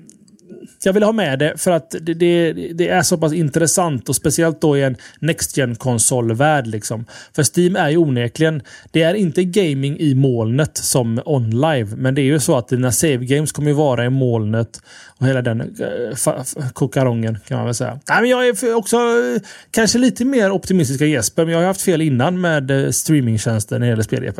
jag 0.83 0.93
vill 0.93 1.03
ha 1.03 1.13
med 1.13 1.39
det 1.39 1.55
för 1.57 1.71
att 1.71 1.91
det, 2.01 2.15
det, 2.15 2.53
det, 2.53 2.89
är 2.89 3.03
så 3.03 3.19
pass 3.19 3.33
intressant 3.33 4.09
och 4.09 4.17
speciellt 4.17 4.61
då 4.61 4.79
i 4.79 4.83
en 4.83 4.97
Next 5.19 5.57
gen 5.57 5.75
konsolvärld 5.75 6.67
liksom. 6.67 7.05
För 7.33 7.45
Steam 7.59 7.77
är 7.77 7.91
ju 7.91 7.97
onekligen, 7.97 8.63
det 8.91 9.03
är 9.03 9.15
inte 9.15 9.45
gaming 9.45 9.99
i 9.99 10.15
molnet 10.15 10.77
som 10.77 11.21
OnLive, 11.25 11.97
men 11.97 12.15
det 12.15 12.21
är 12.21 12.25
ju 12.25 12.41
så 12.41 12.57
att 12.57 12.69
dina 12.69 12.93
save 12.93 13.17
games 13.17 13.53
kommer 13.53 13.71
ju 13.71 13.77
vara 13.77 14.05
i 14.05 14.11
molnet 14.11 14.81
och 15.19 15.27
hela 15.27 15.43
den 15.43 15.61
äh, 15.61 16.45
kokarongen 16.73 17.39
kan 17.47 17.57
man 17.57 17.67
väl 17.67 17.75
säga. 17.75 18.01
Nej, 18.09 18.21
men 18.21 18.31
jag 18.31 18.49
är 18.49 18.75
också 18.75 18.97
äh, 18.97 19.43
kanske 19.71 19.99
lite 19.99 20.25
mer 20.25 20.51
optimistisk 20.51 21.01
än 21.01 21.11
Jesper, 21.11 21.45
men 21.45 21.53
jag 21.53 21.61
har 21.61 21.67
haft 21.67 21.83
fel 21.83 22.01
innan 22.01 22.41
med 22.41 22.71
äh, 22.71 22.91
streamingtjänsten 22.91 23.81
när 23.81 23.87
det 23.87 23.91
gäller 23.91 24.03
spel 24.03 24.33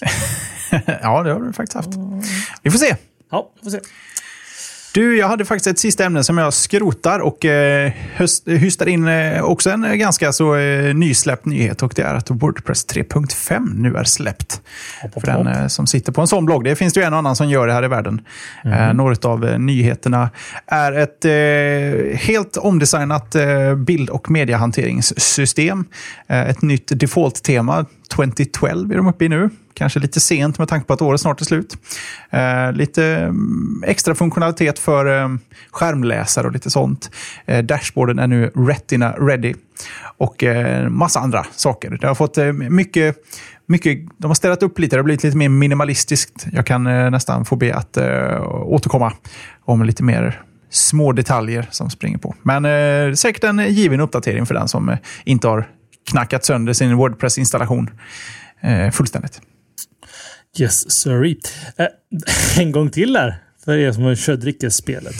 ja, 1.02 1.22
det 1.22 1.32
har 1.32 1.40
du 1.40 1.52
faktiskt 1.52 1.74
haft. 1.74 1.88
Vi 2.62 2.70
får 2.70 2.78
se. 2.78 2.96
Ja, 3.30 3.52
vi 3.54 3.70
får 3.70 3.70
se. 3.70 3.80
Du, 4.98 5.18
jag 5.18 5.28
hade 5.28 5.44
faktiskt 5.44 5.66
ett 5.66 5.78
sista 5.78 6.04
ämne 6.04 6.24
som 6.24 6.38
jag 6.38 6.54
skrotar 6.54 7.20
och 7.20 7.44
eh, 7.44 7.92
höst, 8.14 8.48
hystar 8.48 8.88
in 8.88 9.08
eh, 9.08 9.42
också 9.42 9.70
en 9.70 9.98
ganska 9.98 10.32
så 10.32 10.56
eh, 10.56 10.94
nysläppt 10.94 11.44
nyhet 11.44 11.82
och 11.82 11.92
det 11.96 12.02
är 12.02 12.14
att 12.14 12.30
Wordpress 12.30 12.86
3.5 12.86 13.74
nu 13.74 13.96
är 13.96 14.04
släppt. 14.04 14.60
Hopp, 15.02 15.12
För 15.20 15.26
den 15.26 15.46
eh, 15.46 15.66
som 15.66 15.86
sitter 15.86 16.12
på 16.12 16.20
en 16.20 16.26
sån 16.26 16.44
blogg. 16.44 16.64
Det 16.64 16.76
finns 16.76 16.94
det 16.94 17.00
ju 17.00 17.06
en 17.06 17.12
och 17.12 17.18
annan 17.18 17.36
som 17.36 17.48
gör 17.48 17.66
det 17.66 17.72
här 17.72 17.84
i 17.84 17.88
världen. 17.88 18.20
Mm. 18.64 18.88
Eh, 18.88 18.94
några 18.94 19.28
av 19.28 19.48
eh, 19.48 19.58
nyheterna 19.58 20.30
är 20.66 20.92
ett 20.92 21.24
eh, 21.24 22.18
helt 22.18 22.56
omdesignat 22.56 23.36
bild 23.76 24.10
och 24.10 24.30
mediehanteringssystem. 24.30 25.84
ett 26.28 26.62
nytt 26.62 27.00
default-tema 27.00 27.86
2012 28.12 28.92
är 28.92 28.96
de 28.96 29.08
uppe 29.08 29.24
i 29.24 29.28
nu. 29.28 29.50
Kanske 29.74 30.00
lite 30.00 30.20
sent 30.20 30.58
med 30.58 30.68
tanke 30.68 30.86
på 30.86 30.92
att 30.92 31.02
året 31.02 31.20
snart 31.20 31.40
är 31.40 31.44
slut. 31.44 31.76
Eh, 32.30 32.72
lite 32.72 33.04
mm, 33.04 33.84
extra 33.86 34.14
funktionalitet 34.14 34.78
för 34.78 35.22
eh, 35.22 35.28
skärmläsare 35.70 36.46
och 36.46 36.52
lite 36.52 36.70
sånt. 36.70 37.10
Eh, 37.46 37.64
dashboarden 37.64 38.18
är 38.18 38.26
nu 38.26 38.50
Retina 38.54 39.12
ready. 39.12 39.54
Och 40.16 40.44
eh, 40.44 40.88
massa 40.88 41.20
andra 41.20 41.46
saker. 41.52 41.98
Det 42.00 42.06
har 42.06 42.14
fått 42.14 42.38
eh, 42.38 42.52
mycket 42.52 43.16
mycket, 43.68 43.98
de 44.16 44.26
har 44.26 44.34
ställt 44.34 44.62
upp 44.62 44.78
lite, 44.78 44.96
det 44.96 45.00
har 45.00 45.04
blivit 45.04 45.24
lite 45.24 45.36
mer 45.36 45.48
minimalistiskt. 45.48 46.46
Jag 46.52 46.66
kan 46.66 46.86
eh, 46.86 47.10
nästan 47.10 47.44
få 47.44 47.56
be 47.56 47.74
att 47.74 47.96
eh, 47.96 48.42
återkomma 48.50 49.12
om 49.64 49.82
lite 49.82 50.02
mer 50.02 50.42
små 50.70 51.12
detaljer 51.12 51.68
som 51.70 51.90
springer 51.90 52.18
på. 52.18 52.34
Men 52.42 52.64
eh, 52.64 53.14
säkert 53.14 53.44
en 53.44 53.58
given 53.74 54.00
uppdatering 54.00 54.46
för 54.46 54.54
den 54.54 54.68
som 54.68 54.88
eh, 54.88 54.98
inte 55.24 55.48
har 55.48 55.68
knackat 56.10 56.44
sönder 56.44 56.72
sin 56.72 56.96
Wordpress-installation 56.96 57.90
eh, 58.60 58.90
fullständigt. 58.90 59.40
Yes, 60.58 60.90
sorry. 60.90 61.38
Eh, 61.76 61.86
en 62.58 62.72
gång 62.72 62.90
till 62.90 63.12
där. 63.12 63.42
För 63.64 63.76
er 63.76 63.92
som 63.92 64.02
har 64.02 64.14
kört 64.14 64.40
drickespelet. 64.40 65.14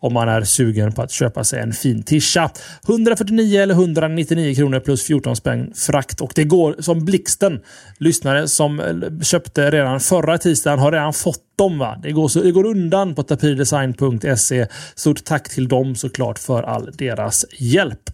om 0.00 0.12
man 0.12 0.28
är 0.28 0.42
sugen 0.42 0.92
på 0.92 1.02
att 1.02 1.10
köpa 1.10 1.44
sig 1.44 1.60
en 1.60 1.72
fin 1.72 2.02
tisha. 2.02 2.50
149 2.88 3.60
eller 3.60 3.74
199 3.74 4.54
kronor 4.54 4.80
plus 4.80 5.06
14 5.06 5.36
spänn 5.36 5.72
frakt 5.74 6.20
och 6.20 6.32
det 6.34 6.44
går 6.44 6.76
som 6.78 7.04
blixten. 7.04 7.60
Lyssnare 7.98 8.48
som 8.48 8.82
köpte 9.22 9.70
redan 9.70 10.00
förra 10.00 10.38
tisdagen 10.38 10.78
har 10.78 10.92
redan 10.92 11.12
fått 11.12 11.44
dem. 11.56 11.78
Va? 11.78 11.98
Det, 12.02 12.12
går 12.12 12.28
så, 12.28 12.42
det 12.42 12.52
går 12.52 12.66
undan 12.66 13.14
på 13.14 13.22
tapirdesign.se. 13.22 14.66
Stort 14.94 15.24
tack 15.24 15.48
till 15.48 15.68
dem 15.68 15.94
såklart 15.94 16.38
för 16.38 16.62
all 16.62 16.90
deras 16.92 17.44
hjälp. 17.58 18.10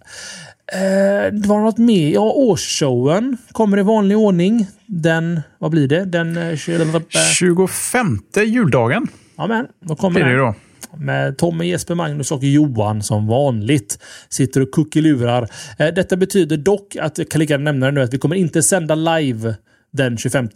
Eh, 0.72 1.32
det 1.32 1.48
var 1.48 1.60
något 1.60 1.78
mer. 1.78 2.14
Ja, 2.14 2.20
årsshowen 2.20 3.36
kommer 3.52 3.78
i 3.78 3.82
vanlig 3.82 4.18
ordning. 4.18 4.66
Den, 4.86 5.40
vad 5.58 5.70
blir 5.70 5.88
det? 5.88 6.04
Den 6.04 6.56
25 6.56 8.18
eh, 8.36 8.42
juldagen. 8.42 9.08
Ja, 9.36 9.46
men 9.46 9.66
då 9.80 9.96
kommer 9.96 10.20
det 10.20 10.26
den. 10.26 10.38
Då 10.38 10.54
med 10.98 11.38
Tommy, 11.38 11.64
Jesper, 11.64 11.94
Magnus 11.94 12.32
och 12.32 12.44
Johan 12.44 13.02
som 13.02 13.26
vanligt. 13.26 13.98
Sitter 14.28 14.60
och 14.60 14.70
kuckelurar. 14.72 15.48
Eh, 15.78 15.86
detta 15.86 16.16
betyder 16.16 16.56
dock 16.56 16.96
att 16.96 17.18
jag 17.18 17.28
kan 17.28 17.38
lika 17.38 17.58
nämna 17.58 17.86
det 17.86 17.92
nu 17.92 18.02
att 18.02 18.14
vi 18.14 18.18
kommer 18.18 18.36
inte 18.36 18.62
sända 18.62 18.94
live 18.94 19.54
den 19.92 20.18
25. 20.18 20.48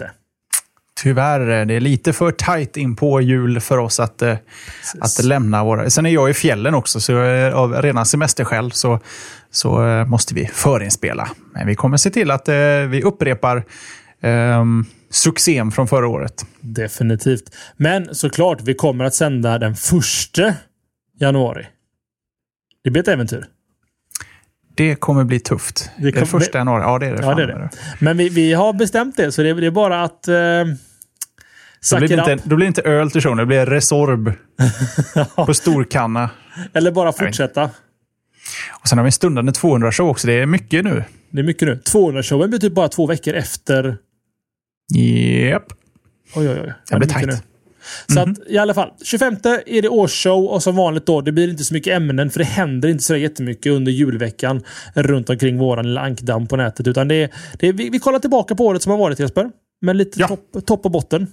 Tyvärr, 1.02 1.60
eh, 1.60 1.66
det 1.66 1.74
är 1.74 1.80
lite 1.80 2.12
för 2.12 2.30
tajt 2.30 2.76
in 2.76 2.96
på 2.96 3.20
jul 3.20 3.60
för 3.60 3.78
oss 3.78 4.00
att, 4.00 4.22
eh, 4.22 4.36
att 5.00 5.24
lämna 5.24 5.64
våra... 5.64 5.90
Sen 5.90 6.06
är 6.06 6.10
jag 6.10 6.30
i 6.30 6.34
fjällen 6.34 6.74
också, 6.74 7.00
så 7.00 7.18
av 7.54 7.72
rena 7.82 8.04
semesterskäl 8.04 8.72
så, 8.72 9.00
så 9.50 9.78
måste 10.08 10.34
vi 10.34 10.46
förinspela. 10.46 11.28
Men 11.54 11.66
vi 11.66 11.74
kommer 11.74 11.96
se 11.96 12.10
till 12.10 12.30
att 12.30 12.48
vi 12.88 13.02
upprepar 13.02 13.64
um, 14.22 14.86
succén 15.10 15.70
från 15.70 15.88
förra 15.88 16.08
året. 16.08 16.46
Definitivt. 16.60 17.56
Men 17.76 18.14
såklart, 18.14 18.60
vi 18.62 18.74
kommer 18.74 19.04
att 19.04 19.14
sända 19.14 19.58
den 19.58 19.74
första 19.74 20.54
januari. 21.20 21.66
Det 22.84 22.90
blir 22.90 23.02
ett 23.02 23.08
äventyr. 23.08 23.46
Det 24.74 24.94
kommer 24.94 25.24
bli 25.24 25.40
tufft. 25.40 25.90
Det, 25.98 26.12
kom, 26.12 26.20
det 26.20 26.26
första 26.26 26.58
januari. 26.58 26.82
Ja, 26.82 26.98
det 26.98 27.06
är 27.06 27.14
det. 27.16 27.22
Ja, 27.22 27.34
det, 27.34 27.42
är 27.42 27.46
det. 27.46 27.70
Men 27.98 28.16
vi, 28.16 28.28
vi 28.28 28.52
har 28.52 28.72
bestämt 28.72 29.16
det, 29.16 29.32
så 29.32 29.42
det, 29.42 29.52
det 29.54 29.66
är 29.66 29.70
bara 29.70 30.02
att... 30.02 30.28
Eh, 30.28 30.34
Då 30.34 31.98
blir, 31.98 32.08
det 32.08 32.14
inte, 32.14 32.38
då 32.48 32.56
blir 32.56 32.66
inte 32.66 32.82
öl 32.82 33.10
till 33.10 33.20
showen, 33.20 33.38
det 33.38 33.46
blir 33.46 33.66
Resorb. 33.66 34.32
på 35.46 35.54
storkanna. 35.54 36.30
Eller 36.72 36.92
bara 36.92 37.12
fortsätta. 37.12 37.70
Och 38.80 38.88
Sen 38.88 38.98
har 38.98 39.04
vi 39.04 39.08
en 39.08 39.12
stundande 39.12 39.52
200-show 39.52 40.08
också. 40.08 40.26
Det 40.26 40.32
är 40.32 40.46
mycket 40.46 40.84
nu. 40.84 41.04
Det 41.30 41.38
är 41.40 41.44
mycket 41.44 41.68
nu. 41.68 41.74
200-showen 41.74 42.48
blir 42.48 42.58
typ 42.58 42.74
bara 42.74 42.88
två 42.88 43.06
veckor 43.06 43.34
efter. 43.34 43.96
Japp. 44.90 45.72
Oj, 46.34 46.48
oj, 46.48 46.60
oj. 46.60 46.72
Det 46.90 46.96
blir 46.96 47.08
tajt. 47.08 47.42
Så 48.06 48.20
mm 48.20 48.32
att, 48.32 48.38
i 48.48 48.58
alla 48.58 48.74
fall, 48.74 48.90
25 49.02 49.36
är 49.66 49.82
det 49.82 49.88
årsshow 49.88 50.44
och 50.44 50.62
som 50.62 50.76
vanligt 50.76 51.06
då, 51.06 51.20
det 51.20 51.32
blir 51.32 51.50
inte 51.50 51.64
så 51.64 51.74
mycket 51.74 51.96
ämnen 51.96 52.30
för 52.30 52.38
det 52.38 52.44
händer 52.44 52.88
inte 52.88 53.04
så 53.04 53.16
jättemycket 53.16 53.72
under 53.72 53.92
julveckan 53.92 54.62
runt 54.94 55.30
omkring 55.30 55.58
våran 55.58 55.86
lilla 55.86 56.00
ankdamm 56.00 56.46
på 56.46 56.56
nätet. 56.56 56.86
Utan 56.86 57.08
det, 57.08 57.30
det, 57.58 57.72
vi, 57.72 57.90
vi 57.90 57.98
kollar 57.98 58.18
tillbaka 58.18 58.54
på 58.54 58.66
året 58.66 58.82
som 58.82 58.90
har 58.90 58.98
varit 58.98 59.18
Jesper. 59.18 59.50
Med 59.80 59.96
lite 59.96 60.20
ja. 60.20 60.28
topp, 60.28 60.66
topp 60.66 60.84
och 60.84 60.90
botten. 60.90 61.26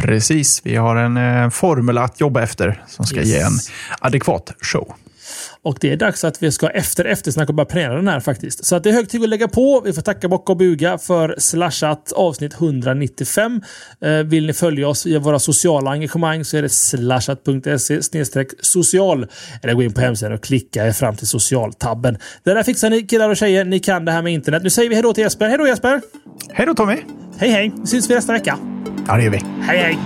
Precis, 0.00 0.60
vi 0.64 0.76
har 0.76 0.96
en 0.96 1.16
eh, 1.16 1.50
formel 1.50 1.98
att 1.98 2.20
jobba 2.20 2.42
efter 2.42 2.82
som 2.88 3.04
ska 3.04 3.16
yes. 3.16 3.28
ge 3.28 3.38
en 3.38 3.52
adekvat 4.00 4.54
show. 4.60 4.94
Och 5.62 5.78
det 5.80 5.92
är 5.92 5.96
dags 5.96 6.24
att 6.24 6.42
vi 6.42 6.52
ska 6.52 6.68
efter 6.68 7.04
eftersnack 7.04 7.48
och 7.48 7.54
börja 7.54 7.66
planera 7.66 7.94
den 7.94 8.08
här 8.08 8.20
faktiskt. 8.20 8.64
Så 8.64 8.76
att 8.76 8.84
det 8.84 8.90
är 8.90 8.94
hög 8.94 9.08
tid 9.08 9.22
att 9.22 9.28
lägga 9.28 9.48
på. 9.48 9.82
Vi 9.84 9.92
får 9.92 10.02
tacka 10.02 10.28
bocka 10.28 10.52
och 10.52 10.58
buga 10.58 10.98
för 10.98 11.34
slashat 11.38 12.12
avsnitt 12.12 12.54
195. 12.54 13.60
Eh, 14.00 14.10
vill 14.10 14.46
ni 14.46 14.52
följa 14.52 14.88
oss 14.88 15.06
i 15.06 15.18
våra 15.18 15.38
sociala 15.38 15.90
engagemang 15.90 16.44
så 16.44 16.56
är 16.56 16.62
det 16.62 16.68
slashat.se 16.68 18.02
social. 18.60 19.26
Eller 19.62 19.74
gå 19.74 19.82
in 19.82 19.94
på 19.94 20.00
hemsidan 20.00 20.32
och 20.32 20.42
klicka 20.42 20.86
er 20.86 20.92
fram 20.92 21.16
till 21.16 21.26
socialtabben. 21.26 22.18
Det 22.44 22.54
där 22.54 22.62
fixar 22.62 22.90
ni 22.90 23.02
killar 23.02 23.30
och 23.30 23.36
tjejer. 23.36 23.64
Ni 23.64 23.80
kan 23.80 24.04
det 24.04 24.12
här 24.12 24.22
med 24.22 24.32
internet. 24.32 24.62
Nu 24.62 24.70
säger 24.70 24.88
vi 24.88 24.94
hej 24.94 25.02
då 25.02 25.14
till 25.14 25.24
Jesper. 25.24 25.48
Hej 25.48 25.58
då 25.58 25.66
Jesper! 25.66 26.00
Hej 26.52 26.66
då 26.66 26.74
Tommy! 26.74 26.96
Hej 27.38 27.50
hej! 27.50 27.72
Nu 27.76 27.86
syns 27.86 28.10
vi 28.10 28.14
nästa 28.14 28.32
vecka. 28.32 28.58
Ja, 29.06 29.16
det 29.16 29.22
gör 29.22 29.30
vi. 29.30 29.42
Hej 29.62 29.78
hej! 29.78 29.98